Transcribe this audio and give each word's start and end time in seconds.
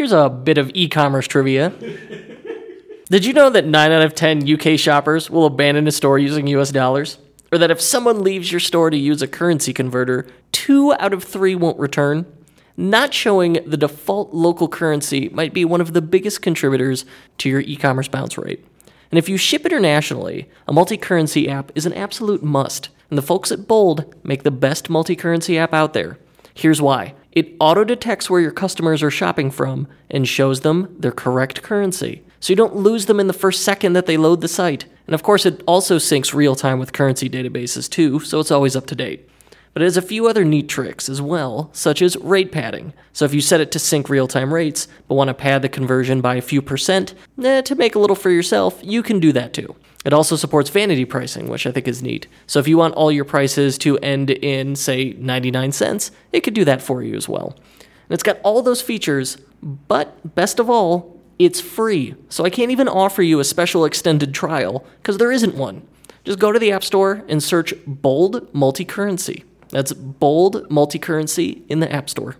Here's 0.00 0.12
a 0.12 0.30
bit 0.30 0.56
of 0.56 0.70
e 0.72 0.88
commerce 0.88 1.26
trivia. 1.26 1.74
Did 3.10 3.26
you 3.26 3.34
know 3.34 3.50
that 3.50 3.66
9 3.66 3.92
out 3.92 4.00
of 4.00 4.14
10 4.14 4.50
UK 4.50 4.78
shoppers 4.78 5.28
will 5.28 5.44
abandon 5.44 5.86
a 5.86 5.92
store 5.92 6.18
using 6.18 6.46
US 6.46 6.70
dollars? 6.70 7.18
Or 7.52 7.58
that 7.58 7.70
if 7.70 7.82
someone 7.82 8.24
leaves 8.24 8.50
your 8.50 8.60
store 8.60 8.88
to 8.88 8.96
use 8.96 9.20
a 9.20 9.28
currency 9.28 9.74
converter, 9.74 10.26
2 10.52 10.94
out 10.94 11.12
of 11.12 11.22
3 11.22 11.54
won't 11.54 11.78
return? 11.78 12.24
Not 12.78 13.12
showing 13.12 13.58
the 13.66 13.76
default 13.76 14.32
local 14.32 14.68
currency 14.68 15.28
might 15.34 15.52
be 15.52 15.66
one 15.66 15.82
of 15.82 15.92
the 15.92 16.00
biggest 16.00 16.40
contributors 16.40 17.04
to 17.36 17.50
your 17.50 17.60
e 17.60 17.76
commerce 17.76 18.08
bounce 18.08 18.38
rate. 18.38 18.64
And 19.10 19.18
if 19.18 19.28
you 19.28 19.36
ship 19.36 19.66
internationally, 19.66 20.48
a 20.66 20.72
multi 20.72 20.96
currency 20.96 21.46
app 21.46 21.72
is 21.74 21.84
an 21.84 21.92
absolute 21.92 22.42
must. 22.42 22.88
And 23.10 23.18
the 23.18 23.22
folks 23.22 23.52
at 23.52 23.68
Bold 23.68 24.14
make 24.24 24.44
the 24.44 24.50
best 24.50 24.88
multi 24.88 25.14
currency 25.14 25.58
app 25.58 25.74
out 25.74 25.92
there. 25.92 26.18
Here's 26.54 26.80
why 26.80 27.16
it 27.32 27.54
auto 27.60 27.84
detects 27.84 28.28
where 28.28 28.40
your 28.40 28.50
customers 28.50 29.02
are 29.02 29.10
shopping 29.10 29.50
from 29.50 29.86
and 30.10 30.26
shows 30.26 30.60
them 30.60 30.94
their 30.98 31.12
correct 31.12 31.62
currency. 31.62 32.24
So 32.40 32.52
you 32.52 32.56
don't 32.56 32.76
lose 32.76 33.06
them 33.06 33.20
in 33.20 33.28
the 33.28 33.32
first 33.32 33.62
second 33.62 33.92
that 33.92 34.06
they 34.06 34.16
load 34.16 34.40
the 34.40 34.48
site. 34.48 34.86
And 35.06 35.14
of 35.14 35.22
course, 35.22 35.46
it 35.46 35.62
also 35.66 35.98
syncs 35.98 36.34
real 36.34 36.56
time 36.56 36.78
with 36.78 36.92
currency 36.92 37.28
databases 37.30 37.88
too, 37.88 38.20
so 38.20 38.40
it's 38.40 38.50
always 38.50 38.74
up 38.74 38.86
to 38.86 38.96
date. 38.96 39.29
But 39.72 39.82
it 39.82 39.86
has 39.86 39.96
a 39.96 40.02
few 40.02 40.26
other 40.26 40.44
neat 40.44 40.68
tricks 40.68 41.08
as 41.08 41.22
well, 41.22 41.70
such 41.72 42.02
as 42.02 42.16
rate 42.16 42.50
padding. 42.50 42.92
So 43.12 43.24
if 43.24 43.32
you 43.32 43.40
set 43.40 43.60
it 43.60 43.70
to 43.72 43.78
sync 43.78 44.08
real 44.08 44.26
time 44.26 44.52
rates, 44.52 44.88
but 45.06 45.14
want 45.14 45.28
to 45.28 45.34
pad 45.34 45.62
the 45.62 45.68
conversion 45.68 46.20
by 46.20 46.34
a 46.34 46.42
few 46.42 46.60
percent 46.60 47.14
eh, 47.42 47.62
to 47.62 47.74
make 47.76 47.94
a 47.94 47.98
little 47.98 48.16
for 48.16 48.30
yourself, 48.30 48.80
you 48.82 49.02
can 49.02 49.20
do 49.20 49.32
that 49.32 49.52
too. 49.52 49.76
It 50.04 50.12
also 50.12 50.34
supports 50.34 50.70
vanity 50.70 51.04
pricing, 51.04 51.48
which 51.48 51.66
I 51.66 51.72
think 51.72 51.86
is 51.86 52.02
neat. 52.02 52.26
So 52.46 52.58
if 52.58 52.66
you 52.66 52.78
want 52.78 52.94
all 52.94 53.12
your 53.12 53.24
prices 53.24 53.76
to 53.78 53.98
end 53.98 54.30
in, 54.30 54.74
say, 54.74 55.12
99 55.12 55.72
cents, 55.72 56.10
it 56.32 56.40
could 56.40 56.54
do 56.54 56.64
that 56.64 56.80
for 56.80 57.02
you 57.02 57.14
as 57.14 57.28
well. 57.28 57.54
And 57.78 58.14
it's 58.14 58.22
got 58.22 58.40
all 58.42 58.62
those 58.62 58.80
features, 58.82 59.36
but 59.62 60.34
best 60.34 60.58
of 60.58 60.70
all, 60.70 61.20
it's 61.38 61.60
free. 61.60 62.14
So 62.28 62.44
I 62.44 62.50
can't 62.50 62.70
even 62.70 62.88
offer 62.88 63.22
you 63.22 63.40
a 63.40 63.44
special 63.44 63.84
extended 63.84 64.34
trial 64.34 64.84
because 65.00 65.18
there 65.18 65.32
isn't 65.32 65.54
one. 65.54 65.86
Just 66.24 66.38
go 66.38 66.52
to 66.52 66.58
the 66.58 66.72
App 66.72 66.84
Store 66.84 67.24
and 67.28 67.42
search 67.42 67.72
Bold 67.86 68.52
Multicurrency. 68.52 69.44
That's 69.70 69.92
Bold 69.92 70.70
multi-currency 70.70 71.62
in 71.68 71.80
the 71.80 71.90
App 71.92 72.10
Store. 72.10 72.36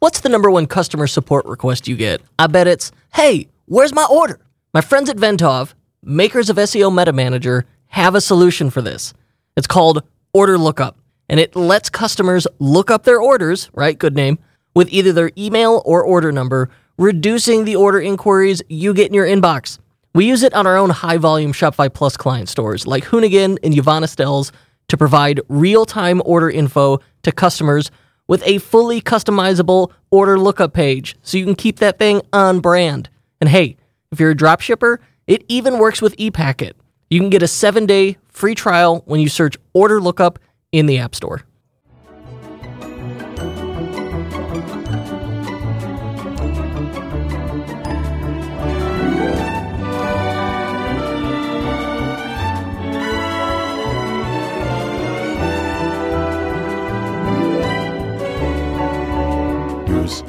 What's 0.00 0.20
the 0.20 0.28
number 0.28 0.50
one 0.50 0.66
customer 0.66 1.06
support 1.06 1.46
request 1.46 1.88
you 1.88 1.96
get? 1.96 2.20
I 2.38 2.46
bet 2.46 2.66
it's, 2.66 2.92
hey, 3.14 3.48
where's 3.66 3.94
my 3.94 4.06
order? 4.10 4.38
My 4.74 4.80
friends 4.80 5.08
at 5.08 5.16
Venntov, 5.16 5.72
makers 6.02 6.50
of 6.50 6.56
SEO 6.56 6.94
Meta 6.94 7.12
Manager, 7.12 7.64
have 7.86 8.14
a 8.14 8.20
solution 8.20 8.68
for 8.70 8.82
this. 8.82 9.14
It's 9.56 9.66
called 9.66 10.02
Order 10.32 10.58
Lookup, 10.58 10.98
and 11.28 11.40
it 11.40 11.56
lets 11.56 11.88
customers 11.88 12.46
look 12.58 12.90
up 12.90 13.04
their 13.04 13.20
orders, 13.20 13.70
right? 13.72 13.98
Good 13.98 14.14
name, 14.14 14.38
with 14.74 14.92
either 14.92 15.12
their 15.12 15.30
email 15.38 15.80
or 15.86 16.02
order 16.02 16.32
number, 16.32 16.68
reducing 16.98 17.64
the 17.64 17.76
order 17.76 18.00
inquiries 18.00 18.60
you 18.68 18.92
get 18.92 19.06
in 19.06 19.14
your 19.14 19.26
inbox. 19.26 19.78
We 20.12 20.26
use 20.26 20.42
it 20.42 20.54
on 20.54 20.66
our 20.66 20.76
own 20.76 20.90
high 20.90 21.16
volume 21.16 21.52
Shopify 21.52 21.92
Plus 21.92 22.16
client 22.16 22.48
stores 22.48 22.86
like 22.86 23.04
Hoonigan 23.04 23.58
and 23.62 23.76
Yvonne 23.76 24.02
Estelle's 24.02 24.52
to 24.88 24.96
provide 24.96 25.40
real 25.48 25.84
time 25.84 26.22
order 26.24 26.50
info 26.50 26.98
to 27.22 27.32
customers 27.32 27.90
with 28.26 28.42
a 28.46 28.58
fully 28.58 29.00
customizable 29.00 29.90
order 30.10 30.38
lookup 30.38 30.72
page 30.72 31.16
so 31.22 31.36
you 31.36 31.44
can 31.44 31.54
keep 31.54 31.78
that 31.78 31.98
thing 31.98 32.22
on 32.32 32.60
brand. 32.60 33.08
And 33.40 33.50
hey, 33.50 33.76
if 34.10 34.20
you're 34.20 34.30
a 34.30 34.36
drop 34.36 34.60
shipper, 34.60 35.00
it 35.26 35.44
even 35.48 35.78
works 35.78 36.00
with 36.00 36.16
ePacket. 36.16 36.72
You 37.10 37.20
can 37.20 37.30
get 37.30 37.42
a 37.42 37.48
seven 37.48 37.86
day 37.86 38.16
free 38.28 38.54
trial 38.54 39.02
when 39.06 39.20
you 39.20 39.28
search 39.28 39.56
order 39.72 40.00
lookup 40.00 40.38
in 40.72 40.86
the 40.86 40.98
App 40.98 41.14
Store. 41.14 41.42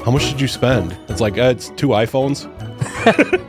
How 0.04 0.12
much 0.12 0.30
did 0.30 0.40
you 0.42 0.48
spend? 0.48 0.98
It's 1.08 1.22
like, 1.22 1.38
uh, 1.38 1.54
it's 1.56 1.70
two 1.72 1.90
iPhones. 1.90 2.50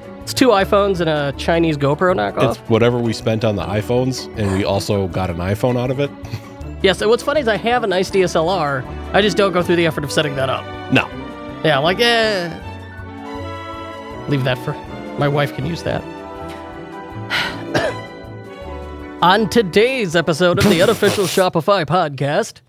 It's 0.26 0.34
two 0.34 0.48
iPhones 0.48 0.98
and 0.98 1.08
a 1.08 1.32
Chinese 1.38 1.76
GoPro 1.76 2.12
knockoff. 2.12 2.50
It's 2.50 2.58
whatever 2.68 2.98
we 2.98 3.12
spent 3.12 3.44
on 3.44 3.54
the 3.54 3.62
iPhones, 3.62 4.26
and 4.36 4.58
we 4.58 4.64
also 4.64 5.06
got 5.06 5.30
an 5.30 5.36
iPhone 5.36 5.78
out 5.78 5.88
of 5.88 6.00
it. 6.00 6.10
yes, 6.82 7.00
and 7.00 7.08
what's 7.08 7.22
funny 7.22 7.38
is 7.42 7.46
I 7.46 7.56
have 7.56 7.84
a 7.84 7.86
nice 7.86 8.10
DSLR. 8.10 8.84
I 9.14 9.22
just 9.22 9.36
don't 9.36 9.52
go 9.52 9.62
through 9.62 9.76
the 9.76 9.86
effort 9.86 10.02
of 10.02 10.10
setting 10.10 10.34
that 10.34 10.50
up. 10.50 10.64
No. 10.92 11.06
Yeah, 11.64 11.76
I'm 11.76 11.84
like, 11.84 12.00
eh. 12.00 12.48
Leave 14.28 14.42
that 14.42 14.58
for 14.58 14.72
my 15.18 15.28
wife 15.28 15.54
can 15.54 15.66
use 15.66 15.82
that. 15.82 16.02
On 19.22 19.48
today's 19.48 20.14
episode 20.14 20.58
of 20.58 20.64
the 20.64 20.82
unofficial 20.82 21.24
Shopify 21.24 21.86
podcast, 21.86 22.60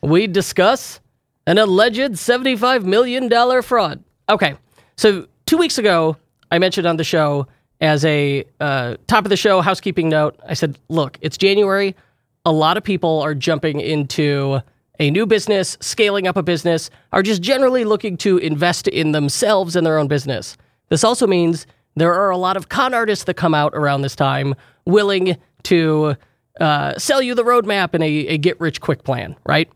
we 0.00 0.26
discuss 0.26 1.00
an 1.50 1.58
alleged 1.58 2.12
$75 2.12 2.84
million 2.84 3.28
fraud. 3.62 4.04
Okay, 4.28 4.54
so 4.96 5.26
two 5.46 5.56
weeks 5.56 5.78
ago, 5.78 6.16
I 6.52 6.60
mentioned 6.60 6.86
on 6.86 6.96
the 6.96 7.02
show 7.02 7.48
as 7.80 8.04
a 8.04 8.44
uh, 8.60 8.94
top 9.08 9.24
of 9.24 9.30
the 9.30 9.36
show 9.36 9.60
housekeeping 9.60 10.08
note. 10.08 10.38
I 10.46 10.54
said, 10.54 10.78
look, 10.88 11.18
it's 11.22 11.36
January. 11.36 11.96
A 12.44 12.52
lot 12.52 12.76
of 12.76 12.84
people 12.84 13.20
are 13.20 13.34
jumping 13.34 13.80
into 13.80 14.60
a 15.00 15.10
new 15.10 15.26
business, 15.26 15.76
scaling 15.80 16.28
up 16.28 16.36
a 16.36 16.42
business, 16.44 16.88
are 17.12 17.22
just 17.22 17.42
generally 17.42 17.84
looking 17.84 18.16
to 18.18 18.38
invest 18.38 18.86
in 18.86 19.10
themselves 19.10 19.74
and 19.74 19.84
their 19.84 19.98
own 19.98 20.06
business. 20.06 20.56
This 20.88 21.02
also 21.02 21.26
means 21.26 21.66
there 21.96 22.14
are 22.14 22.30
a 22.30 22.36
lot 22.36 22.56
of 22.56 22.68
con 22.68 22.94
artists 22.94 23.24
that 23.24 23.34
come 23.34 23.54
out 23.54 23.74
around 23.74 24.02
this 24.02 24.14
time 24.14 24.54
willing 24.86 25.36
to 25.64 26.14
uh, 26.60 26.96
sell 26.96 27.20
you 27.20 27.34
the 27.34 27.42
roadmap 27.42 27.92
and 27.92 28.04
a, 28.04 28.26
a 28.28 28.38
get 28.38 28.60
rich 28.60 28.80
quick 28.80 29.02
plan, 29.02 29.34
right? 29.44 29.68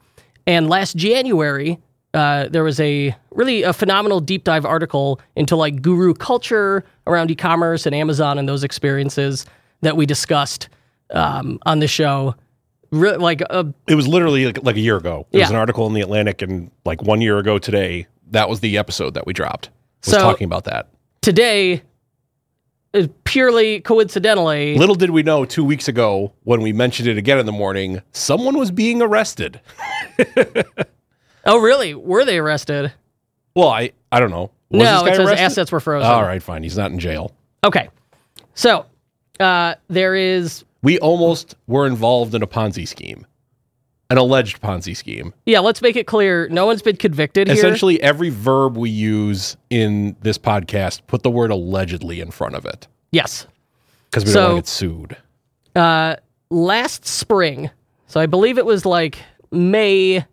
And 0.47 0.69
last 0.69 0.97
January, 0.97 1.79
uh, 2.15 2.49
there 2.49 2.63
was 2.63 2.79
a 2.81 3.15
really 3.33 3.63
a 3.63 3.73
phenomenal 3.73 4.21
deep 4.21 4.45
dive 4.45 4.65
article 4.65 5.21
into 5.37 5.57
like 5.57 5.83
guru 5.83 6.15
culture 6.15 6.85
around 7.07 7.31
e-commerce 7.31 7.87
and 7.87 7.95
Amazon 7.95 8.39
and 8.39 8.49
those 8.49 8.63
experiences 8.63 9.47
that 9.83 9.97
we 9.97 10.07
discussed 10.07 10.69
um, 11.11 11.59
on 11.67 11.81
the 11.81 11.89
show. 11.89 12.35
Re- 12.91 13.17
like 13.17 13.43
uh, 13.51 13.65
it 13.89 13.97
was 13.97 14.07
literally 14.07 14.47
like, 14.47 14.63
like 14.63 14.77
a 14.77 14.81
year 14.81 14.97
ago. 14.97 15.27
There 15.33 15.41
yeah. 15.41 15.47
was 15.47 15.51
an 15.51 15.57
article 15.57 15.87
in 15.89 15.95
the 15.95 16.01
Atlantic, 16.01 16.43
and 16.43 16.71
like 16.85 17.03
one 17.03 17.21
year 17.21 17.39
ago 17.39 17.59
today, 17.59 18.07
that 18.31 18.49
was 18.49 18.61
the 18.61 18.79
episode 18.79 19.15
that 19.15 19.27
we 19.27 19.33
dropped. 19.33 19.71
Was 20.05 20.15
so 20.15 20.21
talking 20.21 20.45
about 20.45 20.65
that 20.65 20.89
today. 21.21 21.83
Uh, 22.93 23.09
purely 23.25 23.81
coincidentally, 23.81 24.79
little 24.79 24.95
did 24.95 25.11
we 25.11 25.25
know 25.25 25.45
two 25.45 25.65
weeks 25.65 25.89
ago 25.89 26.33
when 26.45 26.61
we 26.61 26.73
mentioned 26.73 27.09
it 27.09 27.19
again 27.19 27.41
in 27.41 27.47
the 27.47 27.51
morning, 27.51 28.01
someone 28.13 28.57
was 28.57 28.71
being 28.71 29.03
arrested. 29.03 29.61
Oh, 31.47 31.61
really? 31.61 31.95
Were 31.95 32.25
they 32.25 32.39
arrested? 32.39 32.93
Well, 33.55 33.69
I 33.69 33.93
I 34.11 34.21
don't 34.21 34.31
know. 34.31 34.51
Was 34.71 34.83
no, 34.83 35.07
it 35.07 35.15
says 35.15 35.19
arrested? 35.19 35.45
assets 35.45 35.73
were 35.73 35.81
frozen. 35.81 36.11
All 36.11 36.23
right, 36.23 36.43
fine. 36.43 36.63
He's 36.63 36.77
not 36.77 36.91
in 36.91 36.99
jail. 36.99 37.33
Okay. 37.63 37.89
So 38.55 38.87
uh, 39.41 39.75
there 39.89 40.15
is. 40.15 40.65
We 40.83 40.99
almost 40.99 41.55
were 41.67 41.87
involved 41.87 42.35
in 42.35 42.43
a 42.43 42.47
Ponzi 42.47 42.87
scheme, 42.87 43.27
an 44.11 44.19
alleged 44.19 44.61
Ponzi 44.61 44.97
scheme. 44.97 45.33
Yeah, 45.47 45.61
let's 45.61 45.81
make 45.81 45.97
it 45.97 46.07
clear. 46.07 46.49
No 46.49 46.67
one's 46.67 46.83
been 46.83 46.97
convicted 46.97 47.49
Essentially, 47.49 47.95
here. 47.95 48.05
every 48.05 48.31
verb 48.31 48.77
we 48.77 48.91
use 48.91 49.57
in 49.71 50.17
this 50.21 50.37
podcast, 50.37 51.01
put 51.07 51.23
the 51.23 51.31
word 51.31 51.51
allegedly 51.51 52.21
in 52.21 52.31
front 52.31 52.55
of 52.55 52.67
it. 52.67 52.87
Yes. 53.13 53.47
Because 54.11 54.25
we 54.25 54.33
so, 54.33 54.41
don't 54.41 54.53
want 54.55 54.67
to 54.67 54.69
get 54.69 54.69
sued. 54.69 55.17
Uh, 55.75 56.17
last 56.51 57.07
spring, 57.07 57.71
so 58.07 58.21
I 58.21 58.27
believe 58.27 58.59
it 58.59 58.67
was 58.67 58.85
like 58.85 59.19
May 59.55 60.25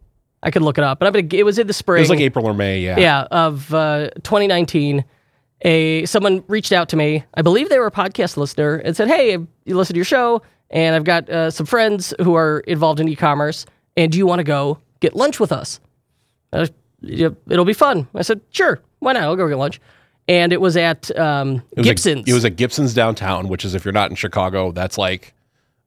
I 0.44 0.52
could 0.52 0.62
look 0.62 0.78
it 0.78 0.84
up, 0.84 1.00
but 1.00 1.08
I 1.08 1.12
mean, 1.12 1.30
it 1.32 1.44
was 1.44 1.60
in 1.60 1.68
the 1.68 1.74
spring. 1.74 2.00
It 2.00 2.02
was 2.02 2.10
like 2.10 2.20
April 2.20 2.48
or 2.48 2.54
May, 2.54 2.80
yeah. 2.80 3.00
Yeah, 3.00 3.28
of 3.32 3.74
uh, 3.74 4.10
2019. 4.24 5.06
A 5.64 6.06
someone 6.06 6.44
reached 6.48 6.72
out 6.72 6.90
to 6.90 6.98
me. 6.98 7.24
I 7.36 7.44
believe 7.44 7.70
they 7.70 7.78
were 7.78 7.86
a 7.86 7.92
podcast 7.92 8.36
listener 8.36 8.78
and 8.78 8.98
said, 8.98 9.08
"Hey, 9.08 9.38
you 9.66 9.78
listen 9.78 9.94
to 9.94 9.98
your 9.98 10.06
show, 10.06 10.42
and 10.72 10.96
I've 10.96 11.04
got 11.04 11.30
uh, 11.30 11.52
some 11.52 11.68
friends 11.68 12.16
who 12.20 12.34
are 12.34 12.62
involved 12.62 13.00
in 13.00 13.08
e-commerce, 13.08 13.68
and 13.96 14.12
do 14.12 14.18
you 14.18 14.26
want 14.26 14.40
to 14.40 14.44
go 14.44 14.80
get 15.02 15.16
lunch 15.16 15.40
with 15.40 15.52
us? 15.52 15.80
Uh, 16.52 16.66
it'll 17.04 17.66
be 17.66 17.74
fun." 17.74 18.08
I 18.16 18.24
said, 18.24 18.42
"Sure, 18.50 18.82
why 19.00 19.14
not? 19.14 19.22
I'll 19.22 19.36
go 19.36 19.48
get 19.48 19.60
lunch." 19.60 19.80
And 20.28 20.52
it 20.52 20.60
was 20.60 20.76
at 20.78 21.16
um, 21.16 21.62
it 21.74 21.78
was 21.78 21.86
Gibson's. 21.86 22.28
it 22.28 22.34
was 22.34 22.44
at 22.44 22.56
Gibson's 22.56 22.96
downtown, 22.96 23.48
which 23.48 23.64
is 23.64 23.76
if 23.76 23.86
you're 23.86 23.92
not 23.92 24.10
in 24.10 24.16
Chicago, 24.16 24.72
that's 24.72 24.98
like 24.98 25.36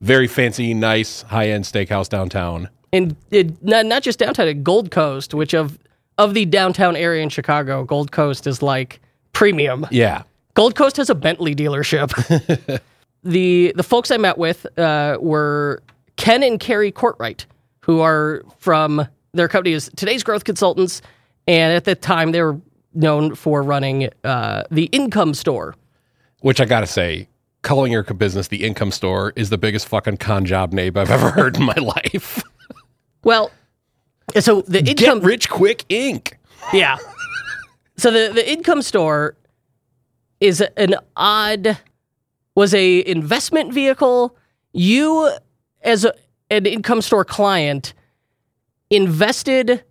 very 0.01 0.29
fancy, 0.29 0.73
nice, 0.73 1.23
high 1.23 1.49
end 1.49 1.65
steakhouse 1.65 2.09
downtown 2.09 2.69
and 2.95 3.17
it, 3.31 3.63
not, 3.63 3.87
not 3.87 4.03
just 4.03 4.21
downtown, 4.21 4.47
at 4.47 4.63
Gold 4.63 4.91
Coast, 4.91 5.35
which 5.35 5.53
of 5.53 5.79
of 6.17 6.33
the 6.33 6.45
downtown 6.45 6.95
area 6.95 7.25
in 7.25 7.29
Chicago, 7.29 7.83
Gold 7.83 8.13
Coast 8.13 8.47
is 8.47 8.63
like 8.63 9.01
premium. 9.33 9.85
Yeah, 9.91 10.23
Gold 10.55 10.77
Coast 10.77 10.97
has 10.99 11.11
a 11.11 11.15
Bentley 11.15 11.55
dealership. 11.57 12.81
the 13.25 13.73
the 13.75 13.83
folks 13.83 14.11
I 14.13 14.17
met 14.17 14.39
with 14.39 14.67
uh, 14.79 15.19
were 15.21 15.83
Ken 16.17 16.43
and 16.45 16.61
Carrie 16.61 16.93
Courtright, 16.93 17.47
who 17.81 18.01
are 18.01 18.43
from 18.59 19.07
their 19.33 19.49
company 19.49 19.75
is 19.75 19.91
Today's 19.97 20.23
Growth 20.23 20.45
Consultants, 20.45 21.03
and 21.49 21.73
at 21.73 21.85
the 21.85 21.97
time 21.97 22.31
they 22.31 22.43
were 22.43 22.61
known 22.95 23.35
for 23.35 23.63
running 23.65 24.09
uh, 24.23 24.63
the 24.71 24.85
Income 24.87 25.35
Store. 25.35 25.75
Which 26.43 26.61
I 26.61 26.65
gotta 26.65 26.87
say, 26.87 27.29
calling 27.63 27.91
your 27.91 28.05
business 28.05 28.47
the 28.47 28.63
Income 28.63 28.93
Store 28.93 29.33
is 29.35 29.51
the 29.51 29.59
biggest 29.59 29.89
fucking 29.89 30.19
con 30.19 30.45
job 30.45 30.73
name 30.73 30.97
I've 30.97 31.11
ever 31.11 31.31
heard 31.31 31.57
in 31.57 31.65
my 31.65 31.75
life. 32.15 32.45
Well, 33.25 33.51
so 34.39 34.63
the 34.63 34.79
income 34.81 35.21
Get 35.21 35.27
Rich 35.27 35.51
Quick 35.51 35.85
Inc. 35.89 36.35
Yeah. 36.73 36.99
So 37.97 38.11
the 38.11 38.33
the 38.33 38.51
Income 38.51 38.83
Store 38.83 39.37
is 40.41 40.63
an 40.77 40.95
odd 41.17 41.79
was 42.55 42.75
a 42.75 43.07
investment 43.07 43.73
vehicle. 43.73 44.37
You 44.73 45.31
as 45.83 46.05
a, 46.05 46.15
an 46.51 46.67
Income 46.67 47.03
Store 47.03 47.25
client 47.25 47.95
invested 48.91 49.85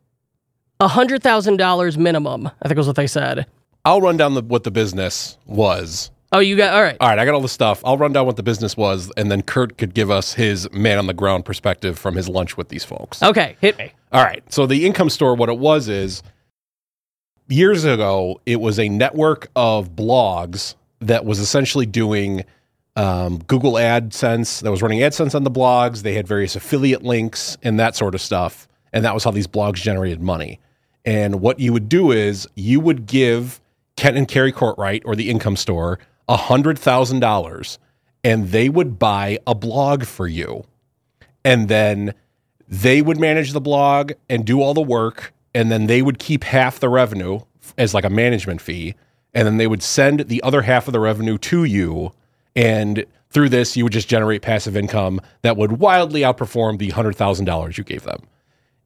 $100,000 0.80 1.98
minimum. 1.98 2.48
I 2.62 2.68
think 2.68 2.78
was 2.78 2.88
what 2.88 2.96
they 2.96 3.08
said. 3.08 3.46
I'll 3.86 4.02
run 4.02 4.18
down 4.18 4.34
the, 4.34 4.42
what 4.42 4.64
the 4.64 4.72
business 4.72 5.38
was. 5.46 6.12
Oh, 6.34 6.40
you 6.40 6.56
got 6.56 6.74
all 6.74 6.82
right. 6.82 6.98
All 7.00 7.10
right, 7.10 7.20
I 7.20 7.26
got 7.26 7.36
all 7.36 7.42
the 7.42 7.48
stuff. 7.48 7.84
I'll 7.86 7.98
run 7.98 8.12
down 8.12 8.26
what 8.26 8.38
the 8.38 8.44
business 8.44 8.76
was, 8.76 9.12
and 9.16 9.32
then 9.32 9.44
Kurt 9.44 9.78
could 9.78 9.94
give 9.94 10.10
us 10.10 10.34
his 10.34 10.70
man 10.72 10.98
on 10.98 11.06
the 11.06 11.14
ground 11.14 11.46
perspective 11.46 12.00
from 12.00 12.16
his 12.16 12.28
lunch 12.28 12.58
with 12.58 12.70
these 12.70 12.84
folks. 12.84 13.22
Okay, 13.22 13.56
hit 13.62 13.78
me. 13.78 13.92
All 14.12 14.24
right. 14.24 14.44
So 14.52 14.66
the 14.66 14.84
income 14.86 15.12
store, 15.12 15.36
what 15.36 15.50
it 15.50 15.60
was 15.60 15.88
is 15.88 16.24
years 17.48 17.86
ago, 17.86 18.42
it 18.48 18.60
was 18.60 18.80
a 18.80 18.90
network 18.90 19.50
of 19.56 19.92
blogs 19.96 20.74
that 21.02 21.24
was 21.24 21.38
essentially 21.38 21.86
doing 21.86 22.44
um, 22.96 23.38
Google 23.46 23.74
AdSense, 23.74 24.62
that 24.62 24.72
was 24.72 24.82
running 24.82 25.00
AdSense 25.00 25.36
on 25.36 25.44
the 25.44 25.52
blogs. 25.52 26.02
They 26.02 26.14
had 26.14 26.28
various 26.28 26.56
affiliate 26.56 27.04
links 27.04 27.58
and 27.62 27.80
that 27.80 27.96
sort 27.96 28.16
of 28.16 28.22
stuff. 28.22 28.68
And 28.92 29.06
that 29.06 29.14
was 29.14 29.24
how 29.24 29.32
these 29.32 29.48
blogs 29.48 29.76
generated 29.76 30.22
money. 30.22 30.60
And 31.06 31.42
what 31.42 31.60
you 31.60 31.74
would 31.74 31.90
do 31.90 32.12
is 32.12 32.48
you 32.56 32.80
would 32.80 33.06
give 33.06 33.60
Kent 33.98 34.18
and 34.18 34.28
Carrie 34.28 34.54
Courtright 34.54 35.02
or 35.06 35.16
the 35.16 35.30
income 35.30 35.58
store 35.58 36.00
$100,000 36.30 37.78
and 38.24 38.50
they 38.50 38.70
would 38.70 38.98
buy 38.98 39.40
a 39.46 39.54
blog 39.54 40.06
for 40.06 40.28
you. 40.28 40.64
And 41.44 41.68
then 41.68 42.14
they 42.68 43.02
would 43.02 43.20
manage 43.20 43.52
the 43.52 43.62
blog 43.62 44.14
and 44.30 44.46
do 44.46 44.62
all 44.62 44.74
the 44.74 44.82
work. 44.82 45.34
And 45.54 45.72
then 45.72 45.88
they 45.88 46.02
would 46.02 46.20
keep 46.20 46.44
half 46.44 46.80
the 46.80 46.90
revenue 46.90 47.40
as 47.78 47.94
like 47.94 48.06
a 48.06 48.10
management 48.10 48.62
fee. 48.62 48.96
And 49.34 49.46
then 49.46 49.58
they 49.58 49.68
would 49.68 49.84
send 49.84 50.22
the 50.22 50.42
other 50.44 50.62
half 50.62 50.88
of 50.88 50.94
the 50.94 51.00
revenue 51.00 51.38
to 51.40 51.64
you. 51.64 52.12
And 52.56 53.06
through 53.30 53.50
this, 53.50 53.76
you 53.76 53.84
would 53.84 53.94
just 53.94 54.08
generate 54.08 54.42
passive 54.42 54.78
income 54.78 55.20
that 55.42 55.58
would 55.58 55.74
wildly 55.74 56.22
outperform 56.22 56.78
the 56.78 56.92
$100,000 56.92 57.78
you 57.78 57.84
gave 57.84 58.04
them. 58.04 58.24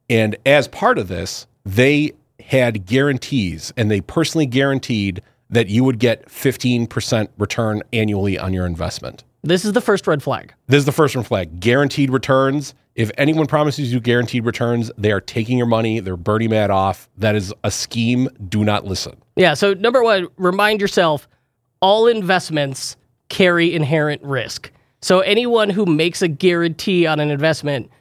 And 0.10 0.38
as 0.46 0.68
part 0.68 0.98
of 0.98 1.10
this, 1.10 1.48
they 1.66 2.14
had 2.40 2.86
guarantees 2.86 3.74
and 3.76 3.92
they 3.92 4.00
personally 4.00 4.46
guaranteed 4.46 5.22
that 5.50 5.68
you 5.70 5.84
would 5.84 6.00
get 6.00 6.28
15% 6.28 7.30
return 7.38 7.82
annually 7.94 8.38
on 8.38 8.54
your 8.54 8.66
investment. 8.66 9.24
This 9.44 9.64
is 9.64 9.74
the 9.74 9.82
first 9.82 10.08
red 10.08 10.22
flag. 10.22 10.54
This 10.68 10.80
is 10.80 10.86
the 10.86 10.92
first 10.92 11.16
red 11.16 11.26
flag. 11.26 11.60
Guaranteed 11.60 12.10
returns. 12.10 12.74
If 12.96 13.12
anyone 13.18 13.46
promises 13.48 13.94
you 13.94 14.00
guaranteed 14.00 14.46
returns, 14.46 14.92
they 14.98 15.12
are 15.12 15.22
taking 15.22 15.58
your 15.58 15.68
money. 15.68 16.00
They're 16.00 16.18
Bernie 16.18 16.48
Madoff. 16.48 17.08
That 17.18 17.36
is 17.36 17.54
a 17.64 17.72
scheme. 17.72 18.28
Do 18.50 18.66
not 18.66 18.86
listen. 18.86 19.16
Yeah. 19.36 19.54
So, 19.54 19.74
number 19.76 20.04
one, 20.04 20.28
remind 20.38 20.82
yourself 20.82 21.28
all 21.80 22.08
investments 22.08 22.98
carry 23.30 23.74
inherent 23.74 24.24
risk. 24.24 24.72
So, 25.02 25.20
anyone 25.20 25.70
who 25.70 25.86
makes 25.86 26.24
a 26.24 26.28
guarantee 26.28 27.06
on 27.06 27.20
an 27.20 27.30
investment, 27.30 27.92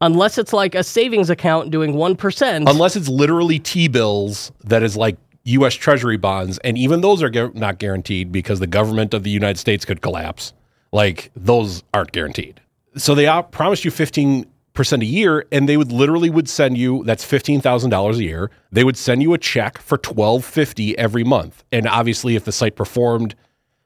unless 0.00 0.38
it's 0.38 0.52
like 0.52 0.74
a 0.74 0.82
savings 0.82 1.30
account 1.30 1.70
doing 1.70 1.94
1%, 1.94 2.68
Unless 2.68 2.96
it's 2.96 3.08
literally 3.08 3.60
T 3.60 3.86
bills 3.86 4.50
that 4.64 4.82
is 4.82 4.96
like 4.96 5.16
U.S. 5.44 5.74
Treasury 5.74 6.16
bonds, 6.16 6.58
and 6.58 6.78
even 6.78 7.00
those 7.00 7.22
are 7.22 7.50
not 7.54 7.78
guaranteed 7.78 8.30
because 8.30 8.60
the 8.60 8.66
government 8.66 9.12
of 9.14 9.22
the 9.22 9.30
United 9.30 9.58
States 9.58 9.84
could 9.84 10.00
collapse. 10.00 10.52
Like 10.92 11.30
those 11.34 11.82
aren't 11.92 12.12
guaranteed. 12.12 12.60
So 12.96 13.14
they 13.14 13.26
promised 13.50 13.84
you 13.84 13.90
fifteen 13.90 14.46
percent 14.74 15.02
a 15.02 15.06
year, 15.06 15.46
and 15.50 15.68
they 15.68 15.76
would 15.76 15.92
literally 15.92 16.30
would 16.30 16.48
send 16.48 16.78
you 16.78 17.02
that's 17.04 17.24
fifteen 17.24 17.60
thousand 17.60 17.90
dollars 17.90 18.18
a 18.18 18.24
year. 18.24 18.50
They 18.70 18.84
would 18.84 18.96
send 18.96 19.22
you 19.22 19.32
a 19.34 19.38
check 19.38 19.78
for 19.78 19.98
twelve 19.98 20.44
fifty 20.44 20.96
every 20.98 21.24
month, 21.24 21.64
and 21.72 21.86
obviously, 21.86 22.36
if 22.36 22.44
the 22.44 22.52
site 22.52 22.76
performed 22.76 23.34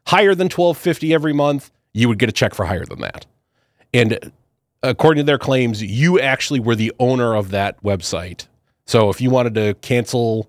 higher 0.08 0.34
than 0.34 0.48
twelve 0.48 0.76
fifty 0.76 1.14
every 1.14 1.32
month, 1.32 1.70
you 1.92 2.08
would 2.08 2.18
get 2.18 2.28
a 2.28 2.32
check 2.32 2.54
for 2.54 2.66
higher 2.66 2.84
than 2.84 3.00
that. 3.00 3.26
And 3.94 4.14
uh, 4.14 4.30
according 4.82 5.22
to 5.22 5.26
their 5.26 5.38
claims, 5.38 5.82
you 5.82 6.20
actually 6.20 6.60
were 6.60 6.74
the 6.74 6.92
owner 6.98 7.34
of 7.34 7.50
that 7.50 7.82
website. 7.82 8.46
So 8.84 9.10
if 9.10 9.20
you 9.20 9.30
wanted 9.30 9.54
to 9.54 9.74
cancel 9.74 10.48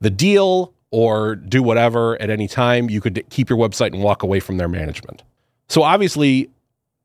the 0.00 0.10
deal 0.10 0.72
or 0.90 1.36
do 1.36 1.62
whatever 1.62 2.20
at 2.20 2.30
any 2.30 2.48
time, 2.48 2.90
you 2.90 3.00
could 3.00 3.24
keep 3.30 3.48
your 3.48 3.58
website 3.58 3.92
and 3.92 4.02
walk 4.02 4.22
away 4.22 4.40
from 4.40 4.56
their 4.56 4.68
management. 4.68 5.22
So 5.68 5.82
obviously, 5.82 6.50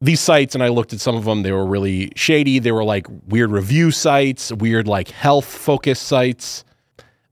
these 0.01 0.19
sites, 0.19 0.55
and 0.55 0.63
I 0.63 0.69
looked 0.69 0.93
at 0.93 0.99
some 0.99 1.15
of 1.15 1.25
them, 1.25 1.43
they 1.43 1.51
were 1.51 1.65
really 1.65 2.11
shady. 2.15 2.59
They 2.59 2.71
were 2.71 2.83
like 2.83 3.07
weird 3.27 3.51
review 3.51 3.91
sites, 3.91 4.51
weird 4.51 4.87
like 4.87 5.09
health 5.09 5.45
focused 5.45 6.03
sites. 6.03 6.63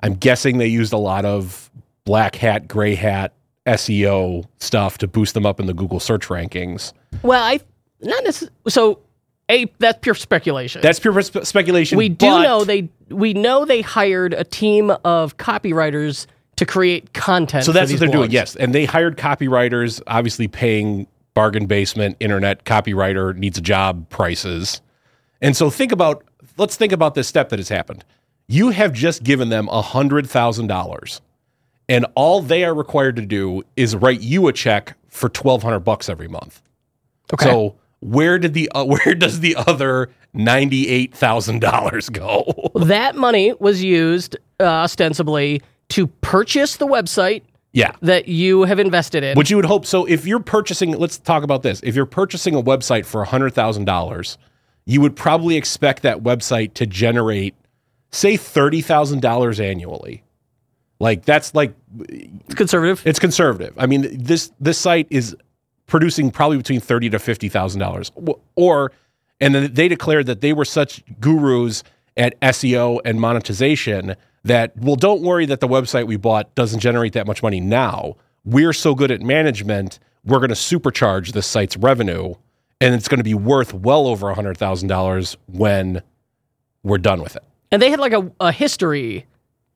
I'm 0.02 0.14
guessing 0.14 0.58
they 0.58 0.68
used 0.68 0.94
a 0.94 0.98
lot 0.98 1.26
of 1.26 1.72
black 2.06 2.36
hat, 2.36 2.68
gray 2.68 2.96
hat 2.96 3.34
SEO 3.66 4.46
stuff 4.60 4.98
to 5.00 5.08
boost 5.08 5.34
them 5.34 5.46
up 5.46 5.60
in 5.60 5.66
the 5.66 5.74
Google 5.74 6.00
search 6.00 6.28
rankings. 6.28 6.94
well, 7.22 7.44
I 7.44 7.60
not 8.02 8.24
necessarily. 8.24 8.54
So, 8.68 9.00
a 9.50 9.72
that's 9.80 10.00
pure 10.00 10.16
speculation. 10.16 10.82
That's 10.82 11.00
pure 11.00 11.22
spe- 11.22 11.44
speculation. 11.44 11.98
we 11.98 12.10
do 12.10 12.28
but- 12.28 12.44
know 12.44 12.64
they 12.64 12.90
we 13.10 13.34
know 13.34 13.66
they 13.66 13.82
hired 13.82 14.34
a 14.34 14.44
team 14.44 14.92
of 15.04 15.38
copywriters 15.38 16.28
to 16.56 16.66
create 16.66 17.14
content. 17.14 17.66
So 17.66 17.72
that's 17.72 17.92
what 17.92 18.00
they're 18.00 18.10
doing. 18.10 18.32
Yes, 18.32 18.56
and 18.56 18.74
they 18.74 18.86
hired 18.86 19.18
copywriters, 19.18 20.02
obviously 20.08 20.48
paying 20.48 21.08
bargain 21.34 21.66
basement 21.66 22.16
internet 22.20 22.64
copywriter 22.64 23.36
needs 23.36 23.58
a 23.58 23.62
job 23.62 24.08
prices. 24.10 24.82
And 25.42 25.58
so 25.58 25.70
think 25.70 25.92
about 25.92 26.24
let's 26.58 26.76
think 26.76 26.92
about 26.92 27.16
this 27.16 27.28
step 27.28 27.50
that 27.50 27.60
has 27.60 27.70
happened. 27.70 28.06
You 28.48 28.70
have 28.70 28.94
just 28.94 29.24
given 29.24 29.50
them 29.50 29.68
a 29.70 29.82
hundred 29.82 30.30
thousand 30.30 30.68
dollars, 30.68 31.22
and 31.90 32.06
all 32.16 32.42
they 32.42 32.64
are 32.64 32.74
required 32.74 33.16
to 33.18 33.26
do 33.26 33.64
is 33.76 33.96
write 33.96 34.22
you 34.22 34.48
a 34.48 34.54
check 34.54 34.96
for 35.10 35.28
twelve 35.30 35.64
hundred 35.64 35.80
bucks 35.80 36.08
every 36.08 36.28
month. 36.28 36.62
Okay. 37.34 37.46
So 37.46 37.76
where 38.04 38.38
did 38.38 38.54
the 38.54 38.70
uh, 38.70 38.84
where 38.86 39.16
does 39.16 39.40
the 39.40 39.56
other 39.56 40.10
ninety 40.34 40.88
eight 40.90 41.16
thousand 41.16 41.60
dollars 41.60 42.10
go? 42.10 42.72
that 42.76 43.16
money 43.16 43.54
was 43.60 43.84
used 43.84 44.36
uh, 44.60 44.64
ostensibly 44.64 45.62
to 45.90 46.08
purchase 46.08 46.78
the 46.78 46.88
website 46.88 47.44
yeah, 47.74 47.96
that 48.02 48.28
you 48.28 48.64
have 48.64 48.80
invested 48.80 49.24
in. 49.24 49.36
Which 49.36 49.50
you 49.50 49.56
would 49.58 49.66
hope. 49.66 49.86
So 49.86 50.06
if 50.06 50.28
you're 50.28 50.40
purchasing, 50.40 50.92
let's 50.98 51.18
talk 51.18 51.44
about 51.44 51.64
this. 51.64 51.82
If 51.84 51.96
you're 51.96 52.06
purchasing 52.06 52.54
a 52.54 52.62
website 52.62 53.06
for 53.06 53.26
$100,000, 53.26 54.38
you 54.86 55.02
would 55.02 55.16
probably 55.16 55.58
expect 55.58 56.04
that 56.04 56.22
website 56.22 56.76
to 56.76 56.86
generate, 56.86 57.56
say, 58.12 58.36
$30,000 58.36 59.60
annually. 59.60 60.24
Like 61.00 61.26
that's 61.26 61.56
like, 61.56 61.74
it's 62.10 62.54
conservative. 62.54 63.02
it's 63.06 63.20
conservative. 63.20 63.74
I 63.78 63.88
mean, 63.88 64.24
this, 64.24 64.52
this 64.60 64.78
site 64.78 65.08
is 65.10 65.36
producing 65.88 66.32
probably 66.32 66.58
between 66.58 66.80
thirty 66.80 67.10
to 67.10 67.18
$50,000 67.18 68.38
or, 68.56 68.92
and 69.40 69.56
then 69.56 69.74
they 69.74 69.88
declared 69.88 70.26
that 70.28 70.42
they 70.42 70.54
were 70.54 70.66
such 70.66 71.04
gurus 71.20 71.84
at 72.16 72.40
SEO 72.42 73.00
and 73.06 73.20
monetization 73.20 74.16
that, 74.44 74.76
well, 74.78 74.96
don't 74.96 75.22
worry 75.22 75.46
that 75.46 75.60
the 75.60 75.68
website 75.68 76.08
we 76.08 76.18
bought 76.18 76.54
doesn't 76.56 76.80
generate 76.80 77.14
that 77.14 77.26
much 77.26 77.42
money 77.42 77.60
now. 77.60 78.16
We're 78.46 78.74
so 78.74 78.94
good 78.94 79.12
at 79.12 79.22
management, 79.22 80.00
we're 80.26 80.40
going 80.40 80.50
to 80.50 80.56
supercharge 80.56 81.34
this 81.34 81.48
site's 81.48 81.78
revenue 81.78 82.36
and 82.82 82.94
it's 82.94 83.08
going 83.08 83.20
to 83.20 83.24
be 83.24 83.34
worth 83.34 83.74
well 83.74 84.08
over 84.08 84.34
$100,000 84.34 85.36
when 85.48 86.02
we're 86.84 86.98
done 86.98 87.22
with 87.22 87.36
it. 87.38 87.44
And 87.72 87.82
they 87.82 87.90
had 87.90 88.00
like 88.00 88.12
a, 88.12 88.30
a 88.42 88.52
history 88.52 89.26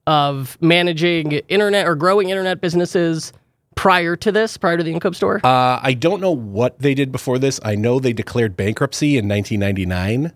of 0.06 0.58
managing 0.62 1.34
internet 1.48 1.88
or 1.88 1.96
growing 1.96 2.30
internet 2.30 2.60
businesses 2.62 3.32
prior 3.78 4.16
to 4.18 4.32
this, 4.32 4.58
prior 4.58 4.76
to 4.76 4.84
the 4.84 4.92
income 4.92 5.14
store. 5.14 5.40
Uh, 5.44 5.80
I 5.82 5.94
don't 5.94 6.20
know 6.20 6.32
what 6.32 6.80
they 6.80 6.94
did 6.94 7.12
before 7.12 7.40
this. 7.40 7.60
I 7.64 7.76
know 7.76 8.00
they 8.00 8.12
declared 8.12 8.58
bankruptcy 8.58 9.18
in 9.18 9.30
1999. 9.30 10.34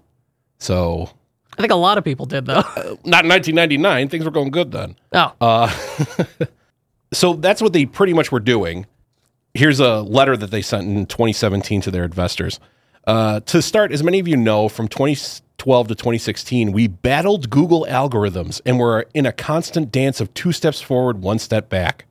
So, 0.60 1.10
I 1.58 1.62
think 1.62 1.74
a 1.74 1.76
lot 1.76 1.98
of 1.98 2.06
people 2.06 2.26
did 2.26 2.46
though. 2.46 2.62
not 3.04 3.26
in 3.26 3.30
1999. 3.30 4.08
Things 4.08 4.24
were 4.24 4.32
going 4.32 4.52
good 4.52 4.72
then. 4.72 4.96
oh, 5.12 5.34
Uh, 5.42 5.70
so 7.14 7.34
that's 7.34 7.62
what 7.62 7.74
they 7.74 7.86
pretty 7.86 8.14
much 8.14 8.32
were 8.32 8.40
doing. 8.40 8.86
Here's 9.54 9.82
a 9.82 10.02
letter 10.02 10.38
that 10.38 10.52
they 10.52 10.62
sent 10.62 10.88
in 10.88 11.06
2017 11.08 11.82
to 11.82 11.92
their 11.92 12.06
investors. 12.06 12.60
Uh, 13.06 13.42
to 13.42 13.62
start, 13.62 13.92
as 13.92 14.04
many 14.04 14.20
of 14.20 14.28
you 14.28 14.38
know, 14.38 14.70
from 14.70 14.88
2012 14.88 15.88
to 15.90 15.96
2016, 15.96 16.72
we 16.72 16.88
battled 16.88 17.50
Google 17.50 17.86
algorithms 17.90 18.62
and 18.66 18.80
were 18.80 19.08
in 19.14 19.26
a 19.26 19.34
constant 19.34 19.92
dance 19.92 20.22
of 20.22 20.34
two 20.34 20.52
steps 20.52 20.80
forward, 20.80 21.22
one 21.22 21.40
step 21.40 21.68
back. 21.68 22.06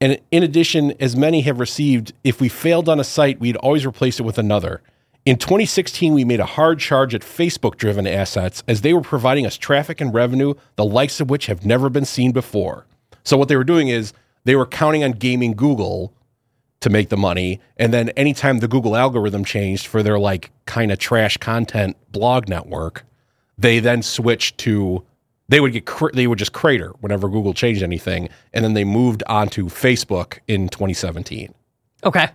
And 0.00 0.18
in 0.30 0.42
addition, 0.42 0.94
as 0.98 1.14
many 1.14 1.42
have 1.42 1.60
received, 1.60 2.14
if 2.24 2.40
we 2.40 2.48
failed 2.48 2.88
on 2.88 2.98
a 2.98 3.04
site, 3.04 3.38
we'd 3.38 3.56
always 3.56 3.84
replace 3.84 4.18
it 4.18 4.22
with 4.22 4.38
another. 4.38 4.80
In 5.26 5.36
2016, 5.36 6.14
we 6.14 6.24
made 6.24 6.40
a 6.40 6.46
hard 6.46 6.78
charge 6.78 7.14
at 7.14 7.20
Facebook 7.20 7.76
driven 7.76 8.06
assets 8.06 8.62
as 8.66 8.80
they 8.80 8.94
were 8.94 9.02
providing 9.02 9.44
us 9.44 9.58
traffic 9.58 10.00
and 10.00 10.14
revenue, 10.14 10.54
the 10.76 10.84
likes 10.84 11.20
of 11.20 11.28
which 11.28 11.46
have 11.46 11.66
never 11.66 11.90
been 11.90 12.06
seen 12.06 12.32
before. 12.32 12.86
So 13.24 13.36
what 13.36 13.48
they 13.48 13.56
were 13.56 13.64
doing 13.64 13.88
is 13.88 14.14
they 14.44 14.56
were 14.56 14.64
counting 14.64 15.04
on 15.04 15.12
gaming 15.12 15.52
Google 15.52 16.14
to 16.80 16.88
make 16.88 17.10
the 17.10 17.16
money, 17.18 17.60
and 17.76 17.92
then 17.92 18.08
anytime 18.10 18.60
the 18.60 18.68
Google 18.68 18.96
algorithm 18.96 19.44
changed 19.44 19.86
for 19.86 20.02
their 20.02 20.18
like 20.18 20.50
kind 20.64 20.90
of 20.90 20.98
trash 20.98 21.36
content 21.36 21.98
blog 22.10 22.48
network, 22.48 23.04
they 23.58 23.80
then 23.80 24.02
switched 24.02 24.56
to 24.58 25.04
they 25.50 25.60
would 25.60 25.72
get 25.72 25.84
cr- 25.84 26.10
they 26.14 26.26
would 26.26 26.38
just 26.38 26.52
crater 26.52 26.92
whenever 27.00 27.28
Google 27.28 27.52
changed 27.52 27.82
anything, 27.82 28.28
and 28.54 28.64
then 28.64 28.74
they 28.74 28.84
moved 28.84 29.22
on 29.26 29.48
to 29.50 29.66
Facebook 29.66 30.38
in 30.46 30.68
2017. 30.68 31.52
Okay. 32.04 32.28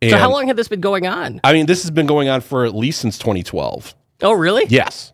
And, 0.00 0.10
so 0.12 0.18
how 0.18 0.30
long 0.30 0.46
had 0.46 0.56
this 0.56 0.68
been 0.68 0.80
going 0.80 1.06
on? 1.06 1.40
I 1.44 1.52
mean, 1.52 1.66
this 1.66 1.82
has 1.82 1.90
been 1.90 2.06
going 2.06 2.28
on 2.28 2.40
for 2.40 2.64
at 2.64 2.74
least 2.74 3.00
since 3.00 3.18
2012. 3.18 3.94
Oh, 4.22 4.32
really? 4.32 4.66
Yes. 4.68 5.12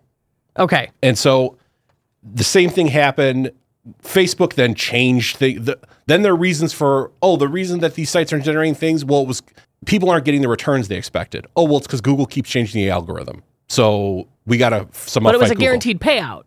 Okay. 0.58 0.90
And 1.02 1.16
so 1.16 1.56
the 2.22 2.44
same 2.44 2.68
thing 2.70 2.88
happened. 2.88 3.52
Facebook 4.02 4.54
then 4.54 4.74
changed 4.74 5.38
the, 5.38 5.56
the 5.58 5.78
then 6.06 6.20
their 6.22 6.36
reasons 6.36 6.74
for 6.74 7.10
oh 7.22 7.36
the 7.36 7.48
reason 7.48 7.80
that 7.80 7.94
these 7.94 8.10
sites 8.10 8.30
aren't 8.32 8.44
generating 8.44 8.74
things 8.74 9.06
well 9.06 9.22
it 9.22 9.26
was 9.26 9.42
people 9.86 10.10
aren't 10.10 10.26
getting 10.26 10.42
the 10.42 10.48
returns 10.48 10.88
they 10.88 10.98
expected 10.98 11.46
oh 11.56 11.64
well 11.64 11.78
it's 11.78 11.86
because 11.86 12.02
Google 12.02 12.26
keeps 12.26 12.50
changing 12.50 12.82
the 12.84 12.90
algorithm 12.90 13.42
so 13.70 14.28
we 14.44 14.58
got 14.58 14.68
to 14.70 14.86
somehow 14.92 15.28
But 15.30 15.36
it 15.36 15.40
was 15.40 15.50
a 15.50 15.54
Google. 15.54 15.64
guaranteed 15.64 15.98
payout. 15.98 16.42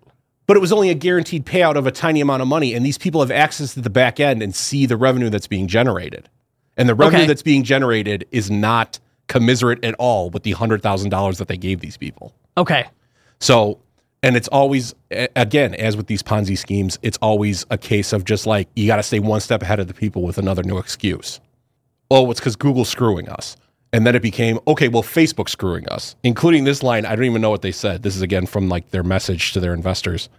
But 0.48 0.58
it 0.58 0.60
was 0.60 0.72
only 0.72 0.90
a 0.90 0.94
guaranteed 0.94 1.46
payout 1.46 1.76
of 1.76 1.88
a 1.88 1.92
tiny 1.92 2.22
amount 2.22 2.42
of 2.42 2.48
money 2.48 2.74
and 2.74 2.86
these 2.86 2.98
people 2.98 3.22
have 3.22 3.32
access 3.32 3.74
to 3.74 3.82
the 3.82 3.90
back 3.90 4.20
end 4.20 4.42
and 4.44 4.54
see 4.56 4.86
the 4.86 4.98
revenue 4.98 5.30
that's 5.30 5.48
being 5.48 5.68
generated 5.68 6.30
and 6.78 6.88
the 6.90 6.96
revenue 6.96 7.20
Okay. 7.20 7.28
that's 7.28 7.44
being 7.44 7.64
generated 7.64 8.26
is 8.32 8.50
not 8.52 9.00
commiserate 9.28 9.84
at 9.86 9.94
all 9.96 10.30
with 10.30 10.44
the 10.44 10.54
$100,000 10.54 11.38
that 11.38 11.48
they 11.48 11.58
gave 11.58 11.80
these 11.80 11.98
people 11.98 12.34
Okay. 12.58 12.86
so, 13.40 13.80
and 14.22 14.38
it's 14.38 14.48
always, 14.50 14.94
again, 15.36 15.76
as 15.76 15.98
with 15.98 16.08
these 16.08 16.24
Ponzi 16.24 16.58
schemes, 16.58 16.98
it's 17.02 17.18
always 17.22 17.66
a 17.70 17.78
case 17.78 18.14
of 18.14 18.24
just 18.24 18.46
like, 18.48 18.70
you 18.74 18.88
got 18.88 18.96
to 18.96 19.04
stay 19.04 19.20
one 19.20 19.42
step 19.42 19.62
ahead 19.62 19.82
of 19.82 19.88
the 19.90 19.94
people 19.94 20.22
with 20.22 20.38
another 20.38 20.64
new 20.64 20.78
excuse. 20.78 21.42
Oh, 22.10 22.32
it's 22.32 22.40
because 22.40 22.56
Google's 22.56 22.88
screwing 22.88 23.28
us. 23.28 23.58
And 23.94 24.08
then 24.08 24.16
it 24.16 24.24
became, 24.24 24.60
okay, 24.68 24.88
well, 24.88 25.04
Facebook's 25.04 25.52
screwing 25.52 25.88
us, 25.88 26.16
including 26.24 26.64
this 26.64 26.82
line. 26.82 27.06
I 27.06 27.16
don't 27.16 27.26
even 27.26 27.42
know 27.42 27.52
what 27.52 27.62
they 27.62 27.72
said. 27.72 28.02
This 28.02 28.16
is 28.16 28.24
again 28.24 28.48
from 28.48 28.68
like 28.68 28.90
their 28.90 29.04
message 29.04 29.54
to 29.54 29.60
their 29.60 29.74
investors. 29.74 30.30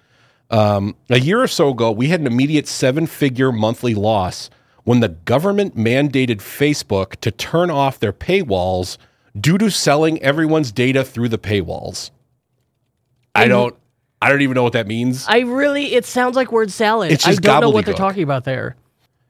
Um, 0.51 0.97
a 1.09 1.21
year 1.21 1.41
or 1.41 1.47
so 1.47 1.71
ago, 1.71 1.93
we 1.93 2.09
had 2.09 2.21
an 2.21 2.27
immediate 2.27 2.67
seven 2.67 3.07
figure 3.07 3.53
monthly 3.53 3.95
loss 3.95 4.51
when 4.83 5.01
the 5.01 5.09
government 5.09 5.77
mandated 5.77 6.39
Facebook 6.39 7.17
to 7.21 7.31
turn 7.31 7.71
off 7.71 8.01
their 8.01 8.13
paywalls 8.13 8.99
due 9.39 9.57
to 9.59 9.71
selling 9.71 10.21
everyone's 10.21 10.73
data 10.73 11.05
through 11.05 11.29
the 11.29 11.39
paywalls. 11.39 12.11
I 13.35 13.49
don't 13.49 13.75
I 14.21 14.31
don't 14.31 14.41
even 14.41 14.55
know 14.55 14.63
what 14.63 14.73
that 14.73 14.87
means. 14.87 15.27
I 15.29 15.41
really, 15.41 15.95
it 15.95 16.07
sounds 16.07 16.35
like 16.35 16.51
word 16.51 16.71
salad. 16.71 17.13
It's 17.13 17.27
I 17.27 17.31
just 17.31 17.43
don't 17.43 17.61
know 17.61 17.71
what 17.71 17.85
they're 17.85 17.95
talking 17.95 18.23
about 18.23 18.45
there. 18.45 18.75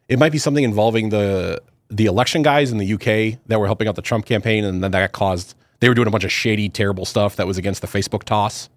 It 0.09 0.19
might 0.19 0.31
be 0.31 0.39
something 0.39 0.63
involving 0.63 1.09
the 1.09 1.61
the 1.95 2.07
election 2.07 2.43
guys 2.43 2.73
in 2.73 2.79
the 2.79 2.95
UK 2.95 3.39
that 3.47 3.61
were 3.61 3.67
helping 3.67 3.87
out 3.87 3.95
the 3.95 4.03
Trump 4.03 4.27
campaign 4.27 4.65
and 4.65 4.83
then 4.83 4.91
that 4.91 5.13
caused 5.13 5.55
they 5.81 5.89
were 5.89 5.95
doing 5.95 6.09
a 6.09 6.11
bunch 6.11 6.25
of 6.25 6.33
shady 6.33 6.69
terrible 6.69 7.05
stuff 7.05 7.37
that 7.37 7.47
was 7.47 7.59
against 7.59 7.83
the 7.83 7.87
Facebook 7.87 8.25
toss. 8.25 8.69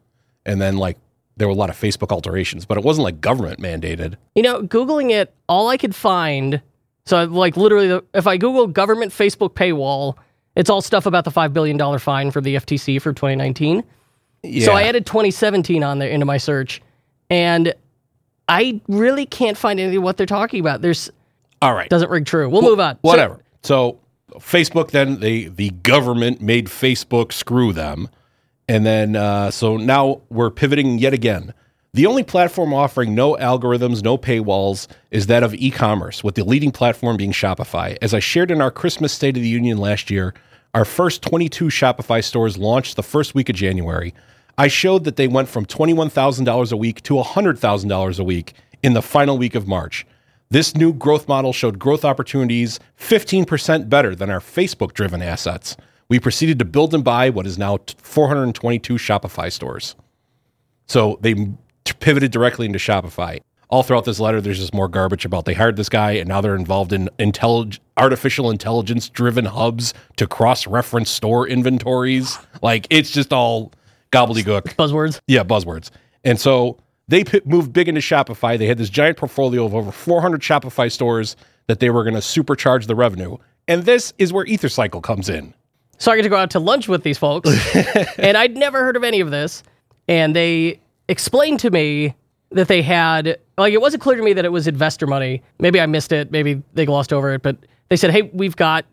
And 0.46 0.60
then 0.62 0.78
like 0.78 0.98
there 1.38 1.48
were 1.48 1.54
a 1.54 1.58
lot 1.58 1.70
of 1.70 1.76
Facebook 1.78 2.12
alterations, 2.12 2.66
but 2.66 2.78
it 2.78 2.84
wasn't 2.84 3.06
like 3.06 3.22
government 3.22 3.60
mandated. 3.60 4.16
You 4.36 4.44
know, 4.44 4.62
Googling 4.62 5.12
it, 5.12 5.34
all 5.48 5.70
I 5.70 5.78
could 5.78 5.96
find, 5.96 6.62
so 7.06 7.24
like 7.26 7.56
literally, 7.56 8.02
if 8.14 8.28
I 8.28 8.38
Google 8.38 8.68
government 8.68 9.14
Facebook 9.14 9.54
paywall, 9.54 10.16
it's 10.56 10.70
all 10.70 10.82
stuff 10.82 11.06
about 11.06 11.24
the 11.24 11.32
$5 11.32 11.54
billion 11.54 12.00
fine 12.00 12.32
for 12.32 12.42
the 12.42 12.56
FTC 12.56 13.02
for 13.02 13.14
2019. 13.14 13.84
Yeah. 14.44 14.66
So 14.66 14.74
I 14.74 14.84
added 14.84 15.06
2017 15.06 15.84
on 15.84 16.00
there 16.00 16.10
into 16.10 16.26
my 16.26 16.38
search, 16.38 16.82
and 17.30 17.74
I 18.50 18.82
really 18.88 19.26
can't 19.26 19.58
find 19.58 19.80
anything 19.80 20.02
what 20.02 20.18
they're 20.18 20.26
talking 20.26 20.60
about. 20.60 20.82
There's 20.82 21.10
All 21.62 21.74
right. 21.74 21.90
doesn't 21.90 22.10
ring 22.10 22.24
true. 22.24 22.50
We'll 22.50 22.62
move 22.62 22.80
on. 22.80 22.96
So- 22.96 23.00
Whatever. 23.02 23.40
So, 23.64 24.00
Facebook 24.36 24.92
then 24.92 25.20
they 25.20 25.46
the 25.46 25.70
government 25.72 26.42
made 26.42 26.68
Facebook 26.68 27.32
screw 27.34 27.74
them, 27.74 28.08
and 28.68 28.86
then 28.86 29.16
uh, 29.16 29.50
so 29.52 29.78
now 29.78 30.22
we're 30.30 30.52
pivoting 30.52 31.00
yet 31.00 31.14
again. 31.14 31.54
The 31.94 32.06
only 32.06 32.24
platform 32.24 32.74
offering 32.74 33.16
no 33.16 33.36
algorithms, 33.36 34.04
no 34.04 34.18
paywalls 34.18 34.88
is 35.10 35.26
that 35.28 35.42
of 35.42 35.56
e-commerce, 35.56 36.24
with 36.24 36.36
the 36.36 36.44
leading 36.44 36.72
platform 36.72 37.18
being 37.18 37.32
Shopify. 37.32 37.98
As 38.02 38.14
I 38.14 38.20
shared 38.20 38.52
in 38.52 38.62
our 38.62 38.70
Christmas 38.70 39.12
State 39.12 39.36
of 39.36 39.42
the 39.42 39.50
Union 39.50 39.80
last 39.80 40.12
year, 40.12 40.36
our 40.76 40.86
first 40.86 41.24
22 41.24 41.66
Shopify 41.68 42.24
stores 42.24 42.58
launched 42.58 42.98
the 42.98 43.04
first 43.04 43.34
week 43.34 43.50
of 43.50 43.56
January. 43.56 44.14
I 44.60 44.68
showed 44.68 45.06
that 45.06 45.16
they 45.16 45.28
went 45.28 45.50
from 45.50 45.66
$21,000 45.66 46.72
a 46.72 46.78
week 46.78 47.02
to 47.04 47.16
$100,000 47.16 48.20
a 48.20 48.24
week 48.24 48.54
in 48.84 48.94
the 48.94 49.02
final 49.02 49.38
week 49.38 49.56
of 49.56 49.68
March. 49.68 50.06
This 50.50 50.76
new 50.76 50.94
growth 50.94 51.28
model 51.28 51.52
showed 51.52 51.78
growth 51.78 52.06
opportunities 52.06 52.80
15% 53.00 53.90
better 53.90 54.16
than 54.16 54.30
our 54.30 54.40
Facebook 54.40 54.94
driven 54.94 55.22
assets. 55.22 55.76
We 56.10 56.20
proceeded 56.20 56.58
to 56.60 56.66
build 56.66 56.94
and 56.94 57.04
buy 57.04 57.30
what 57.30 57.46
is 57.46 57.58
now 57.58 57.80
422 57.98 58.96
Shopify 58.96 59.52
stores. 59.52 59.96
So 60.88 61.20
they 61.22 61.36
pivoted 62.00 62.32
directly 62.32 62.66
into 62.66 62.80
Shopify. 62.80 63.42
All 63.70 63.84
throughout 63.84 64.06
this 64.06 64.22
letter, 64.22 64.40
there's 64.40 64.60
just 64.60 64.74
more 64.74 64.88
garbage 64.88 65.26
about 65.26 65.44
they 65.44 65.54
hired 65.54 65.76
this 65.76 65.90
guy 65.90 66.12
and 66.12 66.30
now 66.30 66.40
they're 66.40 66.56
involved 66.56 66.94
in 66.94 67.10
intellig- 67.20 67.80
artificial 67.98 68.50
intelligence 68.50 69.10
driven 69.10 69.44
hubs 69.44 69.94
to 70.16 70.26
cross 70.26 70.66
reference 70.66 71.10
store 71.10 71.46
inventories. 71.46 72.40
Like 72.62 72.88
it's 72.90 73.12
just 73.12 73.34
all 73.34 73.74
gobbledygook. 74.14 74.76
buzzwords. 74.78 75.20
Yeah, 75.28 75.44
buzzwords. 75.44 75.90
And 76.24 76.40
so 76.40 76.78
they 77.08 77.24
p- 77.24 77.42
moved 77.46 77.74
big 77.74 77.88
into 77.88 78.02
Shopify. 78.02 78.58
They 78.58 78.68
had 78.68 78.78
this 78.78 78.90
giant 78.90 79.18
portfolio 79.18 79.66
of 79.66 79.74
over 79.74 79.92
400 79.92 80.42
Shopify 80.42 80.92
stores 80.92 81.36
that 81.68 81.80
they 81.80 81.90
were 81.90 82.04
going 82.04 82.14
to 82.16 82.20
supercharge 82.20 82.88
the 82.88 82.96
revenue. 82.96 83.38
And 83.68 83.84
this 83.84 84.14
is 84.18 84.32
where 84.32 84.46
EtherCycle 84.46 85.04
comes 85.04 85.30
in. 85.30 85.54
So 85.98 86.12
I 86.12 86.16
get 86.16 86.24
to 86.24 86.30
go 86.30 86.38
out 86.38 86.52
to 86.52 86.60
lunch 86.60 86.88
with 86.88 87.04
these 87.04 87.18
folks, 87.18 87.50
and 88.18 88.38
I'd 88.38 88.56
never 88.56 88.84
heard 88.84 88.96
of 88.96 89.04
any 89.04 89.20
of 89.20 89.32
this. 89.32 89.64
And 90.08 90.36
they 90.36 90.80
explained 91.10 91.60
to 91.62 91.72
me 91.72 92.16
that 92.52 92.68
they 92.68 92.82
had, 92.82 93.40
like, 93.58 93.74
it 93.74 93.82
wasn't 93.82 94.04
clear 94.04 94.16
to 94.16 94.24
me 94.24 94.34
that 94.34 94.46
it 94.46 94.52
was 94.52 94.68
investor 94.68 95.08
money. 95.08 95.42
Maybe 95.60 95.82
I 95.82 95.86
missed 95.86 96.12
it. 96.12 96.32
Maybe 96.32 96.62
they 96.74 96.86
glossed 96.86 97.12
over 97.12 97.34
it. 97.34 97.42
But 97.42 97.58
they 97.90 97.96
said, 97.96 98.12
hey, 98.12 98.24
we've 98.34 98.56
got 98.56 98.86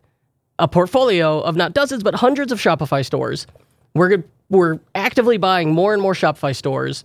a 0.58 0.66
portfolio 0.66 1.40
of 1.40 1.56
not 1.56 1.74
dozens, 1.74 2.02
but 2.02 2.14
hundreds 2.14 2.52
of 2.52 2.58
Shopify 2.58 3.04
stores. 3.04 3.46
We're, 3.94 4.24
we're 4.48 4.80
actively 4.94 5.36
buying 5.36 5.72
more 5.72 5.92
and 5.92 6.02
more 6.02 6.14
Shopify 6.14 6.56
stores. 6.56 7.04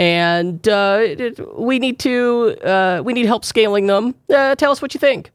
And 0.00 0.66
uh, 0.66 0.98
it- 1.02 1.58
we 1.58 1.78
need 1.78 1.98
to 2.00 2.56
uh, 2.64 3.02
we 3.04 3.12
need 3.12 3.26
help 3.26 3.44
scaling 3.44 3.86
them. 3.86 4.14
Uh, 4.28 4.54
tell 4.54 4.72
us 4.72 4.80
what 4.80 4.94
you 4.94 4.98
think. 4.98 5.30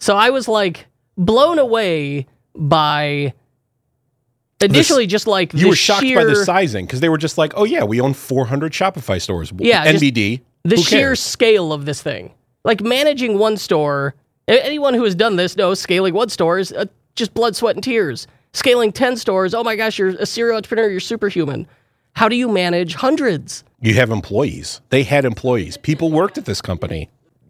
So 0.00 0.16
I 0.16 0.30
was 0.30 0.48
like 0.48 0.86
blown 1.16 1.58
away 1.58 2.26
by 2.56 3.32
initially 4.60 5.06
just 5.06 5.26
like 5.28 5.54
You 5.54 5.68
were 5.68 5.76
shocked 5.76 6.02
sheer, 6.02 6.16
by 6.16 6.24
the 6.24 6.36
sizing 6.44 6.86
because 6.86 7.00
they 7.00 7.08
were 7.08 7.18
just 7.18 7.38
like, 7.38 7.52
oh, 7.56 7.64
yeah, 7.64 7.84
we 7.84 8.00
own 8.00 8.14
400 8.14 8.72
Shopify 8.72 9.20
stores. 9.20 9.52
Yeah, 9.56 9.86
NBD. 9.86 10.40
the 10.64 10.76
sheer 10.76 11.00
cares? 11.00 11.20
scale 11.20 11.72
of 11.72 11.84
this 11.84 12.02
thing. 12.02 12.32
Like 12.64 12.80
managing 12.82 13.38
one 13.38 13.56
store. 13.56 14.14
Anyone 14.48 14.94
who 14.94 15.04
has 15.04 15.14
done 15.14 15.36
this 15.36 15.56
knows 15.56 15.78
scaling 15.80 16.14
one 16.14 16.30
store 16.30 16.58
is 16.58 16.72
uh, 16.72 16.86
just 17.14 17.34
blood, 17.34 17.54
sweat, 17.54 17.76
and 17.76 17.84
tears. 17.84 18.26
Scaling 18.54 18.90
ten 18.92 19.16
stores, 19.16 19.54
oh 19.54 19.62
my 19.62 19.76
gosh, 19.76 19.98
you're 19.98 20.08
a 20.08 20.26
serial 20.26 20.56
entrepreneur. 20.56 20.88
You're 20.88 21.00
superhuman. 21.00 21.66
How 22.14 22.28
do 22.28 22.34
you 22.34 22.48
manage 22.48 22.94
hundreds? 22.94 23.62
You 23.80 23.94
have 23.94 24.10
employees. 24.10 24.80
They 24.90 25.02
had 25.04 25.24
employees. 25.24 25.76
People 25.76 26.10
worked 26.10 26.36
at 26.38 26.44
this 26.44 26.60
company. 26.60 27.08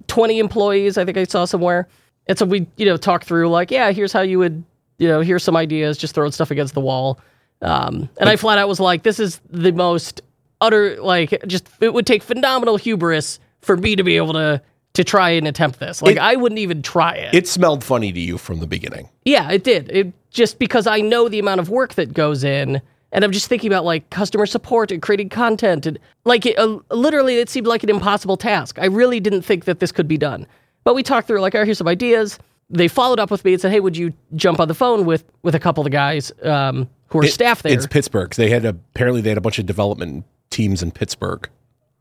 20 0.08 0.38
employees, 0.38 0.98
I 0.98 1.04
think 1.04 1.16
I 1.16 1.24
saw 1.24 1.44
somewhere. 1.44 1.88
And 2.26 2.38
so 2.38 2.44
we, 2.44 2.66
you 2.76 2.84
know, 2.86 2.96
talk 2.96 3.24
through 3.24 3.48
like, 3.48 3.70
yeah, 3.70 3.90
here's 3.92 4.12
how 4.12 4.20
you 4.20 4.38
would, 4.38 4.62
you 4.98 5.08
know, 5.08 5.20
here's 5.20 5.42
some 5.42 5.56
ideas, 5.56 5.96
just 5.96 6.14
throwing 6.14 6.32
stuff 6.32 6.50
against 6.50 6.74
the 6.74 6.80
wall. 6.80 7.18
Um, 7.62 8.08
and 8.20 8.28
I 8.28 8.36
flat 8.36 8.58
out 8.58 8.68
was 8.68 8.80
like, 8.80 9.02
this 9.02 9.18
is 9.18 9.40
the 9.50 9.72
most 9.72 10.20
utter, 10.60 11.00
like, 11.00 11.42
just, 11.46 11.68
it 11.80 11.92
would 11.94 12.06
take 12.06 12.22
phenomenal 12.22 12.76
hubris 12.76 13.40
for 13.60 13.76
me 13.76 13.96
to 13.96 14.02
be 14.04 14.16
able 14.16 14.34
to, 14.34 14.60
to 14.94 15.04
try 15.04 15.30
and 15.30 15.46
attempt 15.48 15.78
this. 15.80 16.02
Like, 16.02 16.16
It- 16.16 16.18
I 16.18 16.36
wouldn't 16.36 16.58
even 16.58 16.82
try 16.82 17.14
it. 17.14 17.34
It 17.34 17.48
smelled 17.48 17.82
funny 17.82 18.12
to 18.12 18.20
you 18.20 18.38
from 18.38 18.60
the 18.60 18.66
beginning. 18.66 19.08
yeah, 19.24 19.50
it 19.50 19.64
did. 19.64 19.90
It 19.90 20.12
just 20.30 20.58
because 20.58 20.86
I 20.86 21.00
know 21.00 21.28
the 21.28 21.38
amount 21.38 21.60
of 21.60 21.70
work 21.70 21.94
that 21.94 22.12
goes 22.12 22.44
in. 22.44 22.82
And 23.12 23.24
I'm 23.24 23.32
just 23.32 23.46
thinking 23.48 23.70
about 23.70 23.84
like 23.84 24.10
customer 24.10 24.44
support 24.46 24.90
and 24.92 25.00
creating 25.00 25.30
content 25.30 25.86
and 25.86 25.98
like 26.24 26.44
it, 26.44 26.58
uh, 26.58 26.78
literally 26.90 27.38
it 27.38 27.48
seemed 27.48 27.66
like 27.66 27.82
an 27.82 27.88
impossible 27.90 28.36
task. 28.36 28.78
I 28.78 28.86
really 28.86 29.18
didn't 29.20 29.42
think 29.42 29.64
that 29.64 29.80
this 29.80 29.92
could 29.92 30.06
be 30.08 30.18
done. 30.18 30.46
But 30.84 30.94
we 30.94 31.02
talked 31.02 31.26
through 31.26 31.40
like, 31.40 31.54
oh, 31.54 31.64
here's 31.64 31.78
some 31.78 31.88
ideas. 31.88 32.38
They 32.70 32.86
followed 32.88 33.18
up 33.18 33.30
with 33.30 33.44
me 33.44 33.52
and 33.54 33.60
said, 33.62 33.72
hey, 33.72 33.80
would 33.80 33.96
you 33.96 34.12
jump 34.34 34.60
on 34.60 34.68
the 34.68 34.74
phone 34.74 35.06
with 35.06 35.24
with 35.42 35.54
a 35.54 35.58
couple 35.60 35.80
of 35.80 35.84
the 35.84 35.90
guys 35.90 36.30
um, 36.42 36.88
who 37.08 37.20
are 37.20 37.26
staff 37.26 37.62
there? 37.62 37.72
It's 37.72 37.86
Pittsburgh. 37.86 38.34
They 38.34 38.50
had 38.50 38.64
apparently 38.66 39.22
they 39.22 39.30
had 39.30 39.38
a 39.38 39.42
bunch 39.42 39.58
of 39.58 39.64
development 39.64 40.24
teams 40.50 40.82
in 40.82 40.90
Pittsburgh. 40.90 41.48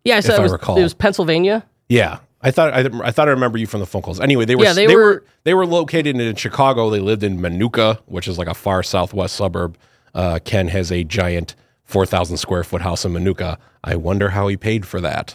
yeah, 0.03 0.17
I 0.17 0.19
said 0.19 0.33
if 0.33 0.37
it 0.37 0.41
I 0.41 0.43
was, 0.43 0.51
recall. 0.51 0.77
it 0.77 0.83
was 0.83 0.93
Pennsylvania. 0.93 1.65
Yeah. 1.89 2.19
I 2.41 2.51
thought 2.51 2.73
I, 2.73 2.89
I 3.03 3.11
thought 3.11 3.27
I 3.29 3.31
remember 3.31 3.57
you 3.57 3.65
from 3.65 3.79
the 3.79 3.85
phone 3.85 4.01
calls. 4.01 4.19
Anyway, 4.19 4.43
they 4.45 4.55
were 4.55 4.63
Yeah, 4.65 4.73
they 4.73 4.85
they, 4.87 4.95
were- 4.95 5.01
were, 5.01 5.25
they 5.43 5.53
were 5.53 5.65
located 5.65 6.19
in 6.19 6.35
Chicago. 6.35 6.89
They 6.89 6.99
lived 6.99 7.23
in 7.23 7.39
Minooka, 7.39 7.99
which 8.05 8.27
is 8.27 8.37
like 8.37 8.47
a 8.47 8.53
far 8.53 8.83
southwest 8.83 9.35
suburb. 9.35 9.77
Uh, 10.17 10.39
Ken 10.43 10.67
has 10.69 10.91
a 10.91 11.03
giant 11.03 11.55
four 11.85 12.05
thousand 12.05 12.37
square 12.37 12.63
foot 12.63 12.81
house 12.81 13.05
in 13.05 13.13
Minooka. 13.13 13.57
I 13.83 13.95
wonder 13.95 14.29
how 14.29 14.47
he 14.47 14.57
paid 14.57 14.85
for 14.85 14.99
that. 14.99 15.33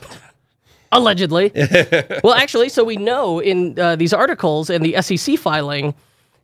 Allegedly. 0.92 1.52
well, 2.22 2.34
actually, 2.34 2.68
so 2.68 2.84
we 2.84 2.96
know 2.96 3.38
in 3.38 3.78
uh, 3.78 3.96
these 3.96 4.12
articles 4.12 4.68
and 4.68 4.84
the 4.84 5.00
SEC 5.00 5.38
filing, 5.38 5.94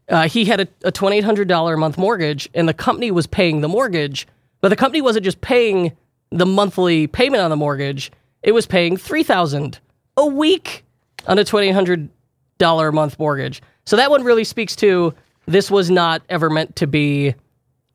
uh, 0.08 0.26
he 0.26 0.46
had 0.46 0.60
a, 0.60 0.68
a 0.84 0.92
$2,800 0.92 1.74
a 1.74 1.76
month 1.76 1.98
mortgage 1.98 2.48
and 2.54 2.66
the 2.66 2.72
company 2.72 3.10
was 3.10 3.26
paying 3.26 3.60
the 3.60 3.68
mortgage, 3.68 4.26
but 4.62 4.70
the 4.70 4.76
company 4.76 5.02
wasn't 5.02 5.24
just 5.24 5.42
paying 5.42 5.94
the 6.30 6.46
monthly 6.46 7.06
payment 7.06 7.42
on 7.42 7.50
the 7.50 7.56
mortgage, 7.56 8.10
it 8.42 8.52
was 8.52 8.66
paying 8.66 8.96
3000 8.96 9.78
a 10.16 10.26
week 10.26 10.84
on 11.26 11.38
a 11.38 11.44
$2,800 11.44 12.88
a 12.88 12.92
month 12.92 13.18
mortgage. 13.18 13.60
So 13.84 13.96
that 13.96 14.10
one 14.10 14.24
really 14.24 14.44
speaks 14.44 14.74
to 14.76 15.12
this 15.46 15.70
was 15.70 15.90
not 15.90 16.22
ever 16.30 16.48
meant 16.48 16.76
to 16.76 16.86
be 16.86 17.34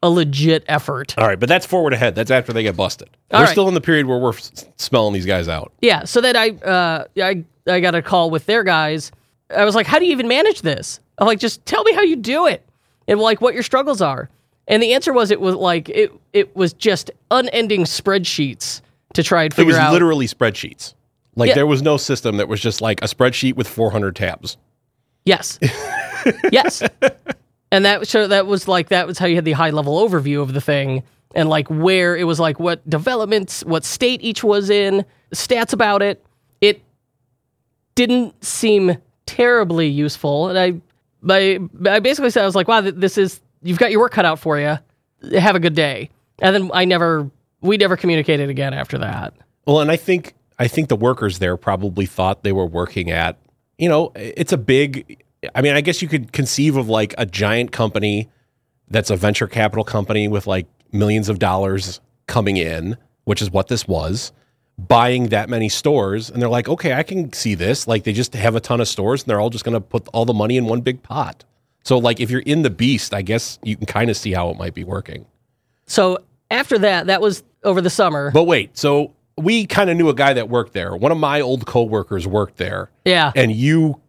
a 0.04 0.10
legit 0.10 0.64
effort. 0.68 1.18
All 1.18 1.26
right, 1.26 1.40
but 1.40 1.50
that's 1.50 1.66
forward 1.66 1.94
ahead. 1.94 2.14
That's 2.14 2.30
after 2.30 2.54
they 2.54 2.62
get 2.62 2.76
busted. 2.76 3.10
All 3.32 3.40
we're 3.40 3.46
right. 3.46 3.52
still 3.52 3.68
in 3.68 3.74
the 3.74 3.82
period 3.82 4.06
where 4.06 4.20
we're 4.20 4.34
s- 4.34 4.66
smelling 4.76 5.14
these 5.14 5.26
guys 5.26 5.48
out. 5.48 5.72
Yeah. 5.82 6.04
So 6.04 6.22
then 6.22 6.36
I, 6.36 6.50
uh, 6.50 7.06
I, 7.18 7.44
I 7.66 7.80
got 7.80 7.96
a 7.96 8.02
call 8.02 8.30
with 8.30 8.46
their 8.46 8.64
guys. 8.64 9.12
I 9.50 9.66
was 9.66 9.74
like, 9.76 9.88
"How 9.88 9.98
do 10.00 10.06
you 10.06 10.12
even 10.12 10.28
manage 10.28 10.62
this?" 10.62 11.00
I'm 11.18 11.26
like, 11.26 11.40
"Just 11.40 11.66
tell 11.66 11.84
me 11.84 11.94
how 11.94 12.02
you 12.02 12.16
do 12.18 12.46
it, 12.48 12.64
and 13.08 13.20
like 13.20 13.42
what 13.42 13.54
your 13.56 13.64
struggles 13.64 14.02
are." 14.02 14.30
And 14.68 14.82
the 14.84 14.94
answer 14.94 15.12
was, 15.14 15.32
it 15.32 15.42
was 15.42 15.56
like 15.56 15.90
it, 15.90 16.12
it 16.34 16.56
was 16.56 16.74
just 16.74 17.10
unending 17.32 17.86
spreadsheets 17.86 18.82
to 19.14 19.24
try 19.24 19.44
and 19.44 19.54
figure 19.54 19.72
out. 19.74 19.76
It 19.76 19.80
was 19.80 19.88
out. 19.88 19.94
literally 19.94 20.28
spreadsheets. 20.28 20.94
Like 21.36 21.48
Yeah. 21.50 21.56
there 21.56 21.68
was 21.68 21.82
no 21.82 21.98
system 21.98 22.38
that 22.38 22.48
was 22.48 22.62
just 22.62 22.80
like 22.82 23.02
a 23.02 23.06
spreadsheet 23.08 23.56
with 23.56 23.68
400 23.68 24.16
tabs. 24.16 24.58
Yes. 25.26 25.58
yes. 26.52 26.84
And 27.74 27.86
that 27.86 28.08
so 28.08 28.28
that 28.28 28.46
was 28.46 28.68
like 28.68 28.90
that 28.90 29.08
was 29.08 29.18
how 29.18 29.26
you 29.26 29.34
had 29.34 29.46
the 29.46 29.54
high 29.54 29.72
level 29.72 30.08
overview 30.08 30.44
of 30.44 30.54
the 30.54 30.62
thing 30.62 31.02
and 31.34 31.50
like 31.50 31.68
where 31.70 32.16
it 32.16 32.26
was 32.26 32.40
like 32.40 32.60
what 32.60 32.88
developments, 32.88 33.66
what 33.66 33.84
state 33.84 34.22
each 34.22 34.44
was 34.44 34.70
in, 34.70 35.04
stats 35.34 35.74
about 35.74 36.04
it. 36.04 36.24
It 36.62 36.84
didn't 37.96 38.44
seem 38.46 38.98
terribly 39.26 39.88
useful, 39.88 40.50
and 40.50 40.60
I, 40.60 40.82
I, 41.28 41.60
I 41.90 42.00
basically 42.00 42.30
said 42.30 42.44
I 42.44 42.46
was 42.46 42.54
like, 42.54 42.68
wow, 42.68 42.82
this 42.82 43.18
is 43.18 43.42
you've 43.64 43.80
got 43.80 43.90
your 43.90 44.02
work 44.02 44.12
cut 44.12 44.26
out 44.26 44.38
for 44.38 44.60
you. 44.60 44.78
Have 45.40 45.56
a 45.56 45.60
good 45.60 45.74
day. 45.74 46.12
And 46.44 46.54
then 46.54 46.70
I 46.76 46.86
never, 46.86 47.32
we 47.62 47.78
never 47.78 47.98
communicated 47.98 48.52
again 48.52 48.76
after 48.76 49.00
that. 49.00 49.34
Well, 49.66 49.80
and 49.80 49.90
I 49.90 49.96
think 49.96 50.36
I 50.60 50.68
think 50.68 50.90
the 50.90 50.96
workers 50.96 51.40
there 51.40 51.58
probably 51.58 52.06
thought 52.06 52.44
they 52.44 52.52
were 52.52 52.68
working 52.68 53.10
at, 53.10 53.40
you 53.80 53.90
know, 53.90 54.12
it's 54.14 54.52
a 54.52 54.58
big 54.58 55.23
I 55.56 55.62
mean, 55.62 55.74
I 55.74 55.82
guess 55.82 56.02
you 56.02 56.08
could 56.08 56.32
conceive 56.32 56.76
of 56.76 56.90
like 56.90 57.14
a 57.18 57.26
giant 57.26 57.72
company 57.72 58.30
that's 58.90 59.10
a 59.10 59.16
venture 59.16 59.48
capital 59.48 59.84
company 59.84 60.28
with 60.28 60.48
like 60.48 60.68
millions 60.92 61.30
of 61.30 61.40
dollars 61.40 62.00
coming 62.28 62.58
in, 62.58 62.98
which 63.26 63.42
is 63.42 63.52
what 63.52 63.68
this 63.68 63.88
was, 63.88 64.32
buying 64.78 65.28
that 65.28 65.50
many 65.50 65.70
stores 65.70 66.30
and 66.30 66.42
they're 66.42 66.50
like, 66.50 66.68
"Okay, 66.68 66.94
I 66.94 67.04
can 67.04 67.34
see 67.34 67.56
this." 67.56 67.88
Like 67.88 68.04
they 68.04 68.14
just 68.14 68.34
have 68.34 68.56
a 68.56 68.60
ton 68.60 68.82
of 68.82 68.88
stores 68.88 69.24
and 69.24 69.30
they're 69.30 69.40
all 69.40 69.50
just 69.50 69.64
going 69.64 69.74
to 69.74 69.82
put 69.82 70.08
all 70.14 70.26
the 70.26 70.34
money 70.34 70.58
in 70.58 70.66
one 70.66 70.82
big 70.82 71.04
pot. 71.04 71.44
So 71.84 71.98
like 71.98 72.20
if 72.20 72.30
you're 72.30 72.42
in 72.42 72.62
the 72.62 72.70
beast, 72.70 73.14
I 73.14 73.22
guess 73.22 73.60
you 73.64 73.76
can 73.76 73.86
kind 73.86 74.10
of 74.10 74.18
see 74.18 74.34
how 74.34 74.50
it 74.50 74.58
might 74.58 74.74
be 74.74 74.84
working. 74.84 75.26
So 75.86 76.20
after 76.50 76.78
that, 76.80 77.08
that 77.08 77.22
was 77.22 77.44
over 77.64 77.82
the 77.82 77.90
summer. 77.90 78.32
But 78.32 78.44
wait, 78.46 78.78
so 78.78 79.14
we 79.38 79.66
kind 79.66 79.90
of 79.90 79.98
knew 79.98 80.10
a 80.10 80.14
guy 80.14 80.34
that 80.34 80.50
worked 80.50 80.74
there. 80.74 80.96
One 80.96 81.12
of 81.12 81.18
my 81.18 81.42
old 81.42 81.66
coworkers 81.66 82.28
worked 82.28 82.58
there, 82.58 82.92
yeah. 83.06 83.32
and 83.36 83.52
you 83.52 84.00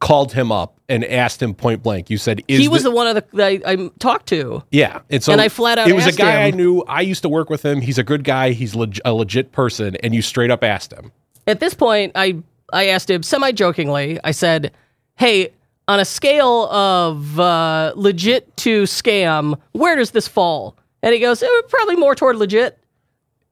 called 0.00 0.32
him 0.32 0.52
up 0.52 0.78
and 0.88 1.04
asked 1.04 1.42
him 1.42 1.54
point 1.54 1.82
blank. 1.82 2.08
You 2.10 2.18
said, 2.18 2.42
"Is 2.48 2.60
he 2.60 2.68
was 2.68 2.82
thi- 2.82 2.88
the 2.88 2.90
one 2.94 3.06
of 3.06 3.14
the 3.16 3.24
that 3.34 3.46
I, 3.66 3.72
I 3.72 3.90
talked 3.98 4.26
to. 4.28 4.62
yeah?" 4.70 5.00
And 5.10 5.22
so 5.22 5.32
and 5.32 5.40
I 5.40 5.48
flat 5.48 5.78
out 5.78 5.88
it 5.88 5.92
was 5.94 6.06
a 6.06 6.12
guy 6.12 6.44
I 6.46 6.50
knew. 6.50 6.82
I 6.88 7.00
used 7.00 7.22
to 7.22 7.28
work 7.28 7.50
with 7.50 7.64
him. 7.64 7.80
He's 7.80 7.98
a 7.98 8.04
good 8.04 8.24
guy. 8.24 8.50
He's 8.52 8.74
leg- 8.74 9.00
a 9.04 9.12
legit 9.12 9.52
person. 9.52 9.96
And 9.96 10.14
you 10.14 10.22
straight 10.22 10.50
up 10.50 10.62
asked 10.62 10.92
him. 10.92 11.12
At 11.46 11.60
this 11.60 11.74
point, 11.74 12.12
I 12.14 12.38
I 12.72 12.86
asked 12.88 13.10
him 13.10 13.22
semi 13.22 13.52
jokingly. 13.52 14.18
I 14.22 14.30
said, 14.30 14.72
"Hey, 15.16 15.50
on 15.88 15.98
a 16.00 16.04
scale 16.04 16.68
of 16.70 17.40
uh, 17.40 17.92
legit 17.96 18.56
to 18.58 18.82
scam, 18.84 19.58
where 19.72 19.96
does 19.96 20.12
this 20.12 20.28
fall?" 20.28 20.76
And 21.02 21.12
he 21.14 21.20
goes, 21.20 21.42
eh, 21.42 21.48
"Probably 21.68 21.96
more 21.96 22.14
toward 22.14 22.36
legit." 22.36 22.78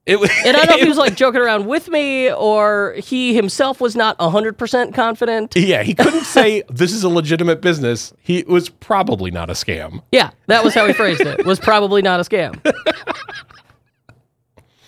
It 0.06 0.20
was, 0.20 0.30
And 0.44 0.56
I 0.56 0.64
don't 0.64 0.68
know 0.68 0.74
if 0.76 0.82
he 0.82 0.88
was 0.88 0.98
like 0.98 1.16
joking 1.16 1.40
around 1.40 1.66
with 1.66 1.88
me 1.88 2.30
or 2.32 2.94
he 2.96 3.34
himself 3.34 3.80
was 3.80 3.96
not 3.96 4.20
hundred 4.20 4.56
percent 4.56 4.94
confident. 4.94 5.54
yeah, 5.56 5.82
he 5.82 5.94
couldn't 5.94 6.24
say 6.24 6.62
this 6.68 6.92
is 6.92 7.02
a 7.02 7.08
legitimate 7.08 7.60
business. 7.60 8.12
He 8.22 8.44
was 8.46 8.68
probably 8.68 9.32
not 9.32 9.50
a 9.50 9.54
scam. 9.54 10.02
Yeah, 10.12 10.30
that 10.46 10.62
was 10.62 10.74
how 10.74 10.86
he 10.86 10.92
phrased 10.92 11.22
it. 11.22 11.44
Was 11.44 11.58
probably 11.58 12.02
not 12.02 12.20
a 12.20 12.22
scam. 12.22 12.60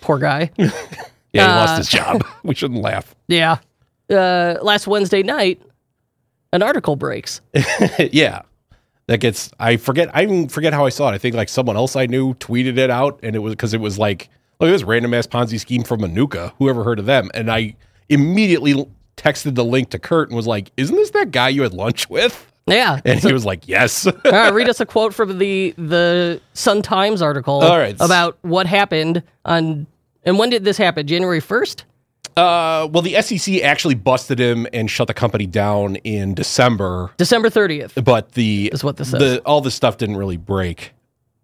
Poor 0.01 0.19
guy. 0.19 0.51
Yeah, 0.57 0.71
he 1.33 1.39
Uh, 1.41 1.47
lost 1.57 1.79
his 1.79 1.89
job. 1.89 2.25
we 2.43 2.55
shouldn't 2.55 2.81
laugh. 2.81 3.15
Yeah. 3.27 3.59
Uh, 4.11 4.57
last 4.63 4.87
Wednesday 4.87 5.23
night, 5.23 5.61
an 6.53 6.63
article 6.63 6.97
breaks. 6.97 7.41
yeah. 7.99 8.43
That 9.09 9.19
gets 9.21 9.51
I 9.59 9.77
forget 9.79 10.11
I 10.15 10.23
even 10.23 10.49
forget 10.49 10.73
how 10.75 10.87
I 10.87 10.91
saw 10.91 11.09
it. 11.11 11.15
I 11.15 11.19
think 11.19 11.35
like 11.35 11.49
someone 11.49 11.77
else 11.77 11.97
I 11.97 12.07
knew 12.07 12.35
tweeted 12.35 12.77
it 12.79 12.91
out 12.91 13.19
and 13.23 13.35
it 13.35 13.39
was 13.41 13.53
because 13.53 13.75
it 13.75 13.81
was 13.81 13.99
like, 13.99 14.29
look 14.61 14.69
at 14.69 14.73
this 14.73 14.83
random 14.85 15.15
ass 15.15 15.27
Ponzi 15.27 15.59
scheme 15.61 15.83
from 15.85 16.01
Minooka. 16.01 16.53
Whoever 16.59 16.85
heard 16.85 16.99
of 16.99 17.07
them? 17.07 17.31
And 17.35 17.51
I 17.51 17.75
immediately 18.09 18.87
texted 19.17 19.55
the 19.55 19.65
link 19.65 19.91
to 19.91 19.99
Kurt 19.99 20.29
and 20.29 20.37
was 20.37 20.47
like, 20.47 20.71
Isn't 20.77 20.95
this 20.97 21.11
that 21.11 21.31
guy 21.31 21.49
you 21.49 21.63
had 21.63 21.75
lunch 21.75 22.09
with? 22.09 22.47
Yeah. 22.67 23.01
And 23.05 23.19
he 23.21 23.33
was 23.33 23.45
like, 23.45 23.67
Yes. 23.67 24.07
All 24.07 24.13
right, 24.25 24.49
read 24.53 24.69
us 24.69 24.81
a 24.81 24.87
quote 24.87 25.15
from 25.15 25.39
the 25.39 25.75
the 25.79 26.41
Sun 26.55 26.83
Times 26.83 27.23
article 27.23 27.61
All 27.63 27.79
right. 27.79 27.97
about 28.01 28.39
what 28.43 28.67
happened 28.67 29.23
on 29.45 29.87
and 30.25 30.39
when 30.39 30.51
did 30.51 30.65
this 30.65 30.77
happen? 30.77 31.07
January 31.07 31.41
first. 31.41 31.85
uh 32.37 32.87
well 32.93 33.03
the 33.03 33.21
SEC 33.23 33.63
actually 33.63 33.95
busted 33.95 34.39
him 34.39 34.67
and 34.73 34.91
shut 34.91 35.07
the 35.09 35.15
company 35.15 35.47
down 35.47 35.97
in 35.97 36.35
December. 36.35 37.11
December 37.17 37.49
thirtieth. 37.51 37.99
but 38.05 38.33
the 38.33 38.71
Is 38.73 38.85
what 38.85 38.97
this 38.99 39.11
says. 39.11 39.21
the 39.21 39.39
all 39.47 39.61
this 39.61 39.75
stuff 39.75 39.97
didn't 39.97 40.17
really 40.17 40.37
break. 40.37 40.93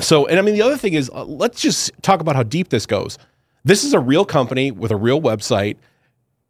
So, 0.01 0.27
and 0.27 0.39
I 0.39 0.43
mean, 0.43 0.55
the 0.55 0.63
other 0.63 0.77
thing 0.77 0.95
is, 0.95 1.11
uh, 1.15 1.25
let's 1.25 1.61
just 1.61 1.91
talk 2.03 2.21
about 2.21 2.35
how 2.37 2.43
deep 2.43 2.69
this 2.71 2.87
goes. 2.87 3.19
This 3.65 3.85
is 3.85 3.95
a 3.95 4.01
real 4.01 4.25
company 4.25 4.71
with 4.71 4.91
a 4.91 4.97
real 4.97 5.21
website. 5.21 5.77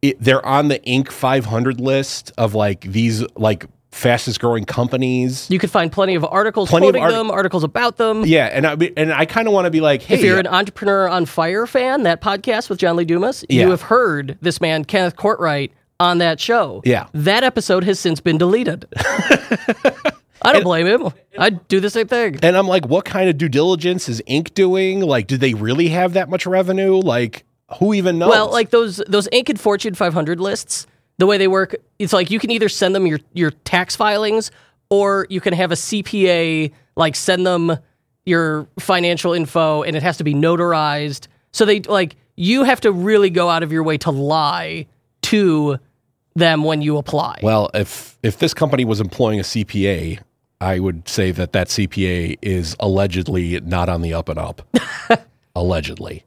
It, 0.02 0.20
they're 0.20 0.44
on 0.44 0.68
the 0.68 0.78
Inc. 0.80 1.10
500 1.10 1.80
list 1.80 2.32
of 2.38 2.54
like 2.54 2.80
these 2.82 3.24
like 3.36 3.66
fastest 3.92 4.40
growing 4.40 4.64
companies. 4.64 5.48
You 5.48 5.58
could 5.58 5.70
find 5.70 5.92
plenty 5.92 6.14
of 6.16 6.24
articles 6.24 6.68
Plenty 6.68 6.88
of 6.88 6.96
art- 6.96 7.12
them, 7.12 7.30
articles 7.30 7.62
about 7.62 7.96
them. 7.96 8.24
Yeah, 8.26 8.46
and 8.46 8.66
I 8.66 8.76
and 8.96 9.12
I 9.12 9.24
kind 9.24 9.46
of 9.46 9.54
want 9.54 9.66
to 9.66 9.70
be 9.70 9.80
like, 9.80 10.02
hey, 10.02 10.16
If 10.16 10.22
you're 10.22 10.38
an 10.40 10.46
entrepreneur 10.48 11.08
on 11.08 11.24
fire 11.26 11.66
fan, 11.66 12.02
that 12.02 12.20
podcast 12.20 12.68
with 12.68 12.80
John 12.80 12.96
Lee 12.96 13.04
Dumas, 13.04 13.44
Yeah. 13.48 13.62
you 13.62 13.70
have 13.70 13.82
heard 13.82 14.36
this 14.40 14.60
man 14.60 14.84
Kenneth 14.84 15.14
Courtright 15.16 15.70
on 16.00 16.18
that 16.18 16.40
show. 16.40 16.82
Yeah. 16.84 17.06
that 17.14 17.44
episode 17.44 17.84
has 17.84 18.00
since 18.00 18.20
been 18.20 18.36
deleted. 18.36 18.86
I 20.42 20.52
don't 20.52 20.64
blame 20.64 20.86
him. 20.86 21.12
I'd 21.38 21.66
do 21.68 21.80
the 21.80 21.90
same 21.90 22.06
thing. 22.06 22.38
and 22.42 22.56
I'm 22.56 22.68
like, 22.68 22.86
what 22.86 23.04
kind 23.04 23.28
of 23.28 23.38
due 23.38 23.48
diligence 23.48 24.08
is 24.08 24.22
Inc. 24.28 24.54
doing? 24.54 25.00
Like, 25.00 25.26
do 25.26 25.36
they 25.36 25.54
really 25.54 25.88
have 25.88 26.14
that 26.14 26.28
much 26.28 26.46
revenue? 26.46 26.96
Like, 26.96 27.44
who 27.78 27.94
even 27.94 28.18
knows? 28.18 28.30
Well, 28.30 28.50
like 28.50 28.70
those 28.70 28.98
those 29.08 29.28
Inc. 29.28 29.48
and 29.48 29.60
Fortune 29.60 29.94
500 29.94 30.40
lists, 30.40 30.86
the 31.18 31.26
way 31.26 31.38
they 31.38 31.48
work, 31.48 31.74
it's 31.98 32.12
like 32.12 32.30
you 32.30 32.38
can 32.38 32.50
either 32.50 32.68
send 32.68 32.94
them 32.94 33.06
your 33.06 33.20
your 33.32 33.50
tax 33.50 33.96
filings 33.96 34.50
or 34.90 35.26
you 35.30 35.40
can 35.40 35.54
have 35.54 35.72
a 35.72 35.76
CPA 35.76 36.72
like 36.96 37.16
send 37.16 37.46
them 37.46 37.76
your 38.26 38.66
financial 38.78 39.32
info 39.32 39.82
and 39.82 39.96
it 39.96 40.02
has 40.02 40.16
to 40.18 40.24
be 40.24 40.34
notarized. 40.34 41.26
So 41.52 41.64
they 41.64 41.80
like 41.80 42.16
you 42.36 42.64
have 42.64 42.80
to 42.82 42.92
really 42.92 43.30
go 43.30 43.48
out 43.48 43.62
of 43.62 43.72
your 43.72 43.82
way 43.82 43.96
to 43.98 44.10
lie 44.10 44.86
to 45.22 45.78
them 46.34 46.64
when 46.64 46.82
you 46.82 46.96
apply. 46.96 47.40
Well, 47.42 47.70
if 47.74 48.18
if 48.22 48.38
this 48.38 48.54
company 48.54 48.84
was 48.84 49.00
employing 49.00 49.40
a 49.40 49.42
CPA, 49.42 50.20
I 50.60 50.78
would 50.78 51.08
say 51.08 51.30
that 51.30 51.52
that 51.52 51.68
CPA 51.68 52.38
is 52.42 52.76
allegedly 52.80 53.60
not 53.60 53.88
on 53.88 54.02
the 54.02 54.14
up 54.14 54.28
and 54.28 54.38
up. 54.38 54.62
allegedly. 55.56 56.24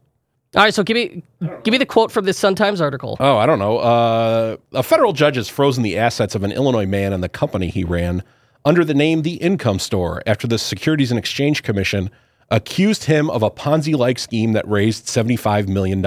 All 0.56 0.63
right, 0.63 0.74
so 0.74 0.84
give 0.84 0.96
me 0.96 1.24
give 1.63 1.72
me 1.72 1.78
the 1.78 1.86
quote 1.86 2.12
from 2.12 2.26
this 2.26 2.38
Sun 2.38 2.56
Times 2.56 2.80
article. 2.80 3.17
Oh, 3.20 3.38
I 3.38 3.46
don't 3.46 3.60
know. 3.60 3.80
Uh, 3.80 4.58
a 4.74 4.84
federal 4.84 5.13
judge 5.13 5.36
has 5.36 5.50
frozen 5.50 5.84
the 5.84 5.98
assets 5.98 6.36
of 6.36 6.43
an 6.43 6.52
Illinois 6.52 6.86
man 6.86 7.13
and 7.13 7.24
the 7.24 7.30
company 7.30 7.70
he 7.70 7.84
ran 7.84 8.24
under 8.63 8.84
the 8.84 8.93
name 8.93 9.22
The 9.22 9.36
Income 9.36 9.80
Store 9.80 10.24
after 10.26 10.48
the 10.48 10.58
Securities 10.58 11.12
and 11.12 11.20
Exchange 11.20 11.63
Commission 11.63 12.10
accused 12.50 13.06
him 13.06 13.30
of 13.30 13.43
a 13.43 13.52
Ponzi-like 13.52 14.17
scheme 14.20 14.54
that 14.54 14.67
raised 14.67 15.06
$75 15.06 15.67
million. 15.67 16.02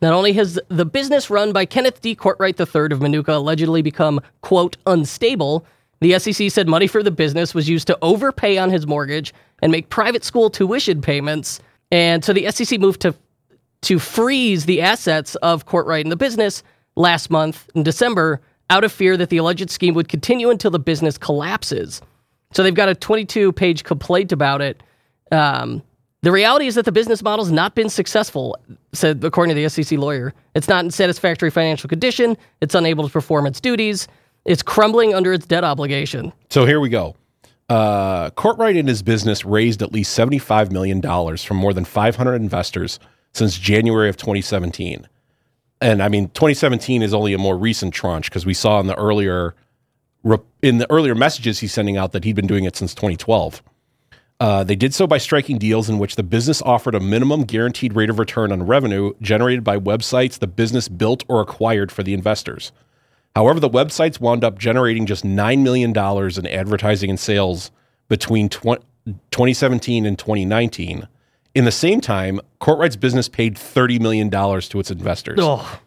Not 0.00 0.12
only 0.12 0.32
has 0.34 0.58
the 0.68 0.84
business 0.84 1.28
run 1.28 1.52
by 1.52 1.64
Kenneth 1.64 2.00
D. 2.00 2.14
Courtright 2.14 2.58
III 2.58 2.94
of 2.94 3.00
Minooka 3.00 3.34
allegedly 3.34 3.82
become, 3.82 4.20
quote, 4.42 4.76
unstable, 4.86 5.66
the 6.00 6.18
SEC 6.18 6.50
said 6.50 6.68
money 6.68 6.86
for 6.86 7.02
the 7.02 7.10
business 7.10 7.54
was 7.54 7.68
used 7.68 7.88
to 7.88 7.98
overpay 8.02 8.58
on 8.58 8.70
his 8.70 8.86
mortgage 8.86 9.34
and 9.60 9.72
make 9.72 9.90
private 9.90 10.24
school 10.24 10.50
tuition 10.50 11.00
payments. 11.00 11.60
And 11.90 12.24
so 12.24 12.32
the 12.32 12.50
SEC 12.50 12.78
moved 12.80 13.00
to 13.02 13.14
to 13.82 13.98
freeze 14.00 14.64
the 14.64 14.80
assets 14.80 15.36
of 15.36 15.66
Courtright 15.66 16.02
and 16.02 16.10
the 16.10 16.16
business 16.16 16.64
last 16.96 17.30
month 17.30 17.70
in 17.76 17.84
December 17.84 18.40
out 18.70 18.82
of 18.82 18.92
fear 18.92 19.16
that 19.16 19.30
the 19.30 19.36
alleged 19.36 19.70
scheme 19.70 19.94
would 19.94 20.08
continue 20.08 20.50
until 20.50 20.70
the 20.70 20.80
business 20.80 21.16
collapses. 21.16 22.02
So 22.52 22.62
they've 22.62 22.74
got 22.74 22.88
a 22.88 22.94
22 22.94 23.52
page 23.52 23.84
complaint 23.84 24.32
about 24.32 24.60
it. 24.60 24.82
Um, 25.30 25.82
The 26.22 26.32
reality 26.32 26.66
is 26.66 26.74
that 26.74 26.84
the 26.84 26.92
business 26.92 27.22
model 27.22 27.44
has 27.44 27.52
not 27.52 27.76
been 27.76 27.88
successful, 27.88 28.58
said 28.92 29.22
according 29.22 29.54
to 29.54 29.62
the 29.62 29.68
SEC 29.68 29.98
lawyer. 29.98 30.34
It's 30.54 30.66
not 30.66 30.84
in 30.84 30.90
satisfactory 30.90 31.50
financial 31.50 31.88
condition. 31.88 32.36
It's 32.60 32.74
unable 32.74 33.06
to 33.06 33.12
perform 33.12 33.46
its 33.46 33.60
duties. 33.60 34.08
It's 34.44 34.62
crumbling 34.62 35.14
under 35.14 35.32
its 35.32 35.46
debt 35.46 35.62
obligation. 35.62 36.32
So 36.50 36.66
here 36.66 36.80
we 36.80 36.88
go. 36.88 37.14
Uh, 37.68 38.30
Courtright 38.30 38.78
and 38.78 38.88
his 38.88 39.02
business 39.02 39.44
raised 39.44 39.80
at 39.82 39.92
least 39.92 40.18
$75 40.18 40.72
million 40.72 41.00
from 41.36 41.56
more 41.56 41.72
than 41.72 41.84
500 41.84 42.34
investors 42.34 42.98
since 43.32 43.58
January 43.58 44.08
of 44.08 44.16
2017. 44.16 45.06
And 45.80 46.02
I 46.02 46.08
mean, 46.08 46.28
2017 46.30 47.02
is 47.02 47.14
only 47.14 47.32
a 47.34 47.38
more 47.38 47.56
recent 47.56 47.94
tranche 47.94 48.28
because 48.28 48.44
we 48.44 48.54
saw 48.54 48.80
in 48.80 48.88
the 48.88 48.96
earlier 48.96 49.54
in 50.62 50.78
the 50.78 50.90
earlier 50.90 51.14
messages 51.14 51.60
he's 51.60 51.72
sending 51.72 51.96
out 51.96 52.10
that 52.10 52.24
he'd 52.24 52.34
been 52.34 52.48
doing 52.48 52.64
it 52.64 52.74
since 52.74 52.92
2012. 52.94 53.62
Uh, 54.40 54.62
they 54.62 54.76
did 54.76 54.94
so 54.94 55.06
by 55.06 55.18
striking 55.18 55.58
deals 55.58 55.88
in 55.88 55.98
which 55.98 56.14
the 56.14 56.22
business 56.22 56.62
offered 56.62 56.94
a 56.94 57.00
minimum 57.00 57.42
guaranteed 57.42 57.94
rate 57.94 58.08
of 58.08 58.20
return 58.20 58.52
on 58.52 58.64
revenue 58.64 59.12
generated 59.20 59.64
by 59.64 59.76
websites 59.76 60.38
the 60.38 60.46
business 60.46 60.88
built 60.88 61.24
or 61.28 61.40
acquired 61.40 61.90
for 61.90 62.04
the 62.04 62.14
investors. 62.14 62.70
However, 63.34 63.58
the 63.58 63.68
websites 63.68 64.20
wound 64.20 64.44
up 64.44 64.58
generating 64.58 65.06
just 65.06 65.24
$9 65.24 65.62
million 65.62 65.90
in 65.90 66.46
advertising 66.46 67.10
and 67.10 67.18
sales 67.18 67.72
between 68.08 68.48
tw- 68.48 68.82
2017 69.30 70.06
and 70.06 70.18
2019. 70.18 71.08
In 71.54 71.64
the 71.64 71.72
same 71.72 72.00
time, 72.00 72.40
Courtright's 72.60 72.96
business 72.96 73.28
paid 73.28 73.56
$30 73.56 74.00
million 74.00 74.30
to 74.30 74.80
its 74.80 74.90
investors. 74.90 75.40
Ugh. 75.42 75.78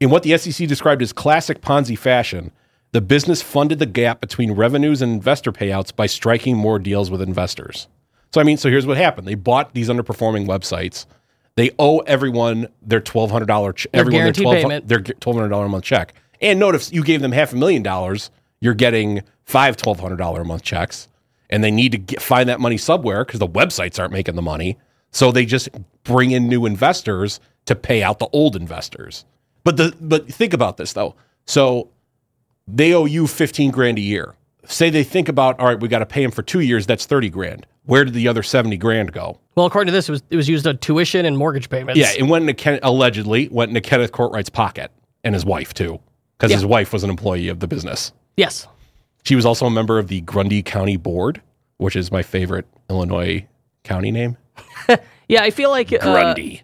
In 0.00 0.10
what 0.10 0.24
the 0.24 0.36
SEC 0.36 0.66
described 0.66 1.02
as 1.02 1.12
classic 1.12 1.60
Ponzi 1.60 1.96
fashion, 1.96 2.50
the 2.92 3.00
business 3.00 3.40
funded 3.40 3.78
the 3.78 3.86
gap 3.86 4.20
between 4.20 4.52
revenues 4.52 5.00
and 5.00 5.12
investor 5.12 5.52
payouts 5.52 5.94
by 5.94 6.06
striking 6.06 6.56
more 6.56 6.80
deals 6.80 7.10
with 7.10 7.22
investors. 7.22 7.86
So 8.32 8.40
I 8.40 8.44
mean, 8.44 8.56
so 8.56 8.68
here's 8.68 8.86
what 8.86 8.96
happened: 8.96 9.26
they 9.26 9.34
bought 9.34 9.74
these 9.74 9.88
underperforming 9.88 10.46
websites. 10.46 11.06
They 11.56 11.70
owe 11.78 11.98
everyone 12.00 12.68
their 12.82 13.00
twelve 13.00 13.30
hundred 13.30 13.46
dollar 13.46 13.72
ch- 13.72 13.86
Their 13.92 14.00
everyone 14.02 14.24
their 14.24 14.32
twelve 14.32 14.56
payment. 14.56 14.88
their 14.88 15.00
twelve 15.00 15.36
hundred 15.36 15.48
dollar 15.50 15.66
a 15.66 15.68
month 15.68 15.84
check. 15.84 16.14
And 16.40 16.58
notice 16.58 16.92
you 16.92 17.04
gave 17.04 17.20
them 17.20 17.32
half 17.32 17.52
a 17.52 17.56
million 17.56 17.82
dollars, 17.82 18.30
you're 18.60 18.74
getting 18.74 19.22
five 19.44 19.76
twelve 19.76 20.00
hundred 20.00 20.16
dollar 20.16 20.42
a 20.42 20.44
month 20.44 20.62
checks, 20.62 21.08
and 21.50 21.62
they 21.62 21.70
need 21.70 21.92
to 21.92 21.98
get, 21.98 22.22
find 22.22 22.48
that 22.48 22.60
money 22.60 22.78
somewhere 22.78 23.24
because 23.24 23.40
the 23.40 23.48
websites 23.48 23.98
aren't 23.98 24.12
making 24.12 24.36
the 24.36 24.42
money. 24.42 24.78
So 25.10 25.32
they 25.32 25.44
just 25.44 25.68
bring 26.04 26.30
in 26.30 26.48
new 26.48 26.66
investors 26.66 27.40
to 27.66 27.74
pay 27.74 28.02
out 28.02 28.20
the 28.20 28.28
old 28.32 28.54
investors. 28.56 29.24
But 29.64 29.76
the 29.76 29.94
but 30.00 30.32
think 30.32 30.54
about 30.54 30.76
this 30.76 30.92
though. 30.92 31.14
So 31.46 31.90
they 32.68 32.94
owe 32.94 33.04
you 33.06 33.26
15 33.26 33.70
grand 33.72 33.98
a 33.98 34.02
year. 34.02 34.34
Say 34.66 34.88
they 34.88 35.02
think 35.02 35.28
about, 35.28 35.58
all 35.58 35.66
right, 35.66 35.80
we 35.80 35.88
got 35.88 35.98
to 35.98 36.06
pay 36.06 36.22
them 36.22 36.30
for 36.30 36.42
two 36.42 36.60
years. 36.60 36.86
That's 36.86 37.04
30 37.06 37.28
grand. 37.30 37.66
Where 37.90 38.04
did 38.04 38.14
the 38.14 38.28
other 38.28 38.42
70 38.42 38.76
grand 38.78 39.12
go? 39.12 39.38
Well, 39.56 39.66
according 39.66 39.86
to 39.86 39.92
this, 39.92 40.08
it 40.08 40.12
was 40.12 40.22
it 40.30 40.36
was 40.36 40.48
used 40.48 40.66
on 40.66 40.78
tuition 40.78 41.26
and 41.26 41.36
mortgage 41.36 41.68
payments. 41.68 41.98
Yeah, 41.98 42.12
it 42.16 42.22
went 42.22 42.42
into 42.48 42.54
Ken, 42.54 42.78
allegedly 42.82 43.48
went 43.50 43.70
into 43.70 43.80
Kenneth 43.80 44.12
Courtright's 44.12 44.48
pocket 44.50 44.90
and 45.24 45.34
his 45.34 45.44
wife 45.44 45.74
too, 45.74 45.98
because 46.38 46.50
Yeah. 46.50 46.56
his 46.58 46.66
wife 46.66 46.92
was 46.92 47.04
an 47.04 47.10
employee 47.10 47.48
of 47.48 47.60
the 47.60 47.66
business. 47.66 48.12
Yes. 48.36 48.66
She 49.24 49.34
was 49.36 49.44
also 49.44 49.66
a 49.66 49.70
member 49.70 49.98
of 49.98 50.08
the 50.08 50.20
Grundy 50.22 50.62
County 50.62 50.96
Board, 50.96 51.42
which 51.76 51.94
is 51.96 52.10
my 52.10 52.22
favorite 52.22 52.66
Illinois 52.88 53.46
county 53.84 54.10
name. 54.10 54.36
Yeah, 55.28 55.44
I 55.44 55.50
feel 55.50 55.70
like 55.70 55.92
uh, 55.92 55.98
Grundy. 55.98 56.62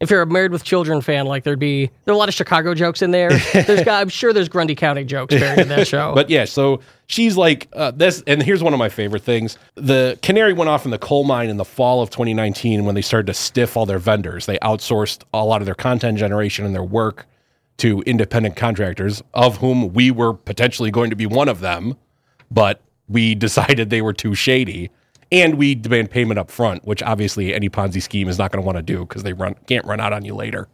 If 0.00 0.10
you're 0.10 0.22
a 0.22 0.26
Married 0.26 0.52
with 0.52 0.64
Children 0.64 1.00
fan, 1.00 1.26
like 1.26 1.44
there'd 1.44 1.58
be 1.58 1.86
there 2.04 2.12
are 2.12 2.14
a 2.14 2.18
lot 2.18 2.28
of 2.28 2.34
Chicago 2.34 2.74
jokes 2.74 3.02
in 3.02 3.10
there. 3.10 3.30
There's 3.52 3.86
I'm 3.86 4.08
sure 4.08 4.32
there's 4.32 4.48
Grundy 4.48 4.74
County 4.74 5.04
jokes 5.04 5.34
buried 5.34 5.60
in 5.60 5.68
that 5.68 5.86
show. 5.86 6.12
But 6.18 6.30
yeah, 6.30 6.44
so 6.44 6.80
she's 7.06 7.36
like 7.36 7.68
uh, 7.72 7.90
this, 7.92 8.22
and 8.26 8.42
here's 8.42 8.62
one 8.62 8.72
of 8.72 8.78
my 8.78 8.88
favorite 8.88 9.22
things: 9.22 9.58
the 9.74 10.18
canary 10.22 10.52
went 10.52 10.68
off 10.68 10.84
in 10.84 10.90
the 10.90 10.98
coal 10.98 11.24
mine 11.24 11.48
in 11.48 11.56
the 11.56 11.64
fall 11.64 12.02
of 12.02 12.10
2019 12.10 12.84
when 12.84 12.94
they 12.94 13.02
started 13.02 13.26
to 13.26 13.34
stiff 13.34 13.76
all 13.76 13.86
their 13.86 13.98
vendors. 13.98 14.46
They 14.46 14.58
outsourced 14.58 15.22
a 15.34 15.44
lot 15.44 15.60
of 15.62 15.66
their 15.66 15.74
content 15.74 16.18
generation 16.18 16.64
and 16.64 16.74
their 16.74 16.82
work 16.84 17.26
to 17.78 18.02
independent 18.02 18.56
contractors, 18.56 19.22
of 19.34 19.58
whom 19.58 19.92
we 19.92 20.10
were 20.10 20.34
potentially 20.34 20.90
going 20.90 21.10
to 21.10 21.16
be 21.16 21.26
one 21.26 21.48
of 21.48 21.60
them, 21.60 21.96
but 22.50 22.80
we 23.08 23.34
decided 23.46 23.90
they 23.90 24.02
were 24.02 24.12
too 24.12 24.34
shady. 24.34 24.90
And 25.30 25.56
we 25.56 25.74
demand 25.74 26.10
payment 26.10 26.38
up 26.38 26.50
front, 26.50 26.84
which 26.86 27.02
obviously 27.02 27.54
any 27.54 27.68
Ponzi 27.68 28.02
scheme 28.02 28.28
is 28.28 28.38
not 28.38 28.50
going 28.50 28.62
to 28.62 28.66
want 28.66 28.76
to 28.76 28.82
do 28.82 29.00
because 29.00 29.22
they 29.22 29.32
run 29.32 29.54
can't 29.66 29.84
run 29.84 30.00
out 30.00 30.12
on 30.12 30.24
you 30.24 30.34
later. 30.34 30.68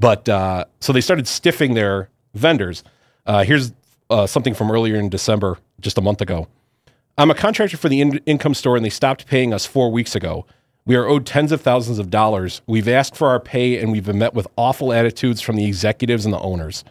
But 0.00 0.28
uh, 0.28 0.64
so 0.80 0.92
they 0.92 1.00
started 1.00 1.26
stiffing 1.26 1.74
their 1.74 2.08
vendors. 2.34 2.82
Uh, 3.26 3.44
here's 3.44 3.72
uh, 4.10 4.26
something 4.26 4.54
from 4.54 4.70
earlier 4.70 4.96
in 4.96 5.08
December, 5.08 5.58
just 5.80 5.98
a 5.98 6.00
month 6.00 6.20
ago. 6.20 6.48
I'm 7.16 7.30
a 7.30 7.34
contractor 7.34 7.76
for 7.76 7.88
the 7.88 8.00
in- 8.00 8.20
income 8.26 8.54
store, 8.54 8.76
and 8.76 8.84
they 8.84 8.90
stopped 8.90 9.26
paying 9.26 9.52
us 9.52 9.66
four 9.66 9.90
weeks 9.90 10.14
ago. 10.14 10.46
We 10.86 10.96
are 10.96 11.06
owed 11.06 11.26
tens 11.26 11.52
of 11.52 11.60
thousands 11.60 11.98
of 11.98 12.10
dollars. 12.10 12.62
We've 12.66 12.88
asked 12.88 13.14
for 13.14 13.28
our 13.28 13.40
pay, 13.40 13.78
and 13.78 13.92
we've 13.92 14.06
been 14.06 14.18
met 14.18 14.34
with 14.34 14.46
awful 14.56 14.92
attitudes 14.92 15.40
from 15.40 15.56
the 15.56 15.66
executives 15.66 16.24
and 16.24 16.32
the 16.32 16.40
owners. 16.40 16.84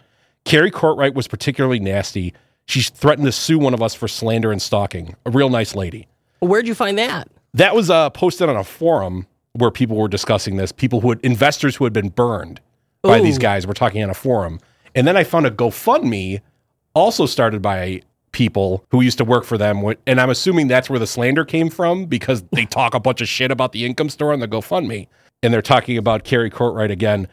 Carrie 0.45 0.69
Courtright 0.69 1.13
was 1.13 1.27
particularly 1.27 1.79
nasty. 1.79 2.33
She 2.65 2.81
threatened 2.81 3.25
to 3.25 3.31
sue 3.31 3.57
one 3.57 3.73
of 3.73 3.81
us 3.81 3.95
for 3.95 4.07
slander 4.07 4.51
and 4.51 4.61
stalking. 4.61 5.15
A 5.25 5.31
real 5.31 5.49
nice 5.49 5.73
lady. 5.73 6.07
Where'd 6.39 6.67
you 6.67 6.75
find 6.75 6.97
that? 6.97 7.29
That 7.53 7.75
was 7.75 7.89
uh, 7.89 8.09
posted 8.11 8.49
on 8.49 8.55
a 8.55 8.63
forum 8.63 9.27
where 9.53 9.71
people 9.71 9.97
were 9.97 10.07
discussing 10.07 10.57
this. 10.57 10.71
People 10.71 11.01
who 11.01 11.09
had 11.09 11.19
investors 11.21 11.75
who 11.75 11.83
had 11.83 11.93
been 11.93 12.09
burned 12.09 12.61
by 13.01 13.19
Ooh. 13.19 13.23
these 13.23 13.37
guys 13.37 13.65
were 13.65 13.73
talking 13.73 14.03
on 14.03 14.09
a 14.09 14.13
forum. 14.13 14.59
And 14.95 15.07
then 15.07 15.17
I 15.17 15.23
found 15.23 15.45
a 15.45 15.51
GoFundMe 15.51 16.41
also 16.93 17.25
started 17.25 17.61
by 17.61 18.01
people 18.31 18.85
who 18.91 19.01
used 19.01 19.17
to 19.17 19.25
work 19.25 19.43
for 19.43 19.57
them. 19.57 19.83
And 20.05 20.21
I'm 20.21 20.29
assuming 20.29 20.67
that's 20.67 20.89
where 20.89 20.99
the 20.99 21.07
slander 21.07 21.45
came 21.45 21.69
from 21.69 22.05
because 22.05 22.43
they 22.51 22.65
talk 22.65 22.93
a 22.93 22.99
bunch 22.99 23.21
of 23.21 23.27
shit 23.27 23.51
about 23.51 23.71
the 23.71 23.85
income 23.85 24.09
store 24.09 24.33
on 24.33 24.39
the 24.39 24.47
GoFundMe. 24.47 25.07
And 25.41 25.53
they're 25.53 25.61
talking 25.61 25.97
about 25.97 26.23
Carrie 26.23 26.51
Courtright 26.51 26.91
again. 26.91 27.27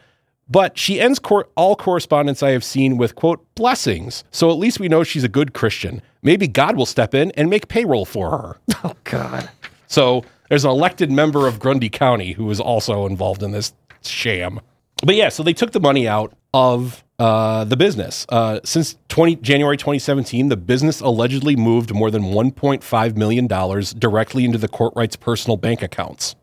But 0.47 0.77
she 0.77 0.99
ends 0.99 1.19
cor- 1.19 1.47
all 1.55 1.75
correspondence 1.75 2.43
I 2.43 2.51
have 2.51 2.63
seen 2.63 2.97
with, 2.97 3.15
quote, 3.15 3.45
blessings. 3.55 4.23
So 4.31 4.51
at 4.51 4.57
least 4.57 4.79
we 4.79 4.87
know 4.87 5.03
she's 5.03 5.23
a 5.23 5.29
good 5.29 5.53
Christian. 5.53 6.01
Maybe 6.21 6.47
God 6.47 6.77
will 6.77 6.85
step 6.85 7.15
in 7.15 7.31
and 7.31 7.49
make 7.49 7.67
payroll 7.67 8.05
for 8.05 8.31
her. 8.31 8.57
Oh 8.83 8.93
God. 9.03 9.49
So 9.87 10.23
there's 10.49 10.63
an 10.63 10.69
elected 10.69 11.11
member 11.11 11.47
of 11.47 11.57
Grundy 11.59 11.89
County 11.89 12.33
who 12.33 12.49
is 12.51 12.59
also 12.59 13.07
involved 13.07 13.41
in 13.41 13.51
this 13.51 13.73
sham. 14.03 14.59
But 15.03 15.15
yeah, 15.15 15.29
so 15.29 15.41
they 15.41 15.53
took 15.53 15.71
the 15.71 15.79
money 15.79 16.07
out 16.07 16.33
of 16.53 17.03
uh, 17.17 17.63
the 17.63 17.77
business. 17.77 18.25
Uh, 18.29 18.59
since 18.63 18.97
20, 19.09 19.37
January 19.37 19.77
2017, 19.77 20.49
the 20.49 20.57
business 20.57 21.01
allegedly 21.01 21.55
moved 21.55 21.93
more 21.93 22.11
than 22.11 22.23
$1.5 22.23 23.17
million 23.17 23.47
directly 23.97 24.45
into 24.45 24.57
the 24.57 24.67
Courtright's 24.67 25.15
personal 25.15 25.57
bank 25.57 25.81
accounts. 25.81 26.35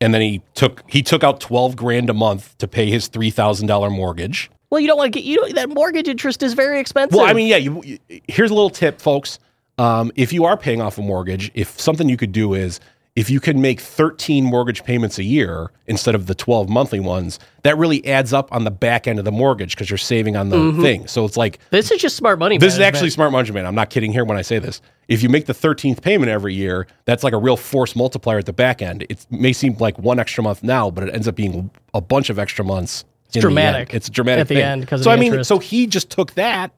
And 0.00 0.12
then 0.12 0.20
he 0.20 0.42
took 0.54 0.82
he 0.88 1.02
took 1.02 1.22
out 1.24 1.40
12 1.40 1.76
grand 1.76 2.10
a 2.10 2.14
month 2.14 2.56
to 2.58 2.68
pay 2.68 2.90
his 2.90 3.08
$3,000 3.08 3.90
mortgage. 3.92 4.50
Well, 4.70 4.80
you 4.80 4.88
don't 4.88 4.98
want 4.98 5.12
to 5.12 5.18
get 5.20 5.24
you 5.26 5.40
know, 5.40 5.48
that 5.54 5.68
mortgage 5.70 6.08
interest 6.08 6.42
is 6.42 6.52
very 6.54 6.80
expensive. 6.80 7.16
Well, 7.16 7.26
I 7.26 7.32
mean, 7.32 7.46
yeah. 7.46 7.56
You, 7.58 7.80
you- 7.84 7.98
here's 8.28 8.50
a 8.50 8.54
little 8.54 8.70
tip, 8.70 9.00
folks. 9.00 9.38
Um, 9.78 10.12
if 10.14 10.32
you 10.32 10.44
are 10.44 10.56
paying 10.56 10.80
off 10.80 10.98
a 10.98 11.02
mortgage, 11.02 11.50
if 11.54 11.78
something 11.80 12.08
you 12.08 12.16
could 12.16 12.32
do 12.32 12.54
is 12.54 12.80
if 13.16 13.30
you 13.30 13.38
can 13.38 13.60
make 13.60 13.80
13 13.80 14.44
mortgage 14.44 14.82
payments 14.82 15.18
a 15.18 15.22
year 15.22 15.70
instead 15.86 16.16
of 16.16 16.26
the 16.26 16.34
12 16.34 16.68
monthly 16.68 16.98
ones, 16.98 17.38
that 17.62 17.78
really 17.78 18.04
adds 18.06 18.32
up 18.32 18.52
on 18.52 18.64
the 18.64 18.72
back 18.72 19.06
end 19.06 19.20
of 19.20 19.24
the 19.24 19.30
mortgage 19.30 19.76
because 19.76 19.88
you're 19.88 19.98
saving 19.98 20.36
on 20.36 20.48
the 20.48 20.56
mm-hmm. 20.56 20.82
thing. 20.82 21.06
So 21.06 21.24
it's 21.24 21.36
like 21.36 21.60
this 21.70 21.92
is 21.92 22.00
just 22.00 22.16
smart 22.16 22.40
money. 22.40 22.58
this 22.58 22.72
is 22.72 22.78
management. 22.78 22.96
actually 22.96 23.10
smart 23.10 23.32
money, 23.32 23.50
man. 23.52 23.66
I'm 23.66 23.74
not 23.76 23.90
kidding 23.90 24.12
here 24.12 24.24
when 24.24 24.36
I 24.36 24.42
say 24.42 24.58
this. 24.58 24.80
If 25.06 25.22
you 25.22 25.28
make 25.28 25.46
the 25.46 25.52
13th 25.52 26.02
payment 26.02 26.30
every 26.30 26.54
year, 26.54 26.88
that's 27.04 27.22
like 27.22 27.32
a 27.32 27.38
real 27.38 27.56
force 27.56 27.94
multiplier 27.94 28.38
at 28.38 28.46
the 28.46 28.52
back 28.52 28.82
end. 28.82 29.06
It 29.08 29.26
may 29.30 29.52
seem 29.52 29.76
like 29.78 29.96
one 29.98 30.18
extra 30.18 30.42
month 30.42 30.64
now, 30.64 30.90
but 30.90 31.04
it 31.04 31.14
ends 31.14 31.28
up 31.28 31.36
being 31.36 31.70
a 31.92 32.00
bunch 32.00 32.30
of 32.30 32.38
extra 32.38 32.64
months. 32.64 33.04
in 33.26 33.34
the 33.34 33.40
dramatic 33.40 33.90
end. 33.90 33.96
It's 33.96 34.08
a 34.08 34.10
dramatic 34.10 34.40
at 34.40 34.48
the 34.48 34.54
thing. 34.56 34.64
end 34.64 35.04
so 35.04 35.10
I 35.12 35.16
mean, 35.16 35.26
interest. 35.26 35.48
so 35.48 35.60
he 35.60 35.86
just 35.86 36.10
took 36.10 36.32
that, 36.34 36.72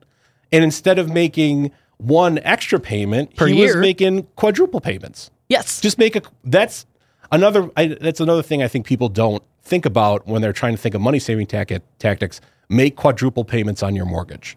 and 0.52 0.62
instead 0.62 0.98
of 0.98 1.10
making 1.10 1.70
one 1.96 2.38
extra 2.40 2.78
payment, 2.78 3.36
Per 3.36 3.46
he 3.46 3.56
year. 3.56 3.68
was 3.68 3.76
making 3.76 4.24
quadruple 4.36 4.82
payments. 4.82 5.30
Yes. 5.48 5.80
Just 5.80 5.98
make 5.98 6.16
a. 6.16 6.22
That's 6.44 6.86
another. 7.32 7.70
I, 7.76 7.96
that's 8.00 8.20
another 8.20 8.42
thing 8.42 8.62
I 8.62 8.68
think 8.68 8.86
people 8.86 9.08
don't 9.08 9.42
think 9.62 9.84
about 9.84 10.26
when 10.26 10.42
they're 10.42 10.52
trying 10.52 10.74
to 10.74 10.78
think 10.78 10.94
of 10.94 11.00
money 11.00 11.18
saving 11.18 11.46
tac- 11.46 11.82
tactics. 11.98 12.40
Make 12.68 12.96
quadruple 12.96 13.44
payments 13.44 13.82
on 13.82 13.94
your 13.94 14.06
mortgage. 14.06 14.56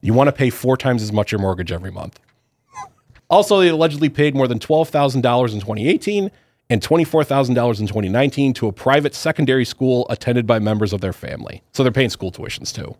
You 0.00 0.14
want 0.14 0.28
to 0.28 0.32
pay 0.32 0.50
four 0.50 0.76
times 0.76 1.02
as 1.02 1.12
much 1.12 1.32
your 1.32 1.40
mortgage 1.40 1.72
every 1.72 1.90
month. 1.90 2.18
Also, 3.30 3.60
they 3.60 3.68
allegedly 3.68 4.10
paid 4.10 4.34
more 4.34 4.46
than 4.46 4.58
$12,000 4.58 5.14
in 5.14 5.22
2018 5.22 6.30
and 6.68 6.82
$24,000 6.82 7.48
in 7.80 7.86
2019 7.86 8.52
to 8.54 8.66
a 8.66 8.72
private 8.72 9.14
secondary 9.14 9.64
school 9.64 10.06
attended 10.10 10.46
by 10.46 10.58
members 10.58 10.92
of 10.92 11.00
their 11.00 11.12
family. 11.12 11.62
So 11.72 11.82
they're 11.82 11.92
paying 11.92 12.10
school 12.10 12.30
tuitions 12.30 12.74
too. 12.74 12.94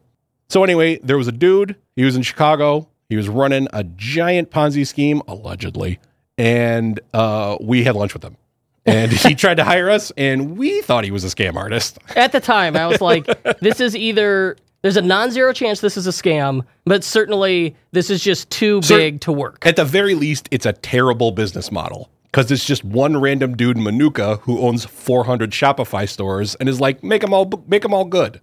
So, 0.48 0.64
anyway, 0.64 0.98
there 1.02 1.18
was 1.18 1.28
a 1.28 1.32
dude, 1.32 1.76
he 1.96 2.04
was 2.04 2.16
in 2.16 2.22
Chicago, 2.22 2.88
he 3.08 3.16
was 3.16 3.28
running 3.28 3.68
a 3.72 3.84
giant 3.84 4.50
Ponzi 4.50 4.86
scheme, 4.86 5.22
allegedly, 5.28 5.98
and 6.38 7.00
uh, 7.14 7.56
we 7.60 7.84
had 7.84 7.94
lunch 7.96 8.14
with 8.14 8.22
him. 8.24 8.36
And 8.84 9.12
he 9.12 9.34
tried 9.36 9.56
to 9.58 9.64
hire 9.64 9.90
us, 9.90 10.10
and 10.16 10.56
we 10.58 10.80
thought 10.82 11.04
he 11.04 11.10
was 11.10 11.24
a 11.24 11.28
scam 11.28 11.54
artist. 11.56 11.98
At 12.16 12.32
the 12.32 12.40
time, 12.40 12.76
I 12.76 12.86
was 12.86 13.00
like, 13.00 13.26
this 13.60 13.80
is 13.80 13.94
either 13.94 14.56
there's 14.82 14.96
a 14.96 15.02
non-zero 15.02 15.52
chance 15.52 15.80
this 15.80 15.96
is 15.96 16.06
a 16.08 16.10
scam, 16.10 16.62
but 16.84 17.04
certainly 17.04 17.76
this 17.92 18.10
is 18.10 18.22
just 18.22 18.50
too 18.50 18.82
Cer- 18.82 18.96
big 18.96 19.20
to 19.20 19.32
work. 19.32 19.64
At 19.64 19.76
the 19.76 19.84
very 19.84 20.14
least, 20.16 20.48
it's 20.50 20.66
a 20.66 20.72
terrible 20.72 21.30
business 21.30 21.70
model. 21.70 22.10
because 22.24 22.50
it's 22.50 22.64
just 22.64 22.82
one 22.82 23.20
random 23.20 23.56
dude 23.56 23.76
in 23.76 23.84
Minooka 23.84 24.40
who 24.40 24.58
owns 24.60 24.84
400 24.84 25.52
Shopify 25.52 26.08
stores 26.08 26.56
and 26.56 26.68
is 26.68 26.80
like, 26.80 27.04
make 27.04 27.20
them 27.22 27.32
all, 27.32 27.48
make 27.68 27.82
them 27.82 27.94
all 27.94 28.04
good. 28.06 28.40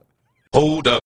Hold 0.53 0.87
up. 0.87 1.01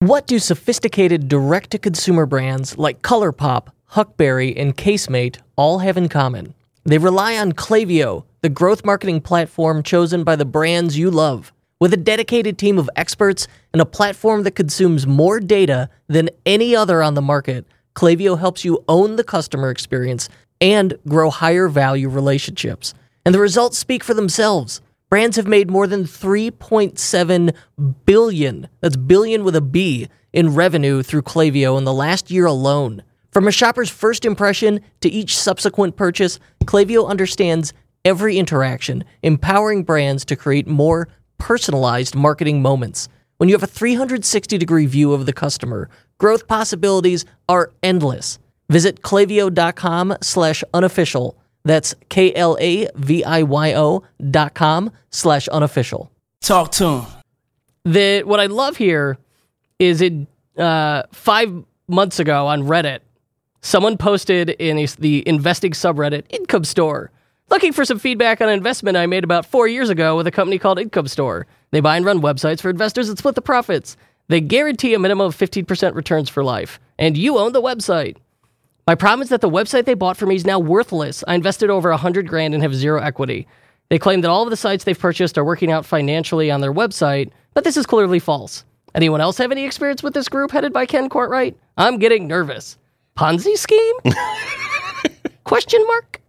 What 0.00 0.26
do 0.26 0.40
sophisticated 0.40 1.28
direct 1.28 1.70
to 1.70 1.78
consumer 1.78 2.26
brands 2.26 2.76
like 2.76 3.00
ColourPop, 3.02 3.68
Huckberry, 3.92 4.54
and 4.56 4.76
Casemate 4.76 5.38
all 5.56 5.78
have 5.78 5.96
in 5.96 6.08
common? 6.08 6.54
They 6.84 6.98
rely 6.98 7.36
on 7.36 7.52
Klaviyo, 7.52 8.24
the 8.42 8.48
growth 8.48 8.84
marketing 8.84 9.20
platform 9.20 9.82
chosen 9.82 10.24
by 10.24 10.36
the 10.36 10.44
brands 10.44 10.98
you 10.98 11.10
love. 11.10 11.52
With 11.80 11.92
a 11.92 11.98
dedicated 11.98 12.58
team 12.58 12.78
of 12.78 12.90
experts 12.96 13.48
and 13.72 13.80
a 13.80 13.86
platform 13.86 14.42
that 14.44 14.54
consumes 14.54 15.06
more 15.06 15.40
data 15.40 15.88
than 16.08 16.30
any 16.44 16.74
other 16.74 17.02
on 17.02 17.14
the 17.14 17.22
market, 17.22 17.66
Klaviyo 17.94 18.38
helps 18.38 18.64
you 18.64 18.84
own 18.88 19.16
the 19.16 19.24
customer 19.24 19.70
experience 19.70 20.28
and 20.60 20.98
grow 21.08 21.30
higher 21.30 21.68
value 21.68 22.08
relationships. 22.08 22.94
And 23.24 23.34
the 23.34 23.40
results 23.40 23.78
speak 23.78 24.04
for 24.04 24.14
themselves. 24.14 24.80
Brands 25.08 25.36
have 25.36 25.46
made 25.46 25.70
more 25.70 25.86
than 25.86 26.04
3.7 26.04 27.54
billion, 28.04 28.68
that's 28.80 28.96
billion 28.96 29.44
with 29.44 29.56
a 29.56 29.60
B, 29.60 30.08
in 30.32 30.54
revenue 30.54 31.02
through 31.02 31.22
Klaviyo 31.22 31.78
in 31.78 31.84
the 31.84 31.92
last 31.92 32.30
year 32.30 32.46
alone. 32.46 33.02
From 33.34 33.48
a 33.48 33.52
shopper's 33.52 33.90
first 33.90 34.24
impression 34.24 34.80
to 35.00 35.10
each 35.10 35.36
subsequent 35.36 35.96
purchase, 35.96 36.38
Klaviyo 36.66 37.08
understands 37.08 37.72
every 38.04 38.38
interaction, 38.38 39.02
empowering 39.24 39.82
brands 39.82 40.24
to 40.26 40.36
create 40.36 40.68
more 40.68 41.08
personalized 41.38 42.14
marketing 42.14 42.62
moments. 42.62 43.08
When 43.38 43.48
you 43.48 43.56
have 43.56 43.64
a 43.64 43.66
360 43.66 44.56
degree 44.56 44.86
view 44.86 45.12
of 45.12 45.26
the 45.26 45.32
customer, 45.32 45.90
growth 46.18 46.46
possibilities 46.46 47.24
are 47.48 47.72
endless. 47.82 48.38
Visit 48.68 49.02
klaviyo.com 49.02 50.16
slash 50.22 50.62
unofficial. 50.72 51.36
That's 51.64 51.92
K 52.08 52.32
L 52.34 52.56
A 52.60 52.88
V 52.94 53.24
I 53.24 53.42
Y 53.42 53.74
O 53.74 54.04
dot 54.30 54.54
com 54.54 54.92
slash 55.10 55.48
unofficial. 55.48 56.12
Talk 56.40 56.70
to 56.72 56.86
him. 56.86 57.06
The, 57.84 58.22
what 58.22 58.38
I 58.38 58.46
love 58.46 58.76
here 58.76 59.18
is 59.80 60.00
it 60.02 60.12
uh, 60.56 61.02
five 61.12 61.64
months 61.88 62.20
ago 62.20 62.46
on 62.46 62.62
Reddit, 62.62 63.00
someone 63.64 63.96
posted 63.96 64.50
in 64.50 64.86
the 64.98 65.26
investing 65.26 65.72
subreddit 65.72 66.24
Income 66.28 66.64
Store 66.64 67.10
looking 67.50 67.72
for 67.72 67.84
some 67.84 67.98
feedback 67.98 68.40
on 68.40 68.48
an 68.48 68.54
investment 68.54 68.96
I 68.96 69.06
made 69.06 69.24
about 69.24 69.46
four 69.46 69.66
years 69.68 69.88
ago 69.88 70.16
with 70.16 70.26
a 70.26 70.30
company 70.30 70.58
called 70.58 70.78
Income 70.78 71.08
Store. 71.08 71.46
They 71.70 71.80
buy 71.80 71.96
and 71.96 72.04
run 72.04 72.20
websites 72.20 72.60
for 72.60 72.70
investors 72.70 73.08
that 73.08 73.18
split 73.18 73.34
the 73.34 73.42
profits. 73.42 73.96
They 74.28 74.40
guarantee 74.40 74.94
a 74.94 74.98
minimum 74.98 75.26
of 75.26 75.36
15% 75.36 75.94
returns 75.94 76.28
for 76.28 76.42
life, 76.42 76.80
and 76.98 77.16
you 77.16 77.38
own 77.38 77.52
the 77.52 77.62
website. 77.62 78.16
My 78.86 78.94
problem 78.94 79.22
is 79.22 79.28
that 79.30 79.40
the 79.40 79.50
website 79.50 79.84
they 79.84 79.94
bought 79.94 80.16
for 80.16 80.26
me 80.26 80.34
is 80.34 80.46
now 80.46 80.58
worthless. 80.58 81.24
I 81.26 81.34
invested 81.34 81.70
over 81.70 81.90
a 81.90 81.96
hundred 81.96 82.28
grand 82.28 82.54
and 82.54 82.62
have 82.62 82.74
zero 82.74 83.00
equity. 83.00 83.46
They 83.88 83.98
claim 83.98 84.20
that 84.22 84.30
all 84.30 84.42
of 84.42 84.50
the 84.50 84.56
sites 84.56 84.84
they've 84.84 84.98
purchased 84.98 85.38
are 85.38 85.44
working 85.44 85.70
out 85.70 85.86
financially 85.86 86.50
on 86.50 86.60
their 86.60 86.72
website, 86.72 87.30
but 87.54 87.64
this 87.64 87.76
is 87.76 87.86
clearly 87.86 88.18
false. 88.18 88.64
Anyone 88.94 89.20
else 89.20 89.38
have 89.38 89.52
any 89.52 89.64
experience 89.64 90.02
with 90.02 90.14
this 90.14 90.28
group 90.28 90.50
headed 90.50 90.72
by 90.72 90.86
Ken 90.86 91.08
Courtright? 91.08 91.54
I'm 91.76 91.98
getting 91.98 92.26
nervous. 92.26 92.78
Ponzi 93.16 93.56
scheme? 93.56 93.96
Question 95.44 95.84
mark? 95.86 96.20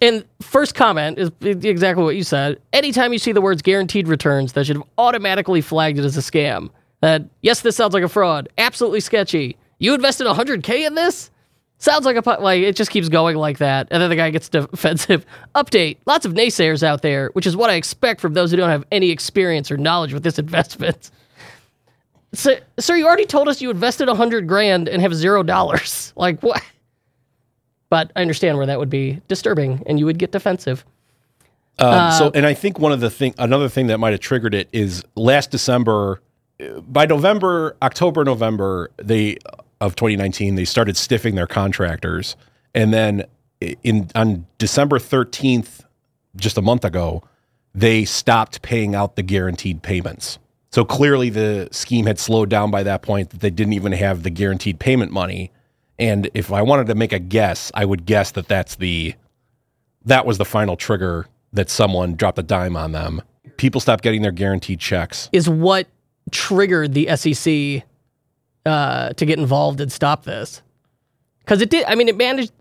And 0.00 0.24
first 0.40 0.74
comment 0.74 1.18
is 1.18 1.32
exactly 1.42 2.04
what 2.04 2.14
you 2.14 2.22
said. 2.22 2.60
Anytime 2.72 3.12
you 3.12 3.18
see 3.18 3.32
the 3.32 3.40
words 3.40 3.62
guaranteed 3.62 4.06
returns, 4.06 4.52
that 4.52 4.66
should 4.66 4.76
have 4.76 4.86
automatically 4.96 5.60
flagged 5.60 5.98
it 5.98 6.04
as 6.04 6.16
a 6.16 6.20
scam. 6.20 6.70
That 7.00 7.24
yes, 7.42 7.62
this 7.62 7.76
sounds 7.76 7.94
like 7.94 8.04
a 8.04 8.08
fraud. 8.08 8.48
Absolutely 8.58 9.00
sketchy. 9.00 9.56
You 9.78 9.94
invested 9.94 10.26
100k 10.26 10.86
in 10.86 10.94
this? 10.94 11.30
Sounds 11.78 12.04
like 12.04 12.16
a 12.16 12.30
like 12.40 12.62
it 12.62 12.74
just 12.74 12.90
keeps 12.90 13.08
going 13.08 13.36
like 13.36 13.58
that, 13.58 13.86
and 13.90 14.02
then 14.02 14.10
the 14.10 14.16
guy 14.16 14.30
gets 14.30 14.48
defensive. 14.48 15.24
Update: 15.54 15.98
Lots 16.06 16.26
of 16.26 16.34
naysayers 16.34 16.82
out 16.82 17.02
there, 17.02 17.30
which 17.34 17.46
is 17.46 17.56
what 17.56 17.70
I 17.70 17.74
expect 17.74 18.20
from 18.20 18.34
those 18.34 18.50
who 18.50 18.56
don't 18.56 18.70
have 18.70 18.84
any 18.90 19.10
experience 19.10 19.70
or 19.70 19.76
knowledge 19.76 20.12
with 20.12 20.24
this 20.24 20.38
investment. 20.38 21.10
So, 22.32 22.56
sir, 22.78 22.96
you 22.96 23.06
already 23.06 23.26
told 23.26 23.48
us 23.48 23.62
you 23.62 23.70
invested 23.70 24.08
a 24.08 24.14
hundred 24.14 24.46
grand 24.46 24.88
and 24.88 25.00
have 25.00 25.14
zero 25.14 25.42
dollars. 25.42 26.12
Like 26.16 26.40
what? 26.40 26.62
But 27.90 28.10
I 28.16 28.22
understand 28.22 28.58
where 28.58 28.66
that 28.66 28.78
would 28.78 28.90
be 28.90 29.22
disturbing, 29.28 29.82
and 29.86 29.98
you 29.98 30.04
would 30.04 30.18
get 30.18 30.32
defensive. 30.32 30.84
Um, 31.78 32.12
so, 32.12 32.30
and 32.34 32.44
I 32.44 32.54
think 32.54 32.78
one 32.78 32.90
of 32.90 33.00
the 33.00 33.08
thing, 33.08 33.34
another 33.38 33.68
thing 33.68 33.86
that 33.86 33.98
might 33.98 34.10
have 34.10 34.20
triggered 34.20 34.52
it 34.52 34.68
is 34.72 35.04
last 35.14 35.52
December, 35.52 36.20
uh, 36.60 36.80
by 36.80 37.06
November, 37.06 37.76
October, 37.82 38.24
November, 38.24 38.90
they 38.96 39.38
of 39.80 39.94
2019, 39.94 40.56
they 40.56 40.64
started 40.64 40.96
stiffing 40.96 41.36
their 41.36 41.46
contractors, 41.46 42.34
and 42.74 42.92
then 42.92 43.24
in 43.84 44.10
on 44.16 44.44
December 44.58 44.98
13th, 44.98 45.84
just 46.36 46.58
a 46.58 46.62
month 46.62 46.84
ago, 46.84 47.22
they 47.74 48.04
stopped 48.04 48.60
paying 48.62 48.94
out 48.94 49.14
the 49.14 49.22
guaranteed 49.22 49.82
payments. 49.82 50.38
So 50.70 50.84
clearly, 50.84 51.30
the 51.30 51.68
scheme 51.72 52.06
had 52.06 52.18
slowed 52.18 52.50
down 52.50 52.70
by 52.70 52.82
that 52.82 53.02
point 53.02 53.30
that 53.30 53.40
they 53.40 53.50
didn't 53.50 53.72
even 53.72 53.92
have 53.92 54.22
the 54.22 54.30
guaranteed 54.30 54.78
payment 54.78 55.12
money. 55.12 55.50
And 55.98 56.30
if 56.34 56.52
I 56.52 56.62
wanted 56.62 56.86
to 56.88 56.94
make 56.94 57.12
a 57.12 57.18
guess, 57.18 57.72
I 57.74 57.84
would 57.84 58.04
guess 58.06 58.32
that 58.32 58.48
that's 58.48 58.76
the 58.76 59.14
that 60.04 60.26
was 60.26 60.38
the 60.38 60.44
final 60.44 60.76
trigger 60.76 61.26
that 61.52 61.68
someone 61.70 62.14
dropped 62.14 62.38
a 62.38 62.42
dime 62.42 62.76
on 62.76 62.92
them. 62.92 63.22
People 63.56 63.80
stopped 63.80 64.04
getting 64.04 64.22
their 64.22 64.32
guaranteed 64.32 64.78
checks. 64.78 65.28
Is 65.32 65.48
what 65.48 65.88
triggered 66.30 66.94
the 66.94 67.16
SEC 67.16 67.84
uh, 68.64 69.12
to 69.14 69.26
get 69.26 69.38
involved 69.38 69.80
and 69.80 69.90
stop 69.90 70.24
this? 70.24 70.62
Because 71.40 71.60
it 71.62 71.70
did. 71.70 71.84
I 71.86 71.94
mean, 71.94 72.08
it 72.08 72.16
managed. 72.16 72.52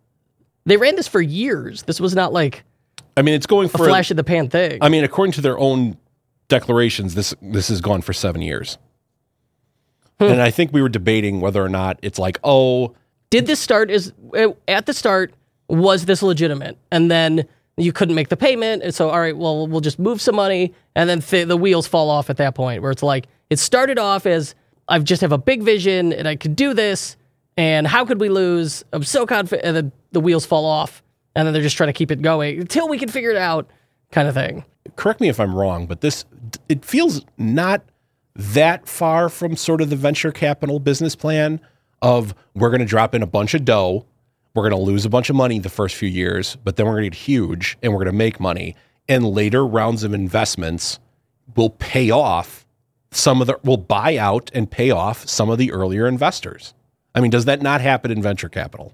They 0.66 0.78
ran 0.78 0.96
this 0.96 1.08
for 1.08 1.22
years. 1.22 1.84
This 1.84 2.00
was 2.00 2.16
not 2.16 2.34
like 2.34 2.64
I 3.18 3.22
mean, 3.22 3.34
it's 3.34 3.48
going 3.48 3.68
for 3.68 3.84
a 3.84 3.90
flash 3.90 4.12
of 4.12 4.18
the 4.18 4.24
pan 4.24 4.50
thing. 4.50 4.78
I 4.82 4.90
mean, 4.90 5.04
according 5.04 5.34
to 5.34 5.42
their 5.42 5.58
own 5.58 5.98
declarations, 6.48 7.16
this 7.16 7.34
this 7.42 7.68
has 7.70 7.82
gone 7.82 8.02
for 8.02 8.14
seven 8.14 8.42
years. 8.42 8.78
Hmm. 10.20 10.26
And 10.26 10.42
I 10.42 10.52
think 10.52 10.74
we 10.74 10.82
were 10.82 10.90
debating 10.90 11.42
whether 11.42 11.64
or 11.64 11.70
not 11.70 12.00
it's 12.02 12.18
like, 12.18 12.40
oh, 12.44 12.96
did 13.30 13.46
this 13.46 13.60
start 13.60 13.92
is 13.92 14.14
at 14.68 14.86
the 14.86 14.94
start 14.94 15.34
was 15.68 16.06
this 16.06 16.24
legitimate? 16.24 16.78
And 16.92 17.12
then 17.12 17.48
you 17.78 17.94
couldn't 17.94 18.16
make 18.16 18.30
the 18.30 18.38
payment 18.38 18.82
and 18.82 18.96
so 18.96 19.12
all 19.12 19.20
right 19.20 19.38
well 19.38 19.68
we'll 19.68 19.82
just 19.82 20.00
move 20.00 20.20
some 20.20 20.36
money 20.36 20.74
and 20.96 21.08
then 21.08 21.22
th- 21.22 21.48
the 21.48 21.56
wheels 21.56 21.86
fall 21.86 22.10
off 22.10 22.28
at 22.32 22.38
that 22.38 22.56
point 22.56 22.82
where 22.82 22.90
it's 22.90 23.04
like 23.04 23.28
it 23.52 23.60
started 23.60 24.00
off 24.00 24.26
as 24.26 24.56
i 24.88 24.98
just 24.98 25.22
have 25.22 25.32
a 25.32 25.38
big 25.38 25.62
vision 25.62 26.12
and 26.12 26.28
i 26.28 26.36
could 26.36 26.56
do 26.56 26.74
this 26.74 27.18
and 27.58 27.88
how 27.88 28.06
could 28.06 28.22
we 28.22 28.30
lose? 28.30 28.86
I'm 28.94 29.04
so 29.04 29.26
confident 29.26 29.66
and 29.66 29.76
then 29.76 29.92
the 30.12 30.20
wheels 30.20 30.46
fall 30.46 30.66
off 30.66 31.02
and 31.36 31.46
then 31.46 31.54
they're 31.54 31.64
just 31.64 31.76
trying 31.76 31.88
to 31.88 31.94
keep 31.94 32.12
it 32.12 32.22
going 32.22 32.60
until 32.60 32.88
we 32.88 33.00
can 33.00 33.10
figure 33.10 33.32
it 33.32 33.38
out 33.38 33.70
kind 34.12 34.28
of 34.28 34.36
thing 34.36 34.64
correct 34.96 35.22
me 35.22 35.30
if 35.30 35.40
I'm 35.40 35.54
wrong, 35.54 35.88
but 35.88 36.02
this 36.02 36.26
it 36.70 36.84
feels 36.84 37.26
not 37.38 37.84
that 38.36 38.88
far 38.88 39.30
from 39.30 39.56
sort 39.56 39.82
of 39.82 39.90
the 39.90 39.96
venture 39.96 40.32
capital 40.32 40.80
business 40.80 41.16
plan 41.16 41.60
of 42.02 42.36
we're 42.54 42.70
going 42.70 42.82
to 42.82 42.86
drop 42.86 43.16
in 43.16 43.24
a 43.24 43.28
bunch 43.28 43.54
of 43.54 43.66
dough, 43.66 44.06
we're 44.54 44.70
going 44.70 44.80
to 44.80 44.86
lose 44.86 45.06
a 45.06 45.10
bunch 45.10 45.30
of 45.30 45.36
money 45.36 45.60
the 45.60 45.70
first 45.70 45.96
few 45.96 46.10
years, 46.10 46.56
but 46.64 46.76
then 46.76 46.86
we're 46.86 46.94
going 46.94 47.04
to 47.04 47.10
get 47.10 47.18
huge 47.18 47.78
and 47.82 47.92
we're 47.92 48.00
going 48.00 48.06
to 48.08 48.12
make 48.12 48.40
money, 48.40 48.76
and 49.10 49.26
later 49.26 49.66
rounds 49.66 50.04
of 50.04 50.14
investments 50.14 51.00
will 51.56 51.72
pay 51.72 52.12
off 52.12 52.66
some 53.12 53.42
of 53.42 53.48
the 53.48 53.60
will 53.64 53.78
buy 53.78 54.18
out 54.18 54.52
and 54.54 54.70
pay 54.70 54.92
off 54.92 55.28
some 55.28 55.50
of 55.50 55.58
the 55.58 55.72
earlier 55.72 56.08
investors. 56.08 56.74
I 57.16 57.22
mean, 57.22 57.32
does 57.32 57.46
that 57.46 57.62
not 57.62 57.82
happen 57.82 58.12
in 58.12 58.22
venture 58.22 58.50
capital? 58.50 58.94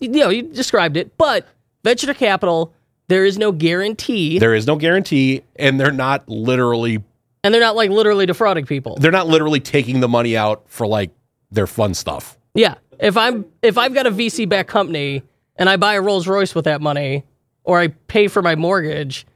you 0.00 0.08
know 0.08 0.28
you 0.28 0.42
described 0.42 0.96
it 0.96 1.16
but 1.16 1.46
venture 1.82 2.12
capital 2.14 2.72
there 3.08 3.24
is 3.24 3.38
no 3.38 3.52
guarantee 3.52 4.38
There 4.38 4.54
is 4.54 4.66
no 4.66 4.76
guarantee, 4.76 5.42
and 5.56 5.78
they're 5.78 5.92
not 5.92 6.28
literally 6.28 7.02
and 7.42 7.52
they're 7.52 7.60
not 7.60 7.76
like 7.76 7.90
literally 7.90 8.24
defrauding 8.24 8.64
people 8.64 8.96
they're 8.96 9.12
not 9.12 9.26
literally 9.26 9.60
taking 9.60 10.00
the 10.00 10.08
money 10.08 10.36
out 10.36 10.64
for 10.66 10.86
like 10.86 11.10
their 11.54 11.66
fun 11.66 11.94
stuff. 11.94 12.36
Yeah. 12.54 12.74
If 13.00 13.16
I'm 13.16 13.46
if 13.62 13.78
I've 13.78 13.94
got 13.94 14.06
a 14.06 14.10
VC 14.10 14.48
backed 14.48 14.68
company 14.68 15.22
and 15.56 15.68
I 15.68 15.76
buy 15.76 15.94
a 15.94 16.02
Rolls 16.02 16.26
Royce 16.26 16.54
with 16.54 16.66
that 16.66 16.80
money 16.80 17.24
or 17.64 17.78
I 17.80 17.88
pay 17.88 18.28
for 18.28 18.42
my 18.42 18.54
mortgage, 18.54 19.26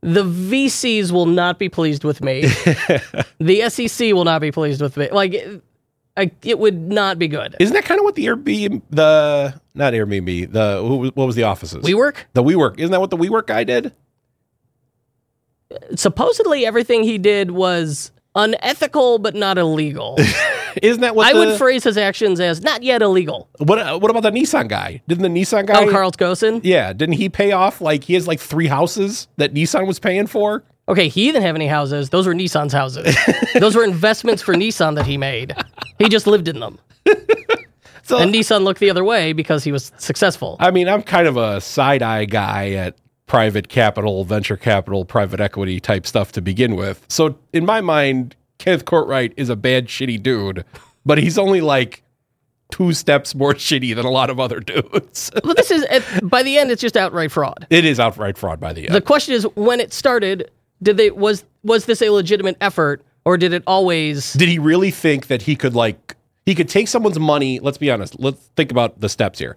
the 0.00 0.24
VCs 0.24 1.12
will 1.12 1.26
not 1.26 1.58
be 1.58 1.68
pleased 1.68 2.04
with 2.04 2.22
me. 2.22 2.42
the 3.38 3.68
SEC 3.68 4.12
will 4.12 4.24
not 4.24 4.40
be 4.40 4.50
pleased 4.50 4.80
with 4.80 4.96
me. 4.96 5.08
Like 5.10 5.34
I, 6.20 6.30
it 6.42 6.58
would 6.58 6.78
not 6.78 7.18
be 7.18 7.28
good. 7.28 7.56
Isn't 7.58 7.74
that 7.74 7.84
kind 7.84 7.98
of 7.98 8.04
what 8.04 8.14
the 8.14 8.26
Airbnb, 8.26 8.82
the 8.90 9.60
not 9.74 9.92
Airbnb, 9.92 10.52
the 10.52 10.78
who, 10.82 11.10
what 11.14 11.26
was 11.26 11.34
the 11.36 11.44
offices? 11.44 11.82
We 11.82 11.94
work 11.94 12.26
the 12.34 12.42
WeWork. 12.42 12.78
Isn't 12.78 12.92
that 12.92 13.00
what 13.00 13.10
the 13.10 13.16
WeWork 13.16 13.46
guy 13.46 13.64
did? 13.64 13.92
supposedly 15.94 16.66
everything 16.66 17.02
he 17.04 17.18
did 17.18 17.52
was 17.52 18.10
unethical 18.34 19.18
but 19.18 19.34
not 19.34 19.58
illegal. 19.58 20.16
Isn't 20.82 21.00
that 21.00 21.16
what 21.16 21.26
I 21.26 21.32
the, 21.32 21.38
would 21.40 21.58
phrase 21.58 21.82
his 21.84 21.96
actions 21.96 22.38
as 22.38 22.62
not 22.62 22.82
yet 22.82 23.02
illegal. 23.02 23.48
what? 23.58 23.78
uh, 23.78 23.98
What 23.98 24.10
about 24.10 24.22
the 24.22 24.30
Nissan 24.30 24.68
guy? 24.68 25.02
Didn't 25.08 25.22
the 25.22 25.40
Nissan 25.40 25.66
guy? 25.66 25.84
Oh, 25.84 25.90
Carl 25.90 26.12
Gosen? 26.12 26.60
Yeah, 26.62 26.92
didn't 26.92 27.14
he 27.16 27.28
pay 27.28 27.52
off 27.52 27.80
like 27.80 28.04
he 28.04 28.14
has 28.14 28.28
like 28.28 28.38
three 28.40 28.68
houses 28.68 29.26
that 29.36 29.52
Nissan 29.52 29.86
was 29.86 29.98
paying 29.98 30.26
for? 30.28 30.62
Okay, 30.90 31.08
he 31.08 31.26
didn't 31.26 31.44
have 31.44 31.54
any 31.54 31.68
houses. 31.68 32.10
Those 32.10 32.26
were 32.26 32.34
Nissan's 32.34 32.72
houses. 32.72 33.16
Those 33.54 33.76
were 33.76 33.84
investments 33.84 34.42
for 34.42 34.54
Nissan 34.54 34.96
that 34.96 35.06
he 35.06 35.16
made. 35.16 35.54
He 35.98 36.08
just 36.08 36.26
lived 36.26 36.48
in 36.48 36.60
them. 36.60 36.78
So 38.02 38.18
And 38.18 38.34
Nissan 38.34 38.64
looked 38.64 38.80
the 38.80 38.90
other 38.90 39.04
way 39.04 39.32
because 39.32 39.62
he 39.62 39.70
was 39.70 39.92
successful. 39.96 40.56
I 40.58 40.72
mean, 40.72 40.88
I'm 40.88 41.00
kind 41.00 41.28
of 41.28 41.36
a 41.36 41.60
side 41.60 42.02
eye 42.02 42.24
guy 42.24 42.70
at 42.70 42.96
private 43.26 43.68
capital, 43.68 44.24
venture 44.24 44.56
capital, 44.56 45.04
private 45.04 45.38
equity 45.38 45.78
type 45.78 46.04
stuff 46.08 46.32
to 46.32 46.42
begin 46.42 46.74
with. 46.74 47.06
So 47.08 47.38
in 47.52 47.64
my 47.64 47.80
mind, 47.80 48.34
Kenneth 48.58 48.84
Courtright 48.84 49.34
is 49.36 49.48
a 49.48 49.54
bad, 49.54 49.86
shitty 49.86 50.20
dude, 50.20 50.64
but 51.06 51.18
he's 51.18 51.38
only 51.38 51.60
like 51.60 52.02
two 52.72 52.92
steps 52.92 53.32
more 53.32 53.54
shitty 53.66 53.94
than 53.94 54.04
a 54.04 54.10
lot 54.10 54.28
of 54.28 54.40
other 54.40 54.58
dudes. 54.58 55.30
Well, 55.44 55.54
this 55.54 55.70
is 55.70 55.84
by 56.20 56.42
the 56.42 56.58
end, 56.58 56.72
it's 56.72 56.82
just 56.82 56.96
outright 56.96 57.30
fraud. 57.30 57.64
it 57.70 57.84
is 57.84 58.00
outright 58.00 58.36
fraud 58.36 58.58
by 58.58 58.72
the 58.72 58.86
end. 58.86 58.94
The 58.96 59.00
question 59.00 59.34
is, 59.34 59.44
when 59.54 59.78
it 59.78 59.92
started, 59.92 60.50
did 60.82 60.96
they 60.96 61.10
was 61.10 61.44
was 61.62 61.86
this 61.86 62.02
a 62.02 62.10
legitimate 62.10 62.56
effort, 62.60 63.02
or 63.24 63.36
did 63.36 63.52
it 63.52 63.62
always? 63.66 64.32
Did 64.32 64.48
he 64.48 64.58
really 64.58 64.90
think 64.90 65.26
that 65.28 65.42
he 65.42 65.56
could 65.56 65.74
like 65.74 66.16
he 66.46 66.54
could 66.54 66.68
take 66.68 66.88
someone's 66.88 67.18
money? 67.18 67.60
Let's 67.60 67.78
be 67.78 67.90
honest. 67.90 68.18
Let's 68.18 68.50
think 68.56 68.70
about 68.70 69.00
the 69.00 69.08
steps 69.08 69.38
here. 69.38 69.56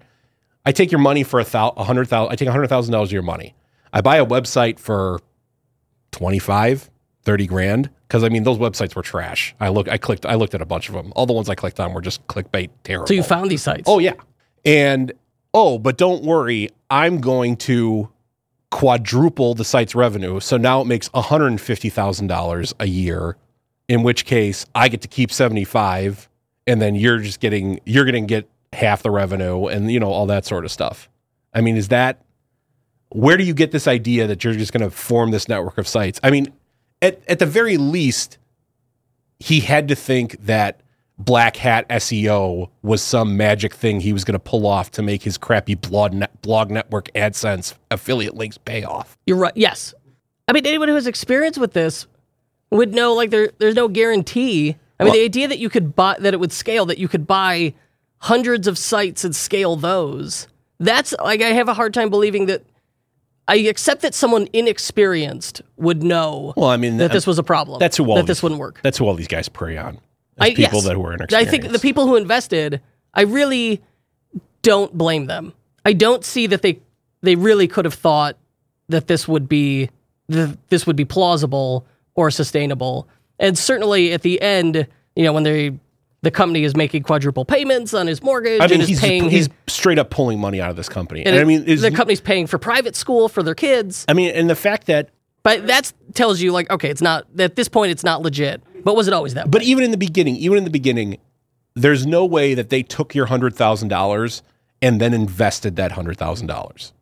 I 0.66 0.72
take 0.72 0.92
your 0.92 1.00
money 1.00 1.24
for 1.24 1.40
a 1.40 1.44
thousand, 1.44 1.80
a 1.80 1.84
hundred 1.84 2.06
thousand. 2.08 2.32
I 2.32 2.36
take 2.36 2.48
a 2.48 2.52
hundred 2.52 2.68
thousand 2.68 2.92
dollars 2.94 3.10
of 3.10 3.14
your 3.14 3.22
money. 3.22 3.56
I 3.92 4.02
buy 4.02 4.18
a 4.18 4.26
website 4.26 4.80
for 4.80 5.20
25, 6.12 6.90
30 7.24 7.48
grand. 7.48 7.90
Cause 8.10 8.24
I 8.24 8.30
mean, 8.30 8.44
those 8.44 8.58
websites 8.58 8.96
were 8.96 9.02
trash. 9.02 9.56
I 9.60 9.70
look, 9.70 9.90
I 9.90 9.98
clicked, 9.98 10.26
I 10.26 10.36
looked 10.36 10.54
at 10.54 10.62
a 10.62 10.66
bunch 10.66 10.88
of 10.88 10.96
them. 10.96 11.12
All 11.16 11.26
the 11.26 11.34
ones 11.34 11.50
I 11.50 11.56
clicked 11.56 11.80
on 11.80 11.94
were 11.94 12.02
just 12.02 12.26
clickbait 12.28 12.70
terrible. 12.84 13.08
So 13.08 13.14
you 13.14 13.24
found 13.24 13.50
these 13.50 13.64
sites? 13.64 13.84
Oh 13.88 14.00
yeah. 14.00 14.14
And 14.66 15.14
oh, 15.54 15.80
but 15.80 15.98
don't 15.98 16.24
worry, 16.24 16.70
I'm 16.90 17.22
going 17.22 17.58
to 17.58 18.10
quadruple 18.74 19.54
the 19.54 19.64
site's 19.64 19.94
revenue. 19.94 20.40
So 20.40 20.58
now 20.58 20.82
it 20.82 20.86
makes 20.86 21.08
$150,000 21.10 22.74
a 22.80 22.86
year, 22.88 23.38
in 23.88 24.02
which 24.02 24.26
case 24.26 24.66
I 24.74 24.90
get 24.90 25.02
to 25.02 25.08
keep 25.08 25.32
75 25.32 26.28
and 26.66 26.82
then 26.82 26.96
you're 26.96 27.20
just 27.20 27.40
getting 27.40 27.80
you're 27.86 28.06
going 28.06 28.24
to 28.24 28.28
get 28.28 28.50
half 28.72 29.04
the 29.04 29.12
revenue 29.12 29.68
and 29.68 29.92
you 29.92 30.00
know 30.00 30.12
all 30.12 30.26
that 30.26 30.46
sort 30.46 30.66
of 30.66 30.72
stuff. 30.72 31.08
I 31.54 31.62
mean, 31.62 31.78
is 31.78 31.90
that 31.90 32.24
where 33.10 33.38
do 33.38 33.44
you 33.44 33.54
get 33.54 33.72
this 33.72 33.88
idea 33.88 34.26
that 34.26 34.44
you're 34.44 34.54
just 34.54 34.74
going 34.74 34.82
to 34.82 34.90
form 34.90 35.30
this 35.30 35.48
network 35.48 35.78
of 35.78 35.88
sites? 35.88 36.20
I 36.24 36.32
mean, 36.32 36.52
at 37.00 37.22
at 37.28 37.38
the 37.38 37.46
very 37.46 37.78
least 37.78 38.40
he 39.40 39.60
had 39.60 39.88
to 39.90 39.96
think 39.96 40.44
that 40.46 40.82
black 41.18 41.56
hat 41.58 41.88
SEO 41.90 42.70
was 42.82 43.02
some 43.02 43.38
magic 43.38 43.74
thing 43.74 44.00
he 44.00 44.14
was 44.14 44.24
going 44.24 44.34
to 44.34 44.40
pull 44.40 44.66
off 44.66 44.92
to 44.92 45.02
make 45.02 45.24
his 45.24 45.38
crappy 45.38 45.76
blog 45.76 46.14
net, 46.14 46.42
blog 46.42 46.72
network 46.72 47.10
AdSense 47.14 47.76
affiliate 47.92 48.36
links 48.36 48.58
pay 48.58 48.84
off. 48.84 49.18
You're 49.26 49.38
right. 49.38 49.54
Yes. 49.56 49.94
I 50.48 50.54
mean, 50.54 50.66
anyone 50.66 50.88
who 50.90 50.96
has 50.96 51.08
experience 51.08 51.58
with 51.58 51.74
this 51.74 52.08
would 52.72 52.94
know 52.94 53.14
like 53.14 53.30
there 53.30 53.52
there's 53.60 53.76
no 53.76 53.88
guarantee. 53.88 54.76
I 55.00 55.04
mean, 55.04 55.12
Well- 55.12 55.14
the 55.14 55.24
idea 55.24 55.48
that 55.48 55.60
you 55.60 55.70
could 55.70 55.96
buy 55.96 56.16
that 56.20 56.34
it 56.34 56.40
would 56.40 56.52
scale, 56.52 56.86
that 56.88 56.98
you 56.98 57.08
could 57.08 57.28
buy 57.28 57.74
hundreds 58.20 58.68
of 58.68 58.78
sites 58.78 59.24
and 59.24 59.36
scale 59.36 59.76
those. 59.76 60.48
That's 60.80 61.14
like 61.24 61.42
I 61.42 61.50
have 61.50 61.70
a 61.70 61.74
hard 61.74 61.94
time 61.94 62.10
believing 62.10 62.48
that. 62.48 62.64
I 63.46 63.56
accept 63.58 64.02
that 64.04 64.16
someone 64.16 64.48
inexperienced 64.54 65.62
would 65.76 66.02
know 66.02 66.54
Well, 66.56 66.70
I 66.70 66.78
mean, 66.78 66.96
that 66.98 67.12
this 67.12 67.28
was 67.28 67.38
a 67.38 67.44
problem. 67.44 67.78
that's 67.80 67.98
who 67.98 68.06
all 68.06 68.16
that 68.16 68.22
these- 68.22 68.28
this 68.28 68.44
wouldn't 68.44 68.60
work. 68.60 68.80
That's 68.84 68.98
who 68.98 69.06
all 69.06 69.16
these 69.16 69.28
guys 69.28 69.50
prey 69.50 69.76
on. 69.78 70.00
I, 70.40 70.50
people 70.50 70.80
yes. 70.80 70.84
that 70.86 70.98
were 70.98 71.18
I 71.34 71.46
think 71.46 71.70
the 71.70 71.80
people 71.80 72.08
who 72.08 72.16
invested, 72.16 72.82
I 73.14 73.22
really 73.22 73.82
don't 74.62 74.98
blame 74.98 75.28
them. 75.28 75.54
I 75.86 75.94
don't 75.94 76.24
see 76.26 76.48
that 76.48 76.62
they 76.62 76.80
they 77.22 77.36
really 77.36 77.68
could 77.68 77.86
have 77.86 77.94
thought 77.94 78.38
that 78.90 79.08
this 79.08 79.28
would 79.28 79.48
be 79.48 79.90
that 80.30 80.58
this 80.70 80.88
would 80.88 80.96
be 80.96 81.06
plausible 81.06 81.86
or 82.16 82.32
sustainable. 82.32 83.08
And 83.40 83.58
certainly 83.58 84.14
at 84.14 84.22
the 84.22 84.42
end, 84.42 84.88
you 85.16 85.24
know, 85.24 85.34
when 85.34 85.44
they 85.44 85.78
the 86.22 86.32
company 86.32 86.64
is 86.64 86.76
making 86.76 87.04
quadruple 87.04 87.44
payments 87.44 87.94
on 87.94 88.08
his 88.08 88.24
mortgage 88.24 88.62
I 88.62 88.68
mean, 88.68 88.80
and 88.80 88.90
he's 88.90 89.02
paying 89.02 89.30
he's 89.30 89.50
straight 89.68 90.00
up 90.00 90.10
pulling 90.10 90.40
money 90.40 90.62
out 90.62 90.70
of 90.70 90.78
this 90.78 90.90
company. 90.90 91.26
And, 91.26 91.36
and 91.36 91.40
I 91.40 91.44
mean, 91.44 91.64
is, 91.66 91.82
the 91.82 91.92
company's 91.92 92.22
paying 92.22 92.48
for 92.48 92.58
private 92.58 92.96
school 92.96 93.28
for 93.28 93.44
their 93.44 93.56
kids. 93.56 94.06
I 94.08 94.14
mean, 94.14 94.34
and 94.34 94.50
the 94.50 94.56
fact 94.56 94.88
that 94.88 95.10
But 95.44 95.68
that 95.68 95.92
tells 96.14 96.42
you 96.42 96.52
like 96.52 96.72
okay, 96.72 96.90
it's 96.90 97.02
not 97.02 97.26
at 97.38 97.56
this 97.56 97.68
point 97.68 97.92
it's 97.92 98.04
not 98.04 98.22
legit. 98.22 98.64
But 98.84 98.96
was 98.96 99.08
it 99.08 99.14
always 99.14 99.34
that? 99.34 99.50
But 99.50 99.64
even 99.64 99.84
in 99.84 99.92
the 99.92 99.98
beginning, 99.98 100.36
even 100.38 100.58
in 100.58 100.64
the 100.64 100.70
beginning, 100.70 101.18
there's 101.76 102.06
no 102.06 102.26
way 102.26 102.54
that 102.54 102.70
they 102.70 102.84
took 102.84 103.16
your 103.16 103.26
hundred 103.28 103.56
thousand 103.56 103.88
dollars 103.88 104.44
and 104.82 105.00
then 105.00 105.14
invested 105.14 105.76
that 105.78 105.94
hundred 105.94 106.18
thousand 106.18 106.48
dollars. 106.48 106.94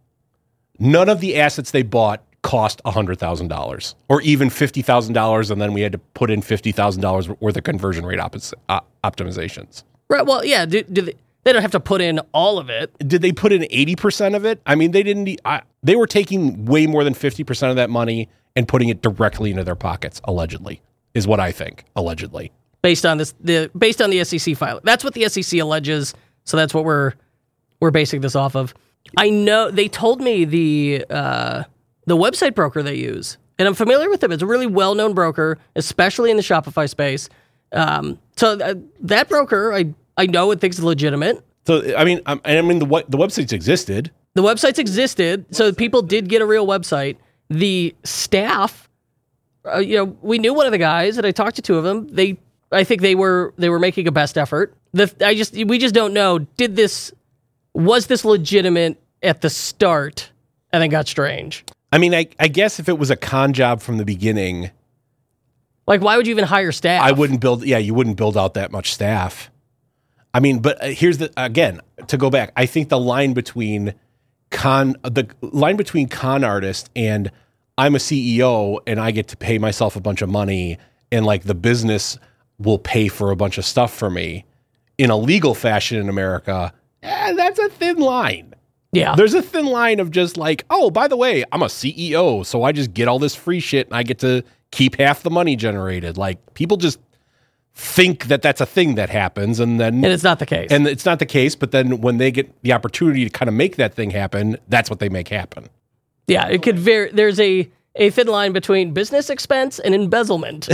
None 0.79 1.09
of 1.09 1.19
the 1.19 1.37
assets 1.39 1.71
they 1.71 1.83
bought 1.83 2.23
cost 2.43 2.81
hundred 2.85 3.19
thousand 3.19 3.49
dollars, 3.49 3.95
or 4.09 4.21
even 4.21 4.49
fifty 4.49 4.81
thousand 4.81 5.13
dollars, 5.13 5.51
and 5.51 5.61
then 5.61 5.73
we 5.73 5.81
had 5.81 5.91
to 5.91 5.97
put 5.97 6.31
in 6.31 6.41
fifty 6.41 6.71
thousand 6.71 7.01
dollars 7.01 7.29
worth 7.29 7.57
of 7.57 7.63
conversion 7.63 8.05
rate 8.05 8.19
opis- 8.19 8.53
uh, 8.69 8.79
optimizations. 9.03 9.83
right. 10.09 10.25
Well, 10.25 10.43
yeah. 10.45 10.65
Do, 10.65 10.81
do 10.83 11.01
they, 11.01 11.13
they 11.43 11.53
don't 11.53 11.61
have 11.63 11.71
to 11.71 11.79
put 11.79 12.01
in 12.01 12.19
all 12.33 12.59
of 12.59 12.69
it. 12.69 12.95
Did 13.07 13.21
they 13.21 13.31
put 13.31 13.51
in 13.51 13.65
eighty 13.71 13.95
percent 13.95 14.35
of 14.35 14.45
it? 14.45 14.61
I 14.65 14.75
mean, 14.75 14.91
they 14.91 15.03
didn't. 15.03 15.39
I, 15.45 15.61
they 15.83 15.95
were 15.95 16.07
taking 16.07 16.65
way 16.65 16.87
more 16.87 17.03
than 17.03 17.13
fifty 17.13 17.43
percent 17.43 17.71
of 17.71 17.75
that 17.77 17.89
money 17.89 18.29
and 18.55 18.67
putting 18.67 18.89
it 18.89 19.01
directly 19.01 19.51
into 19.51 19.63
their 19.63 19.75
pockets. 19.75 20.21
Allegedly, 20.23 20.81
is 21.13 21.27
what 21.27 21.39
I 21.39 21.51
think. 21.51 21.85
Allegedly. 21.95 22.51
based 22.81 23.05
on 23.05 23.17
this 23.17 23.33
the 23.39 23.69
based 23.77 24.01
on 24.01 24.09
the 24.09 24.23
SEC 24.23 24.55
file. 24.55 24.79
That's 24.83 25.03
what 25.03 25.13
the 25.13 25.27
SEC 25.29 25.59
alleges. 25.59 26.13
So 26.45 26.57
that's 26.57 26.73
what 26.73 26.85
we're 26.85 27.13
we're 27.79 27.91
basing 27.91 28.21
this 28.21 28.35
off 28.35 28.55
of. 28.55 28.73
I 29.17 29.29
know 29.29 29.71
they 29.71 29.87
told 29.87 30.21
me 30.21 30.45
the 30.45 31.05
uh, 31.09 31.63
the 32.05 32.15
website 32.17 32.55
broker 32.55 32.81
they 32.83 32.95
use, 32.95 33.37
and 33.59 33.67
I'm 33.67 33.73
familiar 33.73 34.09
with 34.09 34.21
them. 34.21 34.31
It's 34.31 34.43
a 34.43 34.47
really 34.47 34.67
well 34.67 34.95
known 34.95 35.13
broker, 35.13 35.57
especially 35.75 36.31
in 36.31 36.37
the 36.37 36.43
Shopify 36.43 36.89
space. 36.89 37.29
Um, 37.73 38.19
so 38.35 38.57
th- 38.57 38.77
that 39.01 39.29
broker, 39.29 39.73
I 39.73 39.93
I 40.17 40.25
know 40.27 40.51
it 40.51 40.59
thinks 40.59 40.77
is 40.77 40.83
legitimate. 40.83 41.43
So 41.67 41.95
I 41.95 42.03
mean, 42.03 42.21
I, 42.25 42.39
I 42.45 42.61
mean 42.61 42.79
the 42.79 42.85
the 43.07 43.17
websites 43.17 43.53
existed. 43.53 44.11
The 44.33 44.41
websites 44.41 44.79
existed, 44.79 45.45
so 45.51 45.73
people 45.73 46.01
did 46.01 46.29
get 46.29 46.41
a 46.41 46.45
real 46.45 46.65
website. 46.65 47.17
The 47.49 47.93
staff, 48.05 48.87
uh, 49.65 49.77
you 49.79 49.95
know, 49.97 50.17
we 50.21 50.37
knew 50.39 50.53
one 50.53 50.65
of 50.65 50.71
the 50.71 50.77
guys, 50.77 51.17
and 51.17 51.25
I 51.25 51.31
talked 51.31 51.55
to 51.57 51.61
two 51.61 51.77
of 51.77 51.83
them. 51.83 52.07
They, 52.07 52.37
I 52.71 52.83
think 52.83 53.01
they 53.01 53.15
were 53.15 53.53
they 53.57 53.69
were 53.69 53.79
making 53.79 54.07
a 54.07 54.11
best 54.11 54.37
effort. 54.37 54.73
The 54.93 55.13
I 55.25 55.35
just 55.35 55.53
we 55.53 55.77
just 55.77 55.93
don't 55.95 56.13
know. 56.13 56.39
Did 56.39 56.75
this 56.75 57.13
was 57.73 58.07
this 58.07 58.25
legitimate 58.25 59.01
at 59.23 59.41
the 59.41 59.49
start, 59.49 60.31
and 60.73 60.81
then 60.81 60.89
got 60.89 61.07
strange? 61.07 61.63
I 61.93 61.97
mean, 61.97 62.13
I, 62.15 62.27
I 62.39 62.47
guess 62.47 62.79
if 62.79 62.87
it 62.89 62.97
was 62.97 63.09
a 63.09 63.15
con 63.15 63.53
job 63.53 63.81
from 63.81 63.97
the 63.97 64.05
beginning, 64.05 64.71
Like, 65.87 66.01
why 66.01 66.15
would 66.17 66.25
you 66.25 66.31
even 66.31 66.45
hire 66.45 66.71
staff? 66.71 67.03
I 67.03 67.11
wouldn't 67.11 67.41
build. 67.41 67.65
Yeah, 67.65 67.77
you 67.77 67.93
wouldn't 67.93 68.17
build 68.17 68.37
out 68.37 68.53
that 68.53 68.71
much 68.71 68.93
staff. 68.93 69.51
I 70.33 70.39
mean, 70.39 70.59
but 70.59 70.81
uh, 70.81 70.87
here's 70.87 71.17
the 71.17 71.31
again 71.37 71.81
to 72.07 72.17
go 72.17 72.29
back. 72.29 72.51
I 72.55 72.65
think 72.65 72.89
the 72.89 72.99
line 72.99 73.33
between 73.33 73.93
con 74.49 74.95
the 75.03 75.27
line 75.41 75.75
between 75.75 76.07
con 76.07 76.43
artist 76.43 76.89
and 76.95 77.31
I'm 77.77 77.95
a 77.95 77.99
CEO 77.99 78.79
and 78.85 78.99
I 78.99 79.11
get 79.11 79.27
to 79.29 79.37
pay 79.37 79.57
myself 79.57 79.95
a 79.95 80.01
bunch 80.01 80.21
of 80.21 80.29
money 80.29 80.77
and 81.11 81.25
like 81.25 81.43
the 81.43 81.55
business 81.55 82.17
will 82.59 82.77
pay 82.79 83.07
for 83.07 83.31
a 83.31 83.35
bunch 83.35 83.57
of 83.57 83.65
stuff 83.65 83.93
for 83.93 84.09
me 84.09 84.45
in 84.97 85.09
a 85.09 85.17
legal 85.17 85.53
fashion 85.55 85.97
in 85.99 86.09
America. 86.09 86.73
eh, 87.01 87.33
that's 87.33 87.59
a 87.59 87.69
thin 87.69 87.97
line. 87.97 88.53
Yeah, 88.93 89.15
There's 89.15 89.33
a 89.33 89.41
thin 89.41 89.67
line 89.67 90.01
of 90.01 90.11
just 90.11 90.35
like, 90.35 90.65
oh, 90.69 90.91
by 90.91 91.07
the 91.07 91.15
way, 91.15 91.45
I'm 91.53 91.61
a 91.61 91.67
CEO, 91.67 92.45
so 92.45 92.63
I 92.63 92.73
just 92.73 92.93
get 92.93 93.07
all 93.07 93.19
this 93.19 93.33
free 93.33 93.61
shit 93.61 93.87
and 93.87 93.95
I 93.95 94.03
get 94.03 94.19
to 94.19 94.43
keep 94.71 94.97
half 94.97 95.23
the 95.23 95.29
money 95.29 95.55
generated. 95.55 96.17
Like 96.17 96.53
people 96.55 96.75
just 96.75 96.99
think 97.73 98.25
that 98.25 98.41
that's 98.41 98.59
a 98.59 98.65
thing 98.65 98.95
that 98.95 99.09
happens, 99.09 99.61
and 99.61 99.79
then 99.79 99.95
and 100.03 100.07
it's 100.07 100.23
not 100.25 100.39
the 100.39 100.45
case. 100.45 100.67
and 100.71 100.85
it's 100.87 101.05
not 101.05 101.19
the 101.19 101.25
case. 101.25 101.55
But 101.55 101.71
then 101.71 102.01
when 102.01 102.17
they 102.17 102.31
get 102.31 102.61
the 102.63 102.73
opportunity 102.73 103.23
to 103.23 103.29
kind 103.29 103.47
of 103.47 103.55
make 103.55 103.77
that 103.77 103.93
thing 103.93 104.11
happen, 104.11 104.57
that's 104.67 104.89
what 104.89 104.99
they 104.99 105.07
make 105.07 105.29
happen. 105.29 105.69
Yeah, 106.31 106.47
it 106.47 106.63
could 106.63 106.79
vary. 106.79 107.11
There's 107.11 107.39
a 107.39 107.69
a 107.95 108.09
thin 108.09 108.27
line 108.27 108.53
between 108.53 108.93
business 108.93 109.29
expense 109.29 109.77
and 109.79 109.93
embezzlement. 109.93 110.69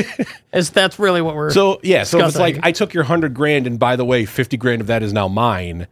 As 0.52 0.70
that's 0.70 0.98
really 0.98 1.20
what 1.20 1.34
we're 1.34 1.50
So 1.50 1.80
yeah, 1.82 2.04
so 2.04 2.20
if 2.20 2.28
it's 2.28 2.38
like 2.38 2.58
I 2.62 2.72
took 2.72 2.94
your 2.94 3.04
hundred 3.04 3.34
grand, 3.34 3.66
and 3.66 3.78
by 3.78 3.96
the 3.96 4.04
way, 4.04 4.24
fifty 4.24 4.56
grand 4.56 4.80
of 4.80 4.86
that 4.86 5.02
is 5.02 5.12
now 5.12 5.28
mine, 5.28 5.86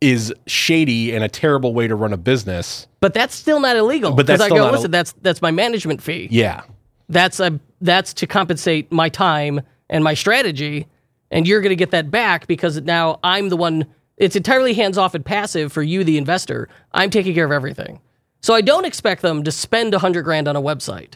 is 0.00 0.32
shady 0.46 1.14
and 1.14 1.22
a 1.22 1.28
terrible 1.28 1.74
way 1.74 1.86
to 1.86 1.94
run 1.94 2.12
a 2.12 2.16
business. 2.16 2.86
But 3.00 3.14
that's 3.14 3.34
still 3.34 3.60
not 3.60 3.76
illegal. 3.76 4.12
But 4.12 4.26
that's 4.26 4.42
I 4.42 4.48
go, 4.48 4.70
listen, 4.70 4.86
ill- 4.86 4.90
that's 4.90 5.12
that's 5.20 5.42
my 5.42 5.50
management 5.50 6.02
fee. 6.02 6.28
Yeah, 6.30 6.62
That's 7.08 7.40
a 7.40 7.60
that's 7.80 8.14
to 8.14 8.26
compensate 8.26 8.90
my 8.90 9.08
time 9.08 9.60
and 9.88 10.02
my 10.02 10.14
strategy, 10.14 10.86
and 11.30 11.46
you're 11.46 11.60
going 11.60 11.70
to 11.70 11.76
get 11.76 11.90
that 11.90 12.10
back 12.10 12.46
because 12.46 12.80
now 12.80 13.20
I'm 13.22 13.48
the 13.50 13.56
one. 13.56 13.86
It's 14.16 14.36
entirely 14.36 14.74
hands 14.74 14.98
off 14.98 15.14
and 15.14 15.24
passive 15.24 15.72
for 15.72 15.82
you, 15.82 16.04
the 16.04 16.18
investor. 16.18 16.68
I'm 16.92 17.08
taking 17.08 17.34
care 17.34 17.46
of 17.46 17.52
everything. 17.52 18.00
So 18.40 18.54
I 18.54 18.60
don't 18.60 18.84
expect 18.84 19.22
them 19.22 19.42
to 19.44 19.52
spend 19.52 19.94
a 19.94 19.98
hundred 19.98 20.22
grand 20.22 20.48
on 20.48 20.56
a 20.56 20.62
website 20.62 21.14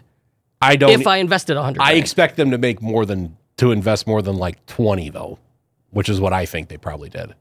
I 0.60 0.76
don't. 0.76 0.90
if 0.90 1.06
I 1.06 1.18
invested 1.18 1.56
a 1.56 1.62
hundred. 1.62 1.82
I 1.82 1.92
expect 1.92 2.36
them 2.36 2.50
to 2.50 2.58
make 2.58 2.82
more 2.82 3.06
than 3.06 3.36
to 3.56 3.70
invest 3.72 4.06
more 4.06 4.20
than 4.22 4.36
like 4.36 4.64
20 4.66 5.10
though, 5.10 5.38
which 5.90 6.08
is 6.08 6.20
what 6.20 6.32
I 6.32 6.44
think 6.46 6.68
they 6.68 6.76
probably 6.76 7.08
did. 7.08 7.34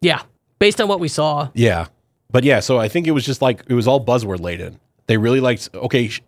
yeah, 0.00 0.22
based 0.58 0.80
on 0.80 0.88
what 0.88 1.00
we 1.00 1.08
saw. 1.08 1.48
Yeah. 1.54 1.86
But 2.30 2.44
yeah, 2.44 2.60
so 2.60 2.78
I 2.78 2.88
think 2.88 3.06
it 3.06 3.12
was 3.12 3.24
just 3.24 3.40
like 3.42 3.62
it 3.68 3.74
was 3.74 3.86
all 3.86 4.04
buzzword 4.04 4.40
laden. 4.40 4.80
They 5.06 5.16
really 5.16 5.40
liked 5.40 5.68
okay, 5.74 6.08
sh- 6.08 6.22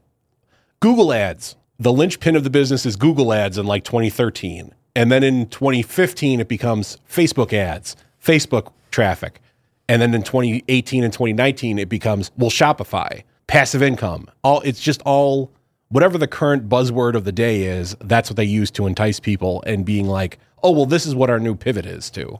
Google 0.81 1.13
Ads. 1.13 1.57
The 1.81 1.93
linchpin 1.93 2.35
of 2.37 2.45
the 2.45 2.51
business 2.51 2.85
is 2.87 2.97
Google 2.97 3.33
Ads 3.33 3.59
in 3.59 3.67
like 3.67 3.85
2013. 3.85 4.75
And 4.97 5.13
then 5.13 5.23
in 5.23 5.49
2015 5.49 6.41
it 6.41 6.49
becomes 6.49 6.99
Facebook 7.09 7.53
ads, 7.53 7.95
Facebook 8.25 8.73
traffic. 8.91 9.41
And 9.89 10.03
then 10.03 10.15
in 10.15 10.23
2018 10.23 11.03
and 11.03 11.13
2019, 11.13 11.79
it 11.79 11.89
becomes, 11.89 12.31
well, 12.37 12.51
Shopify, 12.51 13.23
passive 13.47 13.83
income. 13.83 14.29
All 14.45 14.61
it's 14.61 14.81
just 14.81 15.01
all 15.03 15.51
whatever 15.89 16.19
the 16.19 16.27
current 16.27 16.69
buzzword 16.69 17.15
of 17.15 17.25
the 17.25 17.33
day 17.33 17.63
is, 17.63 17.97
that's 18.01 18.31
what 18.31 18.37
they 18.37 18.45
use 18.45 18.71
to 18.73 18.87
entice 18.87 19.19
people 19.19 19.63
and 19.67 19.85
being 19.85 20.07
like, 20.07 20.39
oh, 20.63 20.71
well, 20.71 20.87
this 20.87 21.07
is 21.07 21.15
what 21.15 21.31
our 21.31 21.41
new 21.41 21.55
pivot 21.55 21.87
is 21.87 22.11
too. 22.11 22.39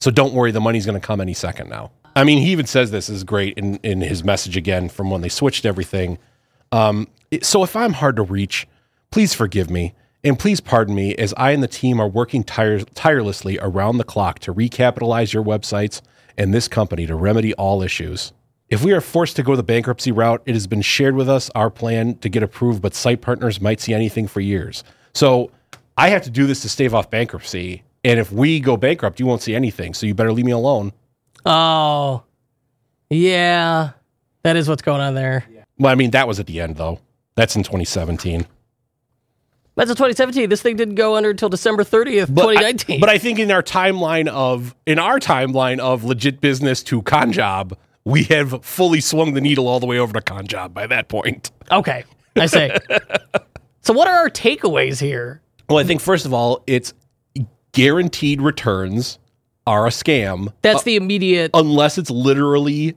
So 0.00 0.10
don't 0.10 0.32
worry, 0.32 0.50
the 0.50 0.60
money's 0.60 0.86
going 0.86 0.98
to 0.98 1.06
come 1.06 1.20
any 1.20 1.34
second 1.34 1.68
now. 1.68 1.90
I 2.14 2.24
mean, 2.24 2.38
he 2.38 2.50
even 2.52 2.66
says 2.66 2.90
this 2.90 3.08
is 3.08 3.24
great 3.24 3.58
in, 3.58 3.76
in 3.82 4.00
his 4.00 4.24
message 4.24 4.56
again 4.56 4.88
from 4.88 5.10
when 5.10 5.20
they 5.20 5.28
switched 5.28 5.66
everything. 5.66 6.18
Um, 6.72 7.08
so 7.42 7.62
if 7.62 7.76
I'm 7.76 7.92
hard 7.92 8.16
to 8.16 8.22
reach, 8.22 8.66
please 9.10 9.34
forgive 9.34 9.68
me. 9.68 9.94
And 10.24 10.38
please 10.38 10.60
pardon 10.60 10.94
me 10.94 11.14
as 11.16 11.34
I 11.36 11.52
and 11.52 11.62
the 11.62 11.68
team 11.68 12.00
are 12.00 12.08
working 12.08 12.42
tire- 12.42 12.80
tirelessly 12.80 13.58
around 13.60 13.98
the 13.98 14.04
clock 14.04 14.38
to 14.40 14.54
recapitalize 14.54 15.32
your 15.32 15.44
websites 15.44 16.00
and 16.38 16.52
this 16.52 16.68
company 16.68 17.06
to 17.06 17.14
remedy 17.14 17.54
all 17.54 17.82
issues. 17.82 18.32
If 18.68 18.82
we 18.82 18.92
are 18.92 19.00
forced 19.00 19.36
to 19.36 19.42
go 19.42 19.54
the 19.54 19.62
bankruptcy 19.62 20.10
route, 20.10 20.42
it 20.44 20.54
has 20.54 20.66
been 20.66 20.82
shared 20.82 21.14
with 21.14 21.28
us 21.28 21.50
our 21.54 21.70
plan 21.70 22.16
to 22.16 22.28
get 22.28 22.42
approved, 22.42 22.82
but 22.82 22.94
site 22.94 23.20
partners 23.20 23.60
might 23.60 23.80
see 23.80 23.94
anything 23.94 24.26
for 24.26 24.40
years. 24.40 24.82
So 25.14 25.50
I 25.96 26.08
have 26.08 26.22
to 26.22 26.30
do 26.30 26.46
this 26.46 26.62
to 26.62 26.68
stave 26.68 26.92
off 26.92 27.08
bankruptcy. 27.08 27.84
And 28.04 28.18
if 28.18 28.32
we 28.32 28.60
go 28.60 28.76
bankrupt, 28.76 29.20
you 29.20 29.26
won't 29.26 29.42
see 29.42 29.54
anything. 29.54 29.94
So 29.94 30.06
you 30.06 30.14
better 30.14 30.32
leave 30.32 30.44
me 30.44 30.52
alone. 30.52 30.92
Oh, 31.44 32.24
yeah, 33.08 33.90
that 34.42 34.56
is 34.56 34.68
what's 34.68 34.82
going 34.82 35.00
on 35.00 35.14
there. 35.14 35.44
Well, 35.78 35.92
I 35.92 35.94
mean, 35.94 36.10
that 36.10 36.26
was 36.26 36.40
at 36.40 36.46
the 36.46 36.60
end, 36.60 36.76
though. 36.76 36.98
That's 37.36 37.54
in 37.54 37.62
2017. 37.62 38.46
That's 39.76 39.90
a 39.90 39.94
2017. 39.94 40.48
This 40.48 40.62
thing 40.62 40.76
didn't 40.76 40.94
go 40.94 41.16
under 41.16 41.30
until 41.30 41.48
December 41.50 41.84
30th, 41.84 42.34
But 42.34 42.46
I- 42.48 42.54
2019. 42.72 43.00
but 43.00 43.08
I 43.10 43.18
think 43.18 43.38
in 43.38 43.50
our 43.50 43.62
timeline 43.62 44.26
of 44.28 44.74
in 44.86 44.98
our 44.98 45.18
timeline 45.20 45.78
of 45.78 46.02
legit 46.02 46.40
business 46.40 46.82
to 46.84 47.02
con 47.02 47.30
job, 47.32 47.76
we 48.04 48.24
have 48.24 48.64
fully 48.64 49.00
swung 49.02 49.34
the 49.34 49.40
needle 49.40 49.68
all 49.68 49.78
the 49.80 49.86
way 49.86 49.98
over 49.98 50.12
to 50.14 50.20
con 50.22 50.46
job 50.46 50.72
by 50.72 50.86
that 50.86 51.08
point. 51.08 51.50
okay, 51.70 52.04
I 52.36 52.46
say. 52.46 52.76
so, 53.82 53.92
what 53.92 54.08
are 54.08 54.14
our 54.16 54.30
takeaways 54.30 54.98
here? 55.00 55.42
Well, 55.68 55.78
I 55.78 55.84
think 55.84 56.00
first 56.00 56.24
of 56.24 56.32
all, 56.32 56.62
it's 56.66 56.94
guaranteed 57.72 58.40
returns 58.40 59.18
are 59.66 59.86
a 59.86 59.90
scam 59.90 60.52
That's 60.62 60.80
uh, 60.80 60.84
the 60.84 60.96
immediate. 60.96 61.50
unless 61.52 61.98
it's 61.98 62.08
literally 62.10 62.96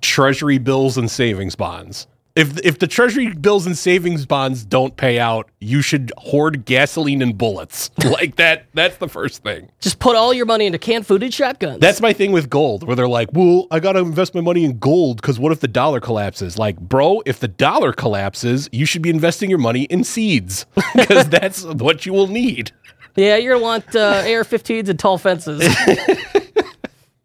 treasury 0.00 0.58
bills 0.58 0.96
and 0.98 1.08
savings 1.10 1.54
bonds. 1.54 2.08
If 2.36 2.58
if 2.64 2.78
the 2.78 2.86
treasury 2.86 3.34
bills 3.34 3.66
and 3.66 3.76
savings 3.76 4.24
bonds 4.24 4.64
don't 4.64 4.96
pay 4.96 5.18
out, 5.18 5.50
you 5.58 5.82
should 5.82 6.12
hoard 6.16 6.64
gasoline 6.64 7.22
and 7.22 7.36
bullets. 7.36 7.90
like 8.04 8.36
that 8.36 8.66
that's 8.72 8.96
the 8.98 9.08
first 9.08 9.42
thing. 9.42 9.70
Just 9.80 9.98
put 9.98 10.14
all 10.14 10.32
your 10.32 10.46
money 10.46 10.66
into 10.66 10.78
canned 10.78 11.06
food 11.06 11.22
and 11.24 11.34
shotguns. 11.34 11.80
That's 11.80 12.00
my 12.00 12.12
thing 12.12 12.30
with 12.30 12.48
gold, 12.48 12.86
where 12.86 12.94
they're 12.94 13.08
like, 13.08 13.30
well, 13.32 13.66
I 13.72 13.80
got 13.80 13.92
to 13.92 13.98
invest 14.00 14.34
my 14.34 14.40
money 14.40 14.64
in 14.64 14.78
gold 14.78 15.16
because 15.20 15.40
what 15.40 15.50
if 15.50 15.60
the 15.60 15.68
dollar 15.68 16.00
collapses? 16.00 16.56
Like, 16.56 16.78
bro, 16.78 17.20
if 17.26 17.40
the 17.40 17.48
dollar 17.48 17.92
collapses, 17.92 18.68
you 18.70 18.86
should 18.86 19.02
be 19.02 19.10
investing 19.10 19.50
your 19.50 19.58
money 19.58 19.82
in 19.84 20.04
seeds 20.04 20.66
because 20.94 21.28
that's 21.28 21.64
what 21.64 22.06
you 22.06 22.12
will 22.12 22.28
need. 22.28 22.70
Yeah, 23.16 23.36
you're 23.36 23.54
gonna 23.54 23.64
want 23.64 23.96
uh, 23.96 24.22
AR-15s 24.24 24.88
and 24.88 24.98
tall 24.98 25.18
fences. 25.18 25.62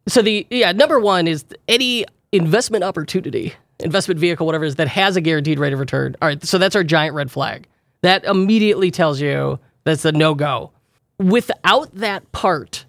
so 0.08 0.24
the 0.24 0.48
yeah 0.50 0.72
number 0.72 1.00
one 1.00 1.28
is 1.28 1.46
any 1.68 2.06
investment 2.32 2.84
opportunity, 2.84 3.54
investment 3.80 4.20
vehicle, 4.20 4.46
whatever 4.46 4.66
it 4.66 4.70
is 4.70 4.76
that 4.76 4.88
has 4.88 5.16
a 5.16 5.22
guaranteed 5.22 5.60
rate 5.60 5.74
of 5.74 5.80
return. 5.80 6.16
All 6.22 6.28
right, 6.28 6.44
so 6.44 6.58
that's 6.58 6.76
our 6.76 6.84
giant 6.84 7.16
red 7.16 7.32
flag. 7.32 7.68
That 8.02 8.24
immediately 8.26 8.92
tells 8.92 9.20
you 9.20 9.60
that's 9.84 10.06
a 10.06 10.12
no 10.12 10.36
go. 10.36 10.72
Without 11.18 11.94
that 11.96 12.32
part, 12.32 12.86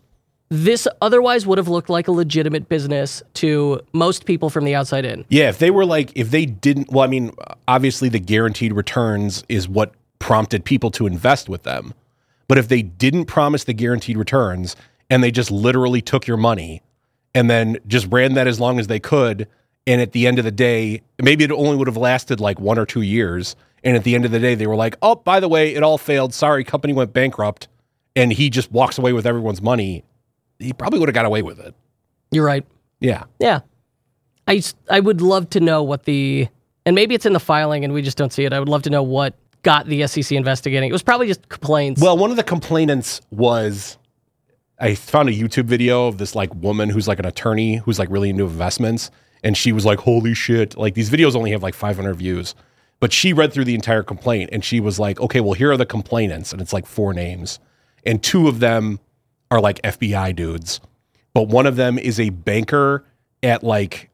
this 0.48 0.86
otherwise 1.00 1.46
would 1.46 1.58
have 1.58 1.68
looked 1.68 1.88
like 1.88 2.08
a 2.08 2.12
legitimate 2.12 2.68
business 2.68 3.22
to 3.34 3.80
most 3.92 4.26
people 4.26 4.50
from 4.50 4.64
the 4.64 4.74
outside 4.74 5.04
in. 5.04 5.24
Yeah, 5.28 5.48
if 5.48 5.58
they 5.58 5.70
were 5.70 5.84
like, 5.84 6.12
if 6.14 6.30
they 6.30 6.46
didn't, 6.46 6.90
well, 6.90 7.04
I 7.04 7.08
mean, 7.08 7.32
obviously 7.66 8.08
the 8.08 8.20
guaranteed 8.20 8.72
returns 8.72 9.44
is 9.48 9.68
what 9.68 9.94
prompted 10.18 10.64
people 10.64 10.90
to 10.92 11.06
invest 11.06 11.48
with 11.48 11.64
them. 11.64 11.94
But 12.48 12.58
if 12.58 12.68
they 12.68 12.82
didn't 12.82 13.24
promise 13.24 13.64
the 13.64 13.72
guaranteed 13.72 14.16
returns 14.16 14.76
and 15.10 15.22
they 15.22 15.30
just 15.30 15.50
literally 15.50 16.00
took 16.00 16.26
your 16.26 16.36
money 16.36 16.82
and 17.34 17.50
then 17.50 17.78
just 17.86 18.06
ran 18.10 18.34
that 18.34 18.46
as 18.46 18.60
long 18.60 18.78
as 18.78 18.86
they 18.86 19.00
could, 19.00 19.48
and 19.86 20.00
at 20.00 20.12
the 20.12 20.26
end 20.26 20.38
of 20.38 20.44
the 20.44 20.50
day, 20.50 21.02
maybe 21.22 21.44
it 21.44 21.52
only 21.52 21.76
would 21.76 21.86
have 21.86 21.96
lasted 21.96 22.40
like 22.40 22.58
one 22.58 22.78
or 22.78 22.86
two 22.86 23.02
years. 23.02 23.54
And 23.84 23.96
at 23.96 24.04
the 24.04 24.14
end 24.14 24.24
of 24.24 24.32
the 24.32 24.40
day, 24.40 24.54
they 24.56 24.66
were 24.66 24.74
like, 24.74 24.96
oh, 25.00 25.14
by 25.14 25.38
the 25.38 25.48
way, 25.48 25.74
it 25.74 25.82
all 25.82 25.98
failed. 25.98 26.34
Sorry, 26.34 26.64
company 26.64 26.92
went 26.92 27.12
bankrupt. 27.12 27.68
And 28.16 28.32
he 28.32 28.50
just 28.50 28.72
walks 28.72 28.98
away 28.98 29.12
with 29.12 29.26
everyone's 29.26 29.62
money. 29.62 30.02
He 30.58 30.72
probably 30.72 30.98
would 30.98 31.08
have 31.08 31.14
got 31.14 31.26
away 31.26 31.42
with 31.42 31.60
it. 31.60 31.74
You're 32.32 32.46
right. 32.46 32.66
Yeah. 32.98 33.24
Yeah. 33.38 33.60
I, 34.48 34.62
I 34.90 35.00
would 35.00 35.20
love 35.20 35.50
to 35.50 35.60
know 35.60 35.82
what 35.82 36.04
the, 36.04 36.48
and 36.84 36.94
maybe 36.94 37.14
it's 37.14 37.26
in 37.26 37.34
the 37.34 37.40
filing 37.40 37.84
and 37.84 37.92
we 37.92 38.02
just 38.02 38.16
don't 38.16 38.32
see 38.32 38.44
it. 38.44 38.52
I 38.52 38.58
would 38.58 38.68
love 38.68 38.82
to 38.82 38.90
know 38.90 39.02
what 39.02 39.34
got 39.62 39.86
the 39.86 40.06
SEC 40.06 40.32
investigating. 40.32 40.88
It 40.88 40.92
was 40.92 41.02
probably 41.02 41.26
just 41.26 41.48
complaints. 41.48 42.00
Well, 42.00 42.16
one 42.16 42.30
of 42.30 42.36
the 42.36 42.42
complainants 42.42 43.20
was 43.30 43.98
I 44.78 44.94
found 44.94 45.28
a 45.28 45.32
YouTube 45.32 45.64
video 45.64 46.06
of 46.06 46.18
this 46.18 46.34
like 46.34 46.54
woman 46.54 46.88
who's 46.88 47.06
like 47.06 47.18
an 47.18 47.26
attorney 47.26 47.76
who's 47.76 47.98
like 47.98 48.08
really 48.10 48.30
into 48.30 48.44
investments. 48.44 49.10
And 49.42 49.56
she 49.56 49.72
was 49.72 49.84
like, 49.84 50.00
holy 50.00 50.34
shit. 50.34 50.76
Like 50.76 50.94
these 50.94 51.10
videos 51.10 51.34
only 51.36 51.50
have 51.52 51.62
like 51.62 51.74
500 51.74 52.14
views. 52.14 52.54
But 52.98 53.12
she 53.12 53.32
read 53.32 53.52
through 53.52 53.64
the 53.66 53.74
entire 53.74 54.02
complaint 54.02 54.50
and 54.52 54.64
she 54.64 54.80
was 54.80 54.98
like, 54.98 55.20
okay, 55.20 55.40
well, 55.40 55.52
here 55.52 55.70
are 55.70 55.76
the 55.76 55.86
complainants. 55.86 56.52
And 56.52 56.60
it's 56.62 56.72
like 56.72 56.86
four 56.86 57.12
names. 57.12 57.58
And 58.04 58.22
two 58.22 58.48
of 58.48 58.60
them 58.60 59.00
are 59.50 59.60
like 59.60 59.80
FBI 59.82 60.34
dudes. 60.34 60.80
But 61.34 61.48
one 61.48 61.66
of 61.66 61.76
them 61.76 61.98
is 61.98 62.18
a 62.18 62.30
banker 62.30 63.04
at 63.42 63.62
like, 63.62 64.10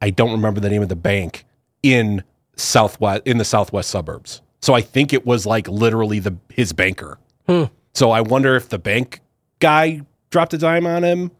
I 0.00 0.10
don't 0.10 0.32
remember 0.32 0.60
the 0.60 0.70
name 0.70 0.82
of 0.82 0.88
the 0.88 0.96
bank 0.96 1.44
in 1.82 2.24
southwest 2.56 3.22
in 3.26 3.38
the 3.38 3.44
southwest 3.44 3.90
suburbs. 3.90 4.40
So 4.62 4.74
I 4.74 4.80
think 4.80 5.12
it 5.12 5.26
was 5.26 5.44
like 5.46 5.68
literally 5.68 6.18
the 6.18 6.36
his 6.48 6.72
banker. 6.72 7.18
Hmm. 7.46 7.64
So 7.94 8.10
I 8.10 8.20
wonder 8.22 8.56
if 8.56 8.68
the 8.70 8.78
bank 8.78 9.20
guy 9.58 10.02
dropped 10.30 10.54
a 10.54 10.58
dime 10.58 10.86
on 10.86 11.02
him 11.04 11.30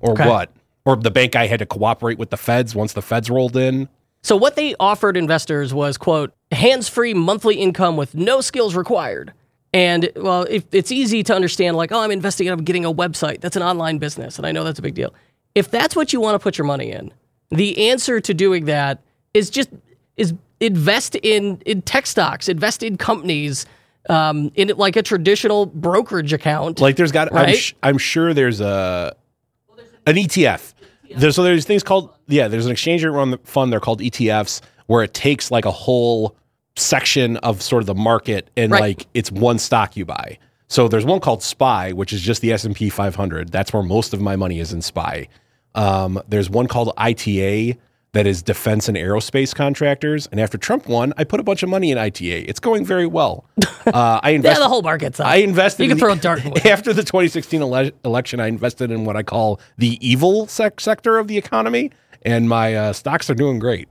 or 0.00 0.12
Okay. 0.12 0.28
what. 0.28 0.52
Or 0.86 0.96
the 0.96 1.10
bank 1.10 1.32
guy 1.32 1.46
had 1.46 1.58
to 1.58 1.66
cooperate 1.66 2.16
with 2.18 2.30
the 2.30 2.36
feds 2.38 2.74
once 2.74 2.94
the 2.94 3.02
feds 3.02 3.28
rolled 3.28 3.56
in. 3.56 3.88
so 4.22 4.36
what 4.36 4.56
they 4.56 4.74
offered 4.80 5.16
investors 5.18 5.74
was, 5.74 5.98
quote, 5.98 6.32
hands-free 6.52 7.12
monthly 7.12 7.56
income 7.56 7.96
with 7.98 8.14
no 8.14 8.40
skills 8.40 8.74
required. 8.74 9.32
And 9.74 10.10
well, 10.16 10.46
if 10.48 10.64
it's 10.72 10.90
easy 10.90 11.22
to 11.24 11.34
understand, 11.34 11.76
like, 11.76 11.92
oh, 11.92 11.98
I'm 12.00 12.10
investing, 12.12 12.48
I'm 12.48 12.62
getting 12.64 12.84
a 12.86 12.92
website. 12.92 13.40
That's 13.42 13.56
an 13.56 13.62
online 13.62 13.98
business, 13.98 14.38
and 14.38 14.46
I 14.46 14.52
know 14.52 14.64
that's 14.64 14.78
a 14.78 14.82
big 14.82 14.94
deal. 14.94 15.12
If 15.54 15.70
that's 15.70 15.94
what 15.94 16.12
you 16.14 16.20
want 16.20 16.34
to 16.36 16.38
put 16.38 16.56
your 16.56 16.64
money 16.66 16.90
in, 16.92 17.12
the 17.50 17.90
answer 17.90 18.20
to 18.20 18.32
doing 18.32 18.64
that 18.66 19.00
is 19.34 19.50
just 19.50 19.68
is 20.16 20.32
invest 20.60 21.14
in 21.16 21.60
in 21.66 21.82
tech 21.82 22.06
stocks, 22.06 22.48
invest 22.48 22.82
in 22.82 22.96
companies, 22.96 23.66
um, 24.08 24.50
in 24.54 24.68
like 24.76 24.96
a 24.96 25.02
traditional 25.02 25.66
brokerage 25.66 26.32
account. 26.32 26.80
Like 26.80 26.96
there's 26.96 27.12
got 27.12 27.28
I'm, 27.32 27.36
Right? 27.46 27.56
sh- 27.56 27.74
I'm 27.82 27.98
sure 27.98 28.32
there's 28.32 28.60
a 28.60 29.14
an 30.06 30.14
ETF. 30.16 30.72
There's, 31.16 31.34
so 31.36 31.42
there's 31.42 31.64
things 31.64 31.82
called 31.82 32.14
yeah, 32.28 32.48
there's 32.48 32.66
an 32.66 32.72
exchange 32.72 33.04
rate 33.04 33.10
run 33.10 33.38
fund 33.44 33.72
they're 33.72 33.80
called 33.80 34.00
ETFs 34.00 34.60
where 34.86 35.02
it 35.02 35.14
takes 35.14 35.50
like 35.50 35.64
a 35.64 35.70
whole 35.70 36.36
section 36.76 37.36
of 37.38 37.62
sort 37.62 37.82
of 37.82 37.86
the 37.86 37.94
market 37.94 38.50
and 38.56 38.70
Right. 38.70 38.80
like 38.80 39.06
it's 39.14 39.32
one 39.32 39.58
stock 39.58 39.96
you 39.96 40.04
buy. 40.04 40.38
So 40.68 40.88
there's 40.88 41.04
one 41.04 41.20
called 41.20 41.42
SPY, 41.42 41.92
which 41.92 42.12
is 42.12 42.20
just 42.20 42.42
the 42.42 42.52
S&P 42.52 42.90
500. 42.90 43.50
That's 43.50 43.72
where 43.72 43.82
most 43.82 44.12
of 44.12 44.20
my 44.20 44.34
money 44.36 44.58
is 44.58 44.72
in 44.72 44.82
SPY. 44.82 45.28
Um, 45.74 46.20
there's 46.28 46.50
one 46.50 46.66
called 46.66 46.92
ITA 46.98 47.76
that 48.16 48.26
is 48.26 48.42
defense 48.42 48.88
and 48.88 48.96
aerospace 48.96 49.54
contractors. 49.54 50.26
And 50.28 50.40
after 50.40 50.56
Trump 50.56 50.88
won, 50.88 51.12
I 51.16 51.24
put 51.24 51.38
a 51.38 51.42
bunch 51.42 51.62
of 51.62 51.68
money 51.68 51.90
in 51.90 51.98
ITA. 51.98 52.42
It's 52.48 52.60
going 52.60 52.84
very 52.84 53.06
well. 53.06 53.44
Uh, 53.86 54.18
I 54.20 54.30
yeah, 54.30 54.54
the 54.54 54.66
whole 54.66 54.82
market's 54.82 55.20
up. 55.20 55.28
I 55.28 55.36
invested. 55.36 55.84
You 55.84 55.90
can 55.90 55.96
in 55.96 56.00
throw 56.00 56.12
a 56.12 56.16
dart 56.16 56.66
after 56.66 56.92
the 56.92 57.04
2016 57.04 57.62
ele- 57.62 57.92
election. 58.04 58.40
I 58.40 58.48
invested 58.48 58.90
in 58.90 59.04
what 59.04 59.16
I 59.16 59.22
call 59.22 59.60
the 59.78 59.96
evil 60.06 60.48
sec- 60.48 60.80
sector 60.80 61.18
of 61.18 61.28
the 61.28 61.38
economy, 61.38 61.92
and 62.22 62.48
my 62.48 62.74
uh, 62.74 62.92
stocks 62.92 63.30
are 63.30 63.36
doing 63.36 63.60
great. 63.60 63.88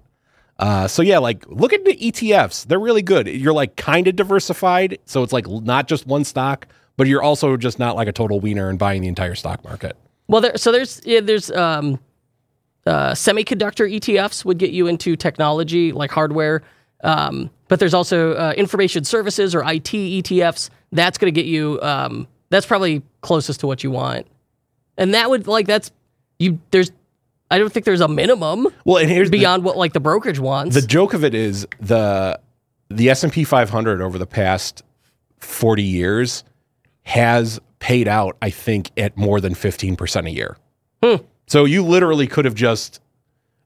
Uh, 0.60 0.90
so 0.90 1.02
yeah, 1.02 1.20
like 1.20 1.48
look 1.48 1.72
at 1.72 1.86
the 1.86 1.96
ETFs; 1.96 2.68
they're 2.68 2.78
really 2.78 3.04
good. 3.04 3.28
You're 3.28 3.54
like 3.54 3.78
kind 3.78 4.06
of 4.10 4.18
diversified, 4.18 5.00
so 5.06 5.24
it's 5.24 5.32
like 5.32 5.48
not 5.48 5.88
just 5.88 6.06
one 6.06 6.26
stock, 6.26 6.68
but 6.98 7.08
you're 7.08 7.24
also 7.24 7.56
just 7.56 7.80
not 7.80 7.96
like 7.96 8.10
a 8.10 8.14
total 8.14 8.42
wiener 8.42 8.70
and 8.70 8.78
buying 8.78 9.02
the 9.02 9.08
entire 9.08 9.36
stock 9.36 9.64
market. 9.64 9.96
Well, 10.28 10.42
there, 10.42 10.58
so 10.58 10.74
there's 10.74 11.02
yeah, 11.06 11.22
there's 11.22 11.52
um, 11.52 12.00
uh, 12.86 13.12
semiconductor 13.14 13.92
ETFs 13.92 14.46
would 14.46 14.58
get 14.58 14.72
you 14.72 14.88
into 14.88 15.16
technology 15.16 15.92
like 15.92 16.12
hardware, 16.12 16.62
um, 17.04 17.50
but 17.68 17.80
there's 17.80 17.94
also 17.94 18.34
uh, 18.34 18.54
information 18.56 19.04
services 19.04 19.56
or 19.56 19.62
IT 19.62 19.84
ETFs. 19.92 20.70
That's 20.92 21.18
going 21.18 21.34
to 21.34 21.40
get 21.42 21.48
you. 21.48 21.80
Um, 21.82 22.28
that's 22.50 22.66
probably 22.66 23.02
closest 23.22 23.60
to 23.62 23.68
what 23.68 23.84
you 23.84 23.92
want, 23.92 24.28
and 24.98 25.14
that 25.14 25.30
would 25.30 25.48
like 25.48 25.66
that's 25.68 25.92
you. 26.40 26.60
There's, 26.72 26.92
I 27.50 27.58
don't 27.58 27.72
think 27.74 27.86
there's 27.86 28.02
a 28.02 28.08
minimum 28.08 28.68
Well, 28.86 28.98
and 28.98 29.10
here's 29.10 29.30
the- 29.30 29.38
beyond 29.40 29.64
what 29.64 29.78
like 29.78 29.94
the 29.94 30.00
brokerage 30.00 30.40
wants. 30.40 30.76
The 30.76 30.86
joke 30.86 31.14
of 31.14 31.24
it 31.24 31.34
is 31.34 31.68
the 31.80 32.40
the 32.90 33.10
S 33.10 33.24
and 33.24 33.34
P 33.34 33.44
500 33.44 34.00
over 34.02 34.18
the 34.20 34.28
past 34.28 34.84
40 35.40 35.82
years 35.84 36.44
has 37.02 37.60
paid 37.80 38.08
out, 38.08 38.38
I 38.42 38.50
think, 38.52 38.92
at 38.98 39.18
more 39.18 39.42
than 39.42 39.54
15 39.56 39.96
percent 39.96 40.28
a 40.28 40.32
year. 40.32 40.56
So 41.04 41.26
So 41.48 41.66
you 41.66 41.84
literally 41.84 42.28
could 42.28 42.46
have 42.46 42.56
just, 42.56 43.00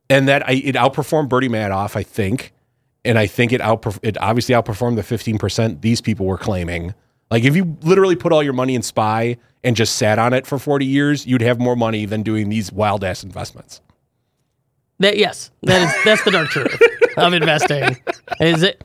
and 0.10 0.28
that 0.28 0.48
I, 0.48 0.54
it 0.54 0.76
outperformed 0.76 1.30
Bernie 1.30 1.50
Madoff, 1.50 1.96
I 1.96 2.04
think, 2.04 2.54
and 3.06 3.18
I 3.18 3.28
think 3.28 3.54
it 3.54 3.62
outperf- 3.62 4.00
it 4.04 4.18
obviously 4.22 4.54
outperformed 4.56 4.96
the 4.96 5.04
fifteen 5.04 5.38
percent 5.38 5.82
these 5.82 6.02
people 6.02 6.26
were 6.26 6.38
claiming. 6.38 6.94
Like 7.32 7.44
if 7.44 7.56
you 7.56 7.78
literally 7.82 8.16
put 8.16 8.32
all 8.34 8.44
your 8.44 8.54
money 8.54 8.76
in 8.76 8.82
Spy 8.82 9.38
and 9.64 9.76
just 9.76 9.96
sat 9.96 10.20
on 10.20 10.34
it 10.34 10.46
for 10.46 10.60
forty 10.60 10.86
years, 10.86 11.26
you'd 11.26 11.42
have 11.42 11.60
more 11.60 11.76
money 11.76 12.06
than 12.06 12.24
doing 12.24 12.50
these 12.50 12.72
wild 12.72 13.04
ass 13.04 13.24
investments. 13.24 13.82
That 15.00 15.18
yes, 15.18 15.50
that 15.64 15.82
is 15.82 16.04
that's 16.04 16.24
the 16.24 16.32
dark 16.32 16.50
truth 16.50 16.78
of 17.18 17.34
investing. 17.34 17.98
Is 18.42 18.64
it? 18.64 18.84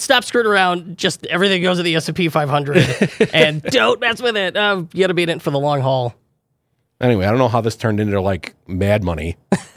Stop 0.00 0.24
screwing 0.24 0.46
around. 0.48 0.98
Just 0.98 1.26
everything 1.26 1.62
goes 1.62 1.76
to 1.76 1.82
the 1.82 1.94
S 1.94 2.08
and 2.08 2.16
P 2.16 2.28
500, 2.28 3.28
and 3.34 3.62
don't 3.62 4.00
mess 4.00 4.20
with 4.20 4.36
it. 4.36 4.56
Um, 4.56 4.88
you 4.92 5.00
got 5.04 5.08
to 5.08 5.14
be 5.14 5.22
in 5.22 5.28
it 5.28 5.42
for 5.42 5.50
the 5.50 5.60
long 5.60 5.80
haul. 5.80 6.14
Anyway, 7.00 7.24
I 7.24 7.30
don't 7.30 7.38
know 7.38 7.48
how 7.48 7.60
this 7.60 7.76
turned 7.76 8.00
into 8.00 8.20
like 8.20 8.54
mad 8.66 9.02
money. 9.02 9.36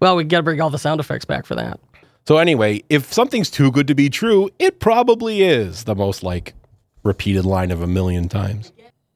Well, 0.00 0.16
we 0.16 0.24
got 0.24 0.38
to 0.38 0.42
bring 0.42 0.60
all 0.60 0.70
the 0.70 0.78
sound 0.78 1.00
effects 1.00 1.24
back 1.24 1.46
for 1.46 1.54
that. 1.54 1.80
So 2.26 2.38
anyway, 2.38 2.82
if 2.88 3.12
something's 3.12 3.50
too 3.50 3.70
good 3.70 3.86
to 3.88 3.94
be 3.94 4.10
true, 4.10 4.50
it 4.58 4.80
probably 4.80 5.42
is 5.42 5.84
the 5.84 5.94
most 5.94 6.22
like 6.22 6.54
repeated 7.02 7.44
line 7.44 7.70
of 7.70 7.82
a 7.82 7.86
million 7.86 8.28
times. 8.28 8.72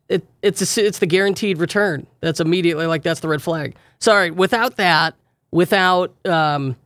It, 0.08 0.26
it's 0.42 0.76
a, 0.76 0.84
it's 0.84 0.98
the 0.98 1.06
guaranteed 1.06 1.58
return. 1.58 2.06
That's 2.20 2.40
immediately 2.40 2.86
like 2.86 3.02
that's 3.02 3.20
the 3.20 3.28
red 3.28 3.42
flag. 3.42 3.76
Sorry, 4.00 4.30
without 4.30 4.76
that, 4.76 5.14
without 5.50 6.14
um, 6.26 6.76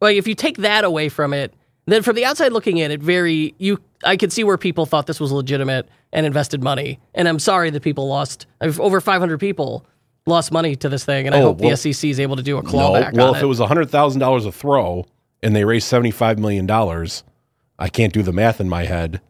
like 0.00 0.16
if 0.16 0.26
you 0.26 0.34
take 0.34 0.58
that 0.58 0.84
away 0.84 1.08
from 1.08 1.32
it, 1.32 1.52
then 1.86 2.02
from 2.02 2.16
the 2.16 2.24
outside 2.24 2.52
looking 2.52 2.76
in, 2.76 2.90
it 2.90 3.00
very 3.00 3.54
you 3.58 3.80
I 4.04 4.16
could 4.16 4.32
see 4.32 4.44
where 4.44 4.58
people 4.58 4.86
thought 4.86 5.06
this 5.06 5.20
was 5.20 5.32
legitimate 5.32 5.88
and 6.12 6.26
invested 6.26 6.62
money. 6.62 6.98
And 7.14 7.28
I'm 7.28 7.38
sorry 7.38 7.70
that 7.70 7.82
people 7.82 8.08
lost 8.08 8.46
over 8.60 9.00
500 9.00 9.38
people 9.38 9.86
lost 10.26 10.52
money 10.52 10.76
to 10.76 10.88
this 10.88 11.04
thing, 11.04 11.26
and 11.26 11.34
I 11.34 11.40
Oh, 11.40 11.46
hope 11.48 11.60
well- 11.60 11.70
the 11.70 11.76
SEC 11.76 12.08
is 12.10 12.20
able 12.20 12.36
to 12.36 12.42
do 12.42 12.58
a 12.58 12.62
No, 12.62 12.70
clawback 12.70 13.14
well, 13.14 13.30
on 13.30 13.36
if 13.36 13.42
it 13.42 13.46
was 13.46 13.58
hundred 13.58 13.90
thousand 13.90 14.20
dollars 14.20 14.46
a 14.46 14.52
throw 14.52 15.04
and 15.42 15.54
they 15.56 15.64
raised 15.64 15.86
seventy 15.88 16.10
five 16.12 16.38
million 16.38 16.66
dollars, 16.66 17.24
I 17.78 17.88
can't 17.88 18.12
do 18.12 18.22
the 18.22 18.32
math 18.32 18.60
in 18.60 18.68
my 18.68 18.84
head. 18.84 19.20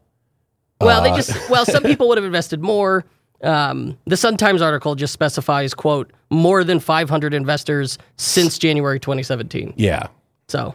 Well, 0.80 1.00
Uh, 1.00 1.04
they 1.04 1.16
just 1.16 1.32
well, 1.50 1.64
some 1.64 1.82
people 1.82 2.08
would 2.08 2.18
have 2.18 2.24
invested 2.26 2.60
more. 2.62 3.04
Um, 3.42 3.96
the 4.06 4.16
Sun 4.16 4.36
Times 4.36 4.60
article 4.62 4.94
just 4.94 5.12
specifies, 5.12 5.74
"quote 5.74 6.12
more 6.30 6.62
than 6.62 6.78
500 6.78 7.34
investors 7.34 7.98
since 8.16 8.58
January 8.58 9.00
2017." 9.00 9.72
Yeah. 9.76 10.06
So, 10.48 10.74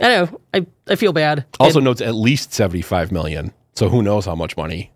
I 0.00 0.08
know. 0.08 0.40
I 0.52 0.66
I 0.88 0.94
feel 0.96 1.12
bad. 1.12 1.44
Also 1.60 1.80
notes 1.80 2.00
at 2.00 2.14
least 2.14 2.52
seventy 2.52 2.82
five 2.82 3.10
million. 3.12 3.52
So 3.74 3.88
who 3.88 4.02
knows 4.02 4.26
how 4.26 4.34
much 4.34 4.56
money 4.56 4.92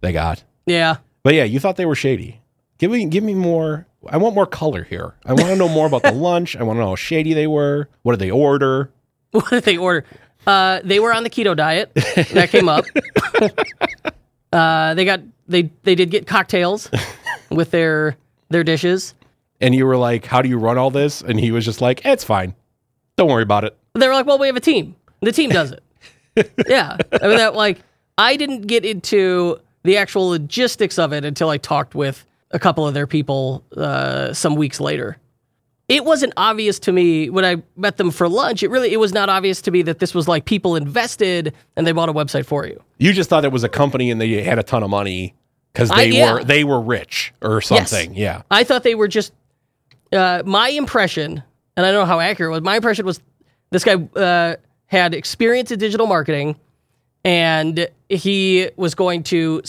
they 0.00 0.12
got. 0.12 0.42
yeah. 0.66 0.96
But 1.22 1.34
yeah, 1.34 1.44
you 1.44 1.60
thought 1.60 1.76
they 1.76 1.84
were 1.86 1.94
shady. 1.94 2.40
Give 2.78 2.90
me 2.90 3.04
give 3.06 3.22
me 3.22 3.34
more. 3.34 3.86
I 4.08 4.16
want 4.16 4.34
more 4.34 4.46
color 4.46 4.82
here. 4.84 5.14
I 5.26 5.34
want 5.34 5.48
to 5.48 5.56
know 5.56 5.68
more 5.68 5.86
about 5.86 6.02
the 6.02 6.12
lunch. 6.28 6.56
I 6.56 6.62
want 6.62 6.78
to 6.78 6.80
know 6.80 6.88
how 6.88 6.96
shady 6.96 7.34
they 7.34 7.46
were. 7.46 7.88
What 8.02 8.12
did 8.12 8.20
they 8.20 8.30
order? 8.30 8.90
What 9.32 9.48
did 9.50 9.62
they 9.64 9.76
order? 9.76 10.04
Uh, 10.46 10.80
they 10.82 10.98
were 10.98 11.12
on 11.14 11.22
the 11.22 11.30
keto 11.30 11.54
diet. 11.54 11.92
That 12.32 12.48
came 12.50 12.68
up. 12.68 12.84
uh, 14.52 14.94
they 14.94 15.04
got 15.04 15.20
they 15.46 15.70
they 15.82 15.94
did 15.94 16.10
get 16.10 16.26
cocktails 16.26 16.90
with 17.50 17.70
their 17.70 18.16
their 18.48 18.64
dishes. 18.64 19.14
And 19.60 19.74
you 19.74 19.86
were 19.86 19.96
like, 19.96 20.24
"How 20.26 20.42
do 20.42 20.48
you 20.48 20.58
run 20.58 20.78
all 20.78 20.90
this?" 20.90 21.20
And 21.20 21.38
he 21.38 21.50
was 21.52 21.64
just 21.64 21.80
like, 21.80 22.04
"Eh, 22.04 22.12
"It's 22.12 22.24
fine. 22.24 22.54
Don't 23.16 23.28
worry 23.28 23.42
about 23.42 23.64
it." 23.64 23.76
They 23.94 24.06
were 24.06 24.14
like, 24.14 24.26
"Well, 24.26 24.38
we 24.38 24.46
have 24.46 24.56
a 24.56 24.60
team. 24.60 24.96
The 25.20 25.32
team 25.32 25.50
does 25.50 25.72
it." 25.72 26.52
yeah, 26.68 26.96
I 27.12 27.26
mean 27.28 27.38
that 27.38 27.54
like 27.54 27.80
I 28.16 28.36
didn't 28.36 28.62
get 28.62 28.84
into 28.84 29.58
the 29.82 29.96
actual 29.96 30.28
logistics 30.28 30.98
of 30.98 31.12
it 31.12 31.24
until 31.24 31.48
I 31.48 31.58
talked 31.58 31.94
with 31.94 32.24
a 32.50 32.58
couple 32.58 32.86
of 32.86 32.94
their 32.94 33.06
people 33.06 33.64
uh, 33.76 34.32
some 34.32 34.54
weeks 34.54 34.80
later. 34.80 35.16
It 35.88 36.04
wasn't 36.04 36.32
obvious 36.36 36.78
to 36.80 36.92
me 36.92 37.30
when 37.30 37.44
I 37.44 37.62
met 37.76 37.96
them 37.96 38.12
for 38.12 38.28
lunch. 38.28 38.62
It 38.62 38.70
really 38.70 38.92
it 38.92 38.98
was 38.98 39.12
not 39.12 39.28
obvious 39.28 39.60
to 39.62 39.72
me 39.72 39.82
that 39.82 39.98
this 39.98 40.14
was 40.14 40.28
like 40.28 40.44
people 40.44 40.76
invested 40.76 41.52
and 41.76 41.84
they 41.84 41.92
bought 41.92 42.08
a 42.08 42.12
website 42.12 42.46
for 42.46 42.64
you. 42.64 42.80
You 42.98 43.12
just 43.12 43.28
thought 43.28 43.44
it 43.44 43.50
was 43.50 43.64
a 43.64 43.68
company 43.68 44.10
and 44.10 44.20
they 44.20 44.40
had 44.42 44.58
a 44.58 44.62
ton 44.62 44.84
of 44.84 44.90
money 44.90 45.34
because 45.72 45.90
I- 45.90 45.96
they 45.96 46.10
yeah. 46.10 46.34
were 46.34 46.44
they 46.44 46.62
were 46.62 46.80
rich 46.80 47.32
or 47.42 47.60
something. 47.60 48.14
Yeah. 48.14 48.42
I 48.50 48.62
thought 48.64 48.82
they 48.84 48.94
were 48.94 49.08
just. 49.08 49.32
Uh, 50.12 50.42
my 50.44 50.68
impression, 50.70 51.40
and 51.76 51.86
I 51.86 51.92
don't 51.92 52.00
know 52.00 52.06
how 52.06 52.18
accurate 52.18 52.48
it 52.48 52.52
was. 52.52 52.62
My 52.62 52.74
impression 52.76 53.06
was 53.06 53.20
this 53.70 53.84
guy 53.84 53.94
uh, 54.16 54.56
had 54.86 55.14
experience 55.14 55.70
in 55.70 55.78
digital 55.78 56.06
marketing, 56.06 56.56
and 57.24 57.88
he 58.08 58.70
was 58.76 58.94
going 58.94 59.22
to 59.24 59.62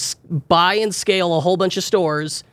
buy 0.48 0.76
and 0.76 0.94
scale 0.94 1.36
a 1.36 1.40
whole 1.40 1.58
bunch 1.58 1.78
of 1.78 1.84
stores 1.84 2.44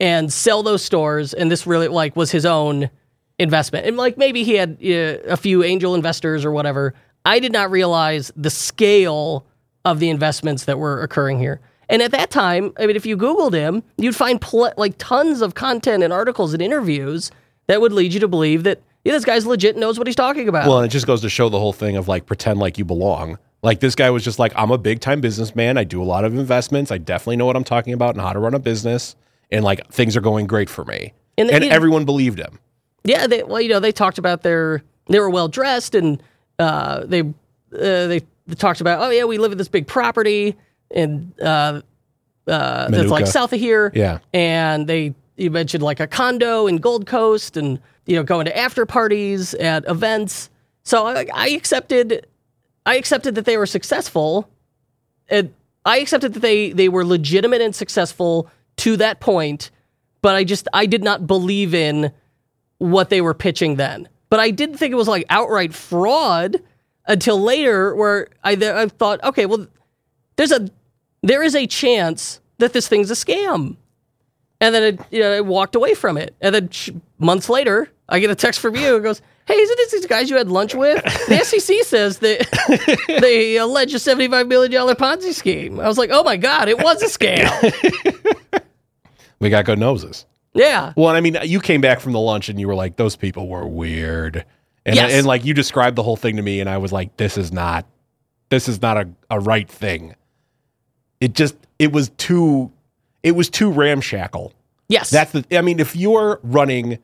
and 0.00 0.32
sell 0.32 0.62
those 0.62 0.82
stores. 0.82 1.34
And 1.34 1.50
this 1.50 1.66
really 1.66 1.88
like 1.88 2.16
was 2.16 2.30
his 2.30 2.46
own 2.46 2.90
investment. 3.38 3.86
And 3.86 3.96
like 3.96 4.16
maybe 4.16 4.44
he 4.44 4.54
had 4.54 4.78
uh, 4.82 5.32
a 5.32 5.36
few 5.36 5.62
angel 5.62 5.94
investors 5.94 6.44
or 6.44 6.52
whatever. 6.52 6.94
I 7.24 7.38
did 7.38 7.52
not 7.52 7.70
realize 7.70 8.32
the 8.36 8.50
scale 8.50 9.44
of 9.84 10.00
the 10.00 10.10
investments 10.10 10.64
that 10.64 10.78
were 10.78 11.02
occurring 11.02 11.38
here. 11.38 11.60
And 11.88 12.02
at 12.02 12.10
that 12.12 12.30
time, 12.30 12.72
I 12.78 12.86
mean, 12.86 12.96
if 12.96 13.06
you 13.06 13.16
Googled 13.16 13.52
him, 13.52 13.82
you'd 13.96 14.16
find 14.16 14.40
pl- 14.40 14.72
like 14.76 14.94
tons 14.98 15.40
of 15.40 15.54
content 15.54 16.02
and 16.02 16.12
articles 16.12 16.52
and 16.52 16.62
interviews 16.62 17.30
that 17.68 17.80
would 17.80 17.92
lead 17.92 18.12
you 18.12 18.20
to 18.20 18.28
believe 18.28 18.64
that 18.64 18.80
yeah, 19.06 19.12
this 19.12 19.24
guy's 19.24 19.46
legit 19.46 19.76
knows 19.76 19.98
what 19.98 20.08
he's 20.08 20.16
talking 20.16 20.48
about. 20.48 20.66
Well, 20.66 20.78
and 20.78 20.86
it 20.86 20.88
just 20.88 21.06
goes 21.06 21.20
to 21.20 21.28
show 21.28 21.48
the 21.48 21.60
whole 21.60 21.72
thing 21.72 21.96
of 21.96 22.08
like 22.08 22.26
pretend 22.26 22.58
like 22.58 22.76
you 22.76 22.84
belong. 22.84 23.38
Like 23.62 23.78
this 23.78 23.94
guy 23.94 24.10
was 24.10 24.24
just 24.24 24.40
like, 24.40 24.52
I'm 24.56 24.72
a 24.72 24.78
big 24.78 24.98
time 24.98 25.20
businessman. 25.20 25.78
I 25.78 25.84
do 25.84 26.02
a 26.02 26.04
lot 26.04 26.24
of 26.24 26.36
investments. 26.36 26.90
I 26.90 26.98
definitely 26.98 27.36
know 27.36 27.46
what 27.46 27.54
I'm 27.54 27.62
talking 27.62 27.92
about 27.92 28.16
and 28.16 28.20
how 28.20 28.32
to 28.32 28.40
run 28.40 28.52
a 28.54 28.58
business. 28.58 29.14
And 29.52 29.64
like 29.64 29.86
things 29.92 30.16
are 30.16 30.20
going 30.20 30.48
great 30.48 30.68
for 30.68 30.84
me. 30.84 31.14
And 31.38 31.48
And, 31.52 31.62
everyone 31.62 32.04
believed 32.04 32.40
him. 32.40 32.58
Yeah, 33.04 33.28
they, 33.28 33.44
well, 33.44 33.60
you 33.60 33.68
know, 33.68 33.78
they 33.78 33.92
talked 33.92 34.18
about 34.18 34.42
their 34.42 34.82
they 35.06 35.20
were 35.20 35.30
well 35.30 35.46
dressed 35.46 35.94
and 35.94 36.20
uh, 36.58 37.04
they 37.06 37.20
uh, 37.20 37.26
they 37.70 38.22
talked 38.56 38.80
about 38.80 39.00
oh 39.00 39.10
yeah, 39.10 39.22
we 39.22 39.38
live 39.38 39.52
in 39.52 39.58
this 39.58 39.68
big 39.68 39.86
property 39.86 40.56
and 40.90 41.32
uh, 41.40 41.80
uh, 42.48 42.88
that's 42.90 43.08
like 43.08 43.28
south 43.28 43.52
of 43.52 43.60
here. 43.60 43.92
Yeah. 43.94 44.18
and 44.32 44.88
they 44.88 45.14
you 45.36 45.52
mentioned 45.52 45.84
like 45.84 46.00
a 46.00 46.08
condo 46.08 46.66
in 46.66 46.78
Gold 46.78 47.06
Coast 47.06 47.56
and 47.56 47.78
you 48.06 48.16
know 48.16 48.22
going 48.22 48.46
to 48.46 48.56
after 48.56 48.86
parties 48.86 49.54
at 49.54 49.84
events. 49.88 50.50
So 50.84 51.06
I, 51.06 51.26
I 51.32 51.48
accepted 51.50 52.26
I 52.86 52.96
accepted 52.96 53.34
that 53.34 53.44
they 53.44 53.56
were 53.56 53.66
successful. 53.66 54.48
And 55.28 55.52
I 55.84 55.98
accepted 55.98 56.34
that 56.34 56.40
they 56.40 56.70
they 56.72 56.88
were 56.88 57.04
legitimate 57.04 57.60
and 57.60 57.74
successful 57.74 58.48
to 58.78 58.96
that 58.98 59.20
point, 59.20 59.70
but 60.22 60.34
I 60.34 60.44
just 60.44 60.68
I 60.72 60.86
did 60.86 61.02
not 61.02 61.26
believe 61.26 61.74
in 61.74 62.12
what 62.78 63.10
they 63.10 63.20
were 63.20 63.34
pitching 63.34 63.76
then. 63.76 64.08
But 64.28 64.40
I 64.40 64.50
didn't 64.50 64.76
think 64.76 64.92
it 64.92 64.96
was 64.96 65.08
like 65.08 65.24
outright 65.30 65.74
fraud 65.74 66.62
until 67.06 67.40
later, 67.40 67.94
where 67.94 68.28
I 68.44 68.52
I 68.52 68.86
thought, 68.86 69.22
okay, 69.24 69.46
well, 69.46 69.66
there's 70.36 70.52
a 70.52 70.68
there 71.22 71.42
is 71.42 71.54
a 71.54 71.66
chance 71.66 72.40
that 72.58 72.72
this 72.72 72.88
thing's 72.88 73.10
a 73.10 73.14
scam, 73.14 73.76
and 74.60 74.74
then 74.74 74.82
it, 74.94 75.00
you 75.10 75.20
know, 75.20 75.32
I 75.32 75.40
walked 75.40 75.74
away 75.74 75.94
from 75.94 76.16
it. 76.16 76.34
And 76.40 76.54
then 76.54 76.68
sh- 76.70 76.90
months 77.18 77.48
later, 77.48 77.88
I 78.08 78.18
get 78.20 78.30
a 78.30 78.34
text 78.34 78.60
from 78.60 78.76
you. 78.76 78.96
It 78.96 79.02
goes, 79.02 79.20
"Hey, 79.46 79.54
isn't 79.54 79.76
this 79.76 79.92
these 79.92 80.06
guys 80.06 80.30
you 80.30 80.36
had 80.36 80.48
lunch 80.48 80.74
with?" 80.74 81.02
The 81.28 81.38
SEC 81.44 81.82
says 81.84 82.18
that 82.20 83.06
they 83.20 83.56
allege 83.56 83.92
a 83.94 83.98
seventy-five 83.98 84.46
million 84.46 84.72
dollar 84.72 84.94
Ponzi 84.94 85.32
scheme. 85.34 85.78
I 85.80 85.86
was 85.88 85.98
like, 85.98 86.10
"Oh 86.12 86.22
my 86.22 86.36
god, 86.36 86.68
it 86.68 86.78
was 86.82 87.02
a 87.02 87.06
scam!" 87.06 88.62
We 89.38 89.50
got 89.50 89.66
good 89.66 89.78
noses. 89.78 90.24
yeah, 90.54 90.94
Well, 90.96 91.08
I 91.14 91.20
mean, 91.20 91.36
you 91.44 91.60
came 91.60 91.82
back 91.82 92.00
from 92.00 92.12
the 92.12 92.18
lunch 92.20 92.48
and 92.48 92.58
you 92.58 92.66
were 92.66 92.74
like, 92.74 92.96
those 92.96 93.16
people 93.16 93.48
were 93.48 93.66
weird. 93.66 94.46
And, 94.86 94.96
Yes. 94.96 95.12
and 95.12 95.26
like 95.26 95.44
you 95.44 95.52
described 95.52 95.94
the 95.96 96.02
whole 96.02 96.16
thing 96.16 96.36
to 96.36 96.42
me 96.42 96.60
and 96.60 96.70
I 96.70 96.78
was 96.78 96.90
like, 96.90 97.14
this 97.18 97.36
is 97.36 97.52
not, 97.52 97.84
this 98.48 98.66
is 98.66 98.80
not 98.80 98.96
a, 98.96 99.08
a 99.30 99.38
right 99.38 99.68
thing. 99.68 100.14
It 101.20 101.34
just, 101.34 101.54
it 101.78 101.92
was 101.92 102.08
too, 102.16 102.72
it 103.26 103.34
was 103.34 103.50
too 103.50 103.68
ramshackle. 103.72 104.52
yes, 104.88 105.10
That's 105.10 105.32
the, 105.32 105.44
I 105.58 105.60
mean, 105.60 105.80
if 105.80 105.96
you're 105.96 106.38
running 106.44 107.00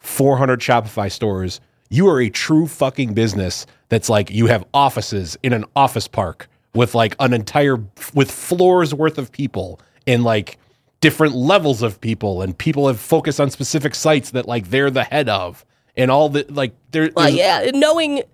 400 0.00 0.60
Shopify 0.60 1.10
stores, 1.10 1.62
you 1.88 2.06
are 2.08 2.20
a 2.20 2.28
true 2.28 2.66
fucking 2.66 3.14
business 3.14 3.64
that's 3.88 4.10
like, 4.10 4.30
you 4.30 4.48
have 4.48 4.66
offices 4.74 5.38
in 5.42 5.54
an 5.54 5.64
office 5.74 6.06
park 6.06 6.50
with 6.74 6.94
like 6.94 7.16
an 7.20 7.32
entire, 7.32 7.78
with 8.12 8.30
floors 8.30 8.92
worth 8.94 9.16
of 9.16 9.32
people 9.32 9.80
and 10.06 10.24
like 10.24 10.58
different 11.00 11.34
levels 11.34 11.80
of 11.80 11.98
people 12.02 12.42
and 12.42 12.58
people 12.58 12.86
have 12.86 13.00
focused 13.00 13.40
on 13.40 13.48
specific 13.48 13.94
sites 13.94 14.32
that 14.32 14.46
like 14.46 14.68
they're 14.68 14.90
the 14.90 15.04
head 15.04 15.30
of 15.30 15.64
and 15.96 16.10
all 16.10 16.28
the, 16.28 16.44
like, 16.50 16.74
there, 16.90 17.08
Well, 17.16 17.30
yeah, 17.30 17.70
knowing, 17.72 18.24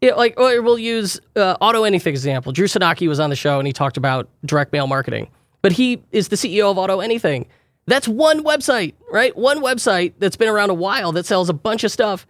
you 0.00 0.10
know, 0.10 0.16
like, 0.16 0.38
or 0.38 0.62
we'll 0.62 0.78
use 0.78 1.18
uh, 1.34 1.56
Auto 1.60 1.82
Anything 1.82 2.12
example. 2.12 2.52
Drew 2.52 2.68
Sanocki 2.68 3.08
was 3.08 3.18
on 3.18 3.30
the 3.30 3.36
show 3.36 3.58
and 3.58 3.66
he 3.66 3.72
talked 3.72 3.96
about 3.96 4.28
direct 4.44 4.72
mail 4.72 4.86
marketing, 4.86 5.26
but 5.64 5.72
he 5.72 6.02
is 6.12 6.28
the 6.28 6.36
CEO 6.36 6.70
of 6.70 6.76
Auto 6.76 7.00
Anything. 7.00 7.46
That's 7.86 8.06
one 8.06 8.44
website, 8.44 8.92
right? 9.10 9.34
One 9.34 9.62
website 9.62 10.12
that's 10.18 10.36
been 10.36 10.50
around 10.50 10.68
a 10.68 10.74
while 10.74 11.10
that 11.12 11.24
sells 11.24 11.48
a 11.48 11.54
bunch 11.54 11.84
of 11.84 11.90
stuff. 11.90 12.26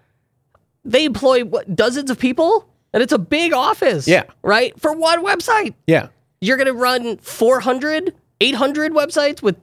They 0.84 1.04
employ 1.04 1.44
what, 1.44 1.74
dozens 1.74 2.10
of 2.10 2.18
people, 2.20 2.68
and 2.92 3.02
it's 3.02 3.12
a 3.12 3.18
big 3.18 3.52
office, 3.52 4.06
Yeah. 4.06 4.22
right? 4.42 4.78
For 4.80 4.92
one 4.92 5.24
website, 5.24 5.74
yeah. 5.88 6.10
you're 6.40 6.56
going 6.56 6.68
to 6.68 6.72
run 6.74 7.16
400, 7.16 8.14
800 8.40 8.92
websites 8.92 9.42
with 9.42 9.56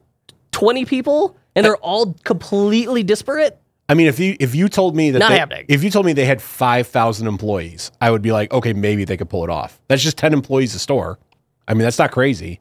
20 0.52 0.84
people, 0.84 1.38
and 1.56 1.66
they're 1.66 1.78
all 1.78 2.14
completely 2.26 3.04
disparate. 3.04 3.58
I 3.88 3.94
mean, 3.94 4.08
if 4.08 4.20
you 4.20 4.36
if 4.42 4.54
you 4.54 4.68
told 4.68 4.98
me 4.98 5.12
that 5.12 5.20
Not 5.20 5.30
they- 5.30 5.38
happening. 5.40 5.66
if 5.70 5.82
you 5.82 5.90
told 5.90 6.06
me 6.06 6.12
they 6.14 6.24
had 6.26 6.42
five 6.42 6.88
thousand 6.88 7.28
employees, 7.28 7.92
I 8.02 8.10
would 8.12 8.22
be 8.22 8.32
like, 8.32 8.54
okay, 8.54 8.72
maybe 8.72 9.04
they 9.06 9.16
could 9.18 9.30
pull 9.30 9.44
it 9.46 9.50
off. 9.50 9.80
That's 9.90 10.02
just 10.04 10.18
ten 10.18 10.32
employees 10.32 10.74
a 10.76 10.80
store. 10.80 11.20
I 11.68 11.74
mean, 11.74 11.84
that's 11.84 12.00
not 12.00 12.12
crazy. 12.12 12.61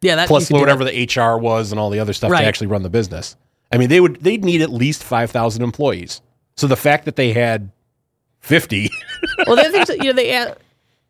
Yeah, 0.00 0.14
that 0.16 0.28
Plus 0.28 0.44
you 0.44 0.54
could 0.54 0.58
do 0.58 0.60
whatever 0.60 0.84
that. 0.84 0.92
the 1.14 1.20
HR 1.20 1.38
was 1.38 1.72
and 1.72 1.80
all 1.80 1.90
the 1.90 1.98
other 2.00 2.12
stuff 2.12 2.30
Right. 2.30 2.42
to 2.42 2.46
actually 2.46 2.68
run 2.68 2.82
the 2.82 2.90
business. 2.90 3.36
I 3.72 3.78
mean, 3.78 3.88
they 3.88 4.00
would 4.00 4.16
they'd 4.22 4.44
need 4.44 4.62
at 4.62 4.70
least 4.70 5.02
five 5.04 5.30
thousand 5.30 5.62
employees. 5.62 6.20
So 6.56 6.66
the 6.66 6.76
fact 6.76 7.04
that 7.04 7.16
they 7.16 7.32
had 7.32 7.70
fifty, 8.40 8.90
well, 9.46 9.56
the 9.56 9.62
other 9.62 9.70
things 9.72 9.88
that, 9.88 9.98
you 9.98 10.04
know, 10.04 10.12
they 10.12 10.34
a- 10.36 10.56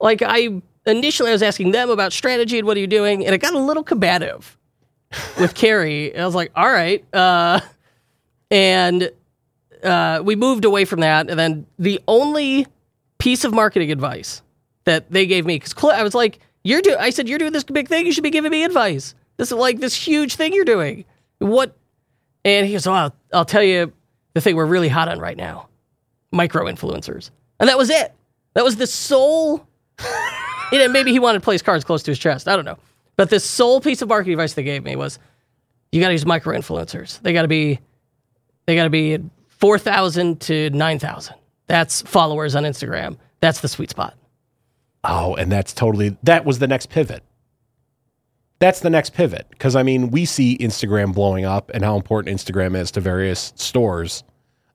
like 0.00 0.22
I 0.22 0.60
initially 0.86 1.28
I 1.30 1.32
was 1.32 1.42
asking 1.42 1.72
them 1.72 1.90
about 1.90 2.12
strategy 2.12 2.58
and 2.58 2.66
what 2.66 2.76
are 2.76 2.80
you 2.80 2.86
doing, 2.86 3.24
and 3.26 3.34
it 3.34 3.38
got 3.38 3.54
a 3.54 3.58
little 3.58 3.82
combative 3.84 4.56
with 5.38 5.54
Carrie. 5.56 6.12
And 6.12 6.22
I 6.22 6.26
was 6.26 6.34
like, 6.34 6.50
all 6.56 6.70
right, 6.70 7.04
uh, 7.14 7.60
and 8.50 9.10
uh, 9.84 10.22
we 10.24 10.34
moved 10.36 10.64
away 10.64 10.84
from 10.84 11.00
that. 11.00 11.28
And 11.30 11.38
then 11.38 11.66
the 11.78 12.00
only 12.08 12.66
piece 13.18 13.44
of 13.44 13.52
marketing 13.52 13.92
advice 13.92 14.42
that 14.84 15.10
they 15.10 15.26
gave 15.26 15.44
me 15.44 15.56
because 15.58 15.74
I 15.92 16.02
was 16.02 16.14
like, 16.14 16.38
you're 16.64 16.82
doing. 16.82 16.96
I 16.98 17.10
said 17.10 17.28
you're 17.28 17.38
doing 17.38 17.52
this 17.52 17.64
big 17.64 17.88
thing. 17.88 18.06
You 18.06 18.12
should 18.12 18.24
be 18.24 18.30
giving 18.30 18.50
me 18.50 18.64
advice. 18.64 19.14
This 19.36 19.52
is 19.52 19.58
like 19.58 19.80
this 19.80 19.94
huge 19.94 20.36
thing 20.36 20.52
you're 20.52 20.64
doing. 20.64 21.04
What? 21.38 21.76
And 22.44 22.66
he 22.66 22.72
goes, 22.72 22.86
oh, 22.86 22.92
I'll, 22.92 23.14
I'll 23.32 23.44
tell 23.44 23.62
you 23.62 23.92
the 24.34 24.40
thing 24.40 24.56
we're 24.56 24.66
really 24.66 24.88
hot 24.88 25.08
on 25.08 25.18
right 25.18 25.36
now 25.36 25.68
micro 26.30 26.64
influencers. 26.64 27.30
And 27.58 27.68
that 27.68 27.78
was 27.78 27.90
it. 27.90 28.12
That 28.54 28.64
was 28.64 28.76
the 28.76 28.86
sole. 28.86 29.66
you 30.72 30.78
know, 30.78 30.88
maybe 30.88 31.10
he 31.10 31.18
wanted 31.18 31.42
to 31.42 31.50
his 31.50 31.62
cards 31.62 31.84
close 31.84 32.02
to 32.04 32.10
his 32.10 32.18
chest. 32.18 32.48
I 32.48 32.56
don't 32.56 32.64
know. 32.64 32.78
But 33.16 33.30
the 33.30 33.40
sole 33.40 33.80
piece 33.80 34.02
of 34.02 34.08
marketing 34.08 34.34
advice 34.34 34.54
they 34.54 34.62
gave 34.62 34.84
me 34.84 34.94
was 34.94 35.18
you 35.90 36.00
got 36.00 36.08
to 36.08 36.12
use 36.14 36.26
micro 36.26 36.56
influencers. 36.56 37.20
They 37.22 37.32
got 37.32 37.42
to 37.42 37.48
be, 37.48 37.80
they 38.66 38.76
got 38.76 38.84
to 38.84 38.90
be 38.90 39.18
4,000 39.48 40.40
to 40.42 40.70
9,000. 40.70 41.34
That's 41.66 42.02
followers 42.02 42.54
on 42.54 42.64
Instagram. 42.64 43.16
That's 43.40 43.60
the 43.60 43.68
sweet 43.68 43.90
spot. 43.90 44.14
Oh, 45.08 45.34
and 45.34 45.50
that's 45.50 45.72
totally 45.72 46.16
that 46.22 46.44
was 46.44 46.58
the 46.60 46.68
next 46.68 46.90
pivot. 46.90 47.22
That's 48.60 48.80
the 48.80 48.90
next 48.90 49.14
pivot 49.14 49.46
because 49.50 49.74
I 49.76 49.82
mean, 49.82 50.10
we 50.10 50.24
see 50.24 50.56
Instagram 50.58 51.14
blowing 51.14 51.44
up 51.44 51.70
and 51.74 51.84
how 51.84 51.96
important 51.96 52.36
Instagram 52.36 52.76
is 52.76 52.90
to 52.92 53.00
various 53.00 53.52
stores. 53.56 54.24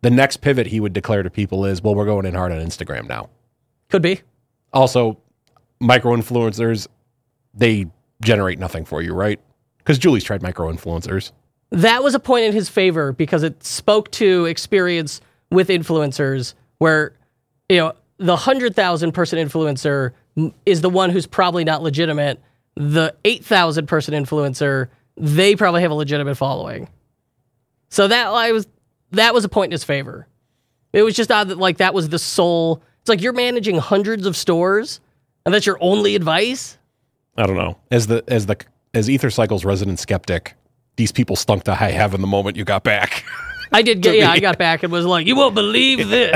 The 0.01 0.09
next 0.09 0.37
pivot 0.37 0.67
he 0.67 0.79
would 0.79 0.93
declare 0.93 1.23
to 1.23 1.29
people 1.29 1.65
is, 1.65 1.81
well, 1.81 1.95
we're 1.95 2.05
going 2.05 2.25
in 2.25 2.33
hard 2.33 2.51
on 2.51 2.59
Instagram 2.59 3.07
now. 3.07 3.29
Could 3.89 4.01
be. 4.01 4.21
Also, 4.73 5.17
micro 5.79 6.15
influencers, 6.15 6.87
they 7.53 7.85
generate 8.21 8.59
nothing 8.59 8.83
for 8.85 9.01
you, 9.01 9.13
right? 9.13 9.39
Because 9.77 9.97
Julie's 9.97 10.23
tried 10.23 10.41
micro 10.41 10.71
influencers. 10.71 11.31
that 11.71 12.03
was 12.03 12.15
a 12.15 12.19
point 12.19 12.45
in 12.45 12.53
his 12.53 12.69
favor 12.69 13.11
because 13.13 13.43
it 13.43 13.63
spoke 13.63 14.11
to 14.11 14.45
experience 14.45 15.21
with 15.51 15.69
influencers 15.69 16.53
where 16.79 17.13
you 17.69 17.77
know 17.77 17.93
the 18.17 18.33
100,000 18.33 19.11
person 19.11 19.39
influencer 19.39 20.11
is 20.65 20.81
the 20.81 20.89
one 20.89 21.09
who's 21.09 21.27
probably 21.27 21.63
not 21.63 21.81
legitimate 21.83 22.39
the 22.75 23.15
8,000 23.23 23.87
person 23.87 24.13
influencer 24.13 24.89
they 25.15 25.55
probably 25.55 25.81
have 25.81 25.91
a 25.91 25.95
legitimate 25.95 26.35
following 26.35 26.89
so 27.89 28.07
that 28.07 28.27
I 28.27 28.51
was 28.51 28.67
that 29.11 29.33
was 29.33 29.45
a 29.45 29.49
point 29.49 29.69
in 29.69 29.71
his 29.73 29.83
favor 29.83 30.27
it 30.91 31.03
was 31.03 31.15
just 31.15 31.31
odd 31.31 31.49
that 31.49 31.57
like 31.57 31.77
that 31.77 31.93
was 31.93 32.09
the 32.09 32.19
sole 32.19 32.81
it's 33.01 33.09
like 33.09 33.21
you're 33.21 33.33
managing 33.33 33.77
hundreds 33.77 34.25
of 34.25 34.35
stores 34.35 34.99
and 35.45 35.53
that's 35.53 35.65
your 35.65 35.77
only 35.81 36.15
advice 36.15 36.77
I 37.37 37.45
don't 37.45 37.55
know. 37.55 37.77
As 37.89 38.07
the 38.07 38.23
as 38.27 38.45
the 38.45 38.57
as 38.93 39.07
Ethercycle's 39.07 39.65
resident 39.65 39.99
skeptic, 39.99 40.55
these 40.97 41.11
people 41.11 41.35
stunk 41.35 41.63
to 41.63 41.75
high 41.75 41.91
heaven 41.91 42.21
the 42.21 42.27
moment 42.27 42.57
you 42.57 42.63
got 42.63 42.83
back. 42.83 43.25
I 43.71 43.81
did 43.81 44.01
get, 44.01 44.15
yeah, 44.19 44.29
I 44.29 44.39
got 44.39 44.57
back 44.59 44.83
and 44.83 44.91
was 44.91 45.05
like, 45.05 45.25
you 45.25 45.35
won't 45.35 45.55
believe 45.55 46.09
this. 46.09 46.31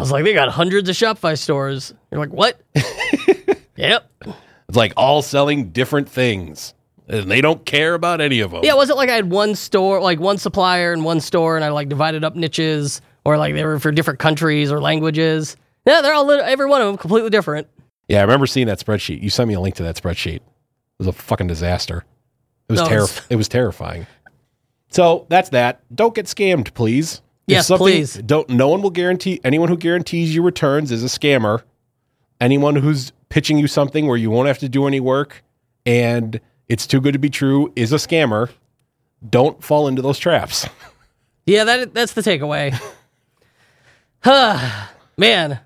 I 0.00 0.02
was 0.02 0.10
like, 0.10 0.24
they 0.24 0.32
got 0.32 0.48
hundreds 0.48 0.88
of 0.88 0.96
Shopify 0.96 1.36
stores. 1.38 1.92
You're 2.10 2.20
like, 2.20 2.30
what? 2.32 2.58
yep. 3.76 4.10
It's 4.68 4.76
like 4.76 4.94
all 4.96 5.20
selling 5.20 5.70
different 5.72 6.08
things. 6.08 6.72
And 7.06 7.30
they 7.30 7.42
don't 7.42 7.66
care 7.66 7.92
about 7.92 8.22
any 8.22 8.40
of 8.40 8.50
them. 8.50 8.60
Yeah, 8.64 8.72
it 8.72 8.76
wasn't 8.76 8.96
like 8.96 9.10
I 9.10 9.14
had 9.14 9.30
one 9.30 9.54
store, 9.54 10.00
like 10.00 10.18
one 10.20 10.38
supplier 10.38 10.94
and 10.94 11.04
one 11.04 11.20
store, 11.20 11.56
and 11.56 11.64
I 11.64 11.68
like 11.68 11.88
divided 11.90 12.24
up 12.24 12.34
niches, 12.34 13.02
or 13.26 13.36
like 13.36 13.52
they 13.54 13.64
were 13.64 13.78
for 13.78 13.92
different 13.92 14.20
countries 14.20 14.72
or 14.72 14.80
languages. 14.80 15.56
Yeah, 15.86 16.00
they're 16.00 16.14
all 16.14 16.24
lit- 16.24 16.40
every 16.44 16.66
one 16.66 16.80
of 16.80 16.86
them 16.86 16.96
completely 16.96 17.28
different. 17.30 17.66
Yeah, 18.08 18.20
I 18.20 18.22
remember 18.22 18.46
seeing 18.46 18.68
that 18.68 18.78
spreadsheet. 18.78 19.20
You 19.22 19.28
sent 19.28 19.48
me 19.48 19.54
a 19.54 19.60
link 19.60 19.74
to 19.76 19.82
that 19.82 19.96
spreadsheet. 19.96 20.36
It 20.36 20.42
was 20.98 21.08
a 21.08 21.12
fucking 21.12 21.46
disaster. 21.46 22.04
It 22.68 22.72
was 22.72 22.80
No, 22.80 22.86
terri- 22.88 23.26
it 23.28 23.36
was 23.36 23.48
terrifying. 23.48 24.06
So 24.90 25.26
that's 25.28 25.50
that. 25.50 25.82
Don't 25.94 26.14
get 26.14 26.26
scammed, 26.26 26.72
please. 26.74 27.20
Yes, 27.46 27.68
please. 27.68 28.14
Don't. 28.14 28.48
No 28.48 28.68
one 28.68 28.80
will 28.82 28.90
guarantee. 28.90 29.40
Anyone 29.44 29.68
who 29.68 29.76
guarantees 29.76 30.34
you 30.34 30.42
returns 30.42 30.92
is 30.92 31.02
a 31.02 31.06
scammer. 31.08 31.62
Anyone 32.40 32.76
who's 32.76 33.12
pitching 33.28 33.58
you 33.58 33.66
something 33.66 34.06
where 34.06 34.16
you 34.16 34.30
won't 34.30 34.46
have 34.48 34.58
to 34.58 34.68
do 34.68 34.86
any 34.86 35.00
work 35.00 35.42
and 35.84 36.40
it's 36.68 36.86
too 36.86 37.00
good 37.00 37.12
to 37.12 37.18
be 37.18 37.28
true 37.30 37.72
is 37.76 37.92
a 37.92 37.96
scammer. 37.96 38.50
Don't 39.28 39.62
fall 39.62 39.88
into 39.88 40.02
those 40.02 40.18
traps. 40.18 40.66
Yeah, 41.46 41.64
that 41.64 41.94
that's 41.94 42.12
the 42.12 42.20
takeaway. 42.20 42.78
Huh, 44.22 44.86
man, 45.16 45.58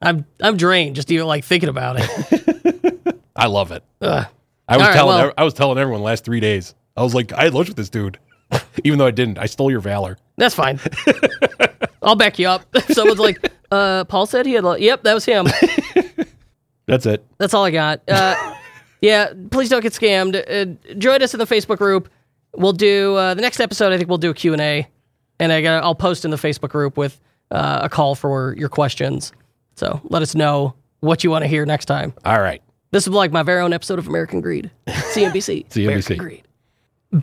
I'm 0.00 0.24
I'm 0.40 0.56
drained 0.56 0.96
just 0.96 1.10
even 1.10 1.26
like 1.26 1.44
thinking 1.44 1.68
about 1.68 1.96
it. 1.98 3.18
I 3.36 3.46
love 3.46 3.72
it. 3.72 3.82
Ugh. 4.00 4.26
I 4.68 4.76
was 4.76 4.82
All 4.82 4.88
right, 4.88 4.94
telling. 4.94 5.16
well- 5.18 5.26
ev- 5.28 5.34
I 5.36 5.44
was 5.44 5.54
telling 5.54 5.78
everyone 5.78 6.02
last 6.02 6.24
three 6.24 6.40
days. 6.40 6.74
I 6.96 7.02
was 7.02 7.14
like, 7.14 7.32
I 7.32 7.44
had 7.44 7.54
lunch 7.54 7.68
with 7.68 7.76
this 7.76 7.90
dude, 7.90 8.18
even 8.84 8.98
though 8.98 9.06
I 9.06 9.10
didn't. 9.10 9.38
I 9.38 9.46
stole 9.46 9.70
your 9.70 9.80
valor. 9.80 10.18
That's 10.36 10.54
fine. 10.54 10.80
I'll 12.02 12.16
back 12.16 12.38
you 12.38 12.48
up. 12.48 12.64
If 12.74 12.86
someone's 12.94 13.20
like, 13.20 13.52
uh, 13.70 14.04
Paul 14.04 14.26
said 14.26 14.46
he 14.46 14.52
had, 14.52 14.64
a, 14.64 14.76
yep, 14.80 15.02
that 15.02 15.14
was 15.14 15.24
him. 15.24 15.46
That's 16.86 17.04
it. 17.06 17.24
That's 17.38 17.52
all 17.52 17.64
I 17.64 17.70
got. 17.70 18.00
Uh, 18.08 18.54
yeah, 19.02 19.32
please 19.50 19.68
don't 19.68 19.82
get 19.82 19.92
scammed. 19.92 20.36
Uh, 20.36 20.94
join 20.96 21.22
us 21.22 21.34
in 21.34 21.38
the 21.38 21.46
Facebook 21.46 21.76
group. 21.76 22.08
We'll 22.54 22.72
do 22.72 23.14
uh, 23.14 23.34
the 23.34 23.42
next 23.42 23.60
episode. 23.60 23.92
I 23.92 23.98
think 23.98 24.08
we'll 24.08 24.18
do 24.18 24.30
a 24.30 24.34
Q 24.34 24.54
and 24.54 24.62
A, 24.62 24.88
and 25.38 25.52
I 25.52 25.60
got 25.60 25.84
I'll 25.84 25.94
post 25.94 26.24
in 26.24 26.30
the 26.30 26.38
Facebook 26.38 26.70
group 26.70 26.96
with 26.96 27.20
uh, 27.50 27.80
a 27.82 27.88
call 27.90 28.14
for 28.14 28.54
your 28.56 28.70
questions. 28.70 29.32
So 29.76 30.00
let 30.04 30.22
us 30.22 30.34
know 30.34 30.74
what 31.00 31.22
you 31.22 31.30
want 31.30 31.42
to 31.42 31.46
hear 31.46 31.66
next 31.66 31.84
time. 31.84 32.14
All 32.24 32.40
right. 32.40 32.62
This 32.90 33.06
is 33.06 33.12
like 33.12 33.32
my 33.32 33.42
very 33.42 33.60
own 33.60 33.74
episode 33.74 33.98
of 33.98 34.08
American 34.08 34.40
Greed, 34.40 34.70
CNBC. 34.86 35.68
CNBC. 35.68 35.84
American 35.84 36.16
Greed. 36.16 36.47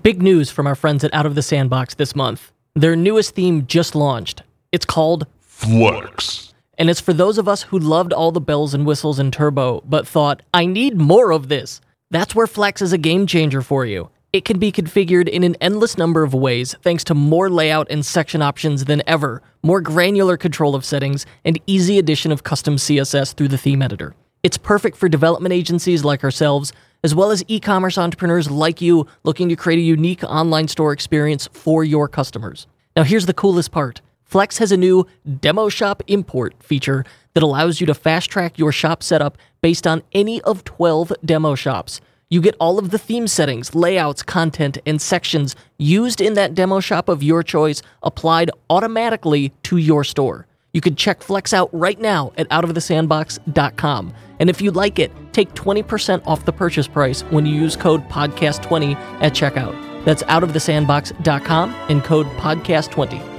Big 0.02 0.20
news 0.20 0.50
from 0.50 0.66
our 0.66 0.74
friends 0.74 1.04
at 1.04 1.14
Out 1.14 1.28
of 1.28 1.36
the 1.36 1.44
Sandbox 1.44 1.94
this 1.94 2.16
month. 2.16 2.52
Their 2.74 2.96
newest 2.96 3.36
theme 3.36 3.68
just 3.68 3.94
launched. 3.94 4.42
It's 4.72 4.84
called 4.84 5.28
Flex. 5.40 6.56
and 6.80 6.90
it's 6.90 7.00
for 7.00 7.14
those 7.14 7.38
of 7.38 7.48
us 7.48 7.62
who 7.62 7.78
loved 7.78 8.12
all 8.12 8.32
the 8.32 8.42
bells 8.42 8.74
and 8.74 8.84
whistles 8.84 9.20
in 9.20 9.30
Turbo, 9.30 9.84
but 9.86 10.08
thought, 10.08 10.42
I 10.56 10.66
need 10.66 10.98
more 10.98 11.32
of 11.32 11.50
this. 11.50 11.82
That's 12.10 12.34
where 12.34 12.48
Flex 12.48 12.82
is 12.82 12.94
a 12.94 12.98
game 12.98 13.28
changer 13.28 13.62
for 13.62 13.86
you. 13.86 14.10
It 14.34 14.44
can 14.44 14.58
be 14.58 14.72
configured 14.72 15.30
in 15.30 15.44
an 15.44 15.56
endless 15.62 16.00
number 16.00 16.24
of 16.24 16.34
ways 16.34 16.76
thanks 16.82 17.04
to 17.04 17.14
more 17.14 17.48
layout 17.52 17.86
and 17.92 18.04
section 18.04 18.42
options 18.42 18.86
than 18.86 19.04
ever, 19.06 19.44
more 19.62 19.82
granular 19.82 20.36
control 20.36 20.74
of 20.74 20.84
settings, 20.84 21.28
and 21.46 21.62
easy 21.68 22.00
addition 22.00 22.32
of 22.32 22.42
custom 22.44 22.78
CSS 22.78 23.36
through 23.36 23.50
the 23.50 23.58
theme 23.58 23.84
editor. 23.84 24.16
It's 24.42 24.58
perfect 24.58 24.98
for 24.98 25.08
development 25.10 25.54
agencies 25.54 26.04
like 26.04 26.24
ourselves, 26.24 26.74
as 27.06 27.14
well 27.14 27.30
as 27.30 27.44
e 27.48 27.60
commerce 27.60 28.00
entrepreneurs 28.00 28.50
like 28.50 28.82
you 28.82 29.06
looking 29.24 29.48
to 29.48 29.56
create 29.56 29.78
a 29.78 29.84
unique 29.84 30.24
online 30.24 30.68
store 30.68 30.92
experience 30.92 31.48
for 31.54 31.84
your 31.84 32.08
customers. 32.08 32.66
Now, 32.96 33.04
here's 33.04 33.28
the 33.28 33.34
coolest 33.34 33.72
part. 33.72 34.02
Flex 34.24 34.58
has 34.58 34.72
a 34.72 34.78
new 34.78 35.06
Demo 35.40 35.70
Shop 35.70 36.02
Import 36.08 36.56
feature 36.64 37.06
that 37.36 37.44
allows 37.44 37.80
you 37.80 37.86
to 37.86 37.94
fast 37.94 38.32
track 38.32 38.58
your 38.58 38.72
shop 38.72 39.04
setup 39.04 39.38
based 39.62 39.86
on 39.86 40.02
any 40.14 40.42
of 40.42 40.64
12 40.64 41.14
demo 41.24 41.54
shops. 41.54 42.02
You 42.32 42.42
get 42.42 42.56
all 42.60 42.80
of 42.80 42.90
the 42.90 42.98
theme 42.98 43.28
settings, 43.28 43.76
layouts, 43.76 44.24
content, 44.24 44.80
and 44.84 45.00
sections 45.00 45.56
used 45.78 46.20
in 46.20 46.34
that 46.34 46.56
demo 46.56 46.80
shop 46.80 47.08
of 47.08 47.22
your 47.22 47.44
choice 47.44 47.84
applied 48.02 48.50
automatically 48.68 49.54
to 49.62 49.78
your 49.78 50.04
store. 50.04 50.48
You 50.76 50.82
can 50.82 50.98
check 50.98 51.24
Flex 51.24 51.54
out 51.54 51.70
right 51.72 51.98
now 52.02 52.34
at 52.38 52.50
outofthesandbox.com. 52.50 54.14
And 54.42 54.50
if 54.50 54.62
you 54.62 54.72
like 54.72 55.00
it, 55.00 55.10
take 55.32 55.54
20% 55.54 56.22
off 56.28 56.44
the 56.44 56.52
purchase 56.52 56.86
price 56.86 57.22
when 57.22 57.46
you 57.46 57.56
use 57.56 57.78
code 57.78 58.06
podcast20 58.10 58.96
at 59.22 59.32
checkout. 59.32 60.04
That's 60.04 60.22
outofthesandbox.com 60.24 61.74
and 61.88 62.04
code 62.04 62.28
podcast20. 62.36 63.36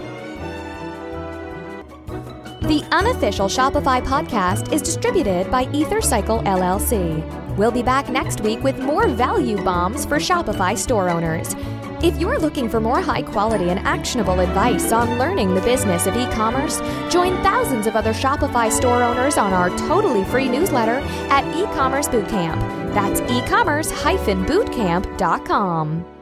The 2.62 2.89
unofficial 2.91 3.49
Shopify 3.49 4.03
podcast 4.03 4.72
is 4.72 4.80
distributed 4.80 5.51
by 5.51 5.66
EtherCycle 5.66 6.43
LLC. 6.47 7.57
We'll 7.59 7.70
be 7.70 7.82
back 7.82 8.09
next 8.09 8.41
week 8.41 8.62
with 8.62 8.78
more 8.78 9.09
value 9.09 9.62
bombs 9.62 10.07
for 10.07 10.16
Shopify 10.16 10.76
store 10.76 11.11
owners. 11.11 11.55
If 12.03 12.21
you're 12.21 12.39
looking 12.39 12.69
for 12.69 12.79
more 12.79 13.01
high 13.01 13.23
quality 13.23 13.71
and 13.71 13.81
actionable 13.81 14.41
advice 14.41 14.93
on 14.93 15.19
learning 15.19 15.55
the 15.55 15.63
business 15.63 16.07
of 16.07 16.15
e 16.15 16.27
commerce, 16.27 16.79
join 17.11 17.33
thousands 17.43 17.87
of 17.87 17.97
other 17.97 18.13
Shopify 18.13 18.71
store 18.71 19.03
owners 19.03 19.39
on 19.39 19.55
our 19.55 19.71
totally 19.89 20.25
free 20.25 20.49
newsletter 20.49 21.01
at 21.31 21.45
e-commerce 21.57 22.09
bootcamp. 22.09 22.61
That's 22.93 23.21
e-commerce-bootcamp.com. 23.21 26.16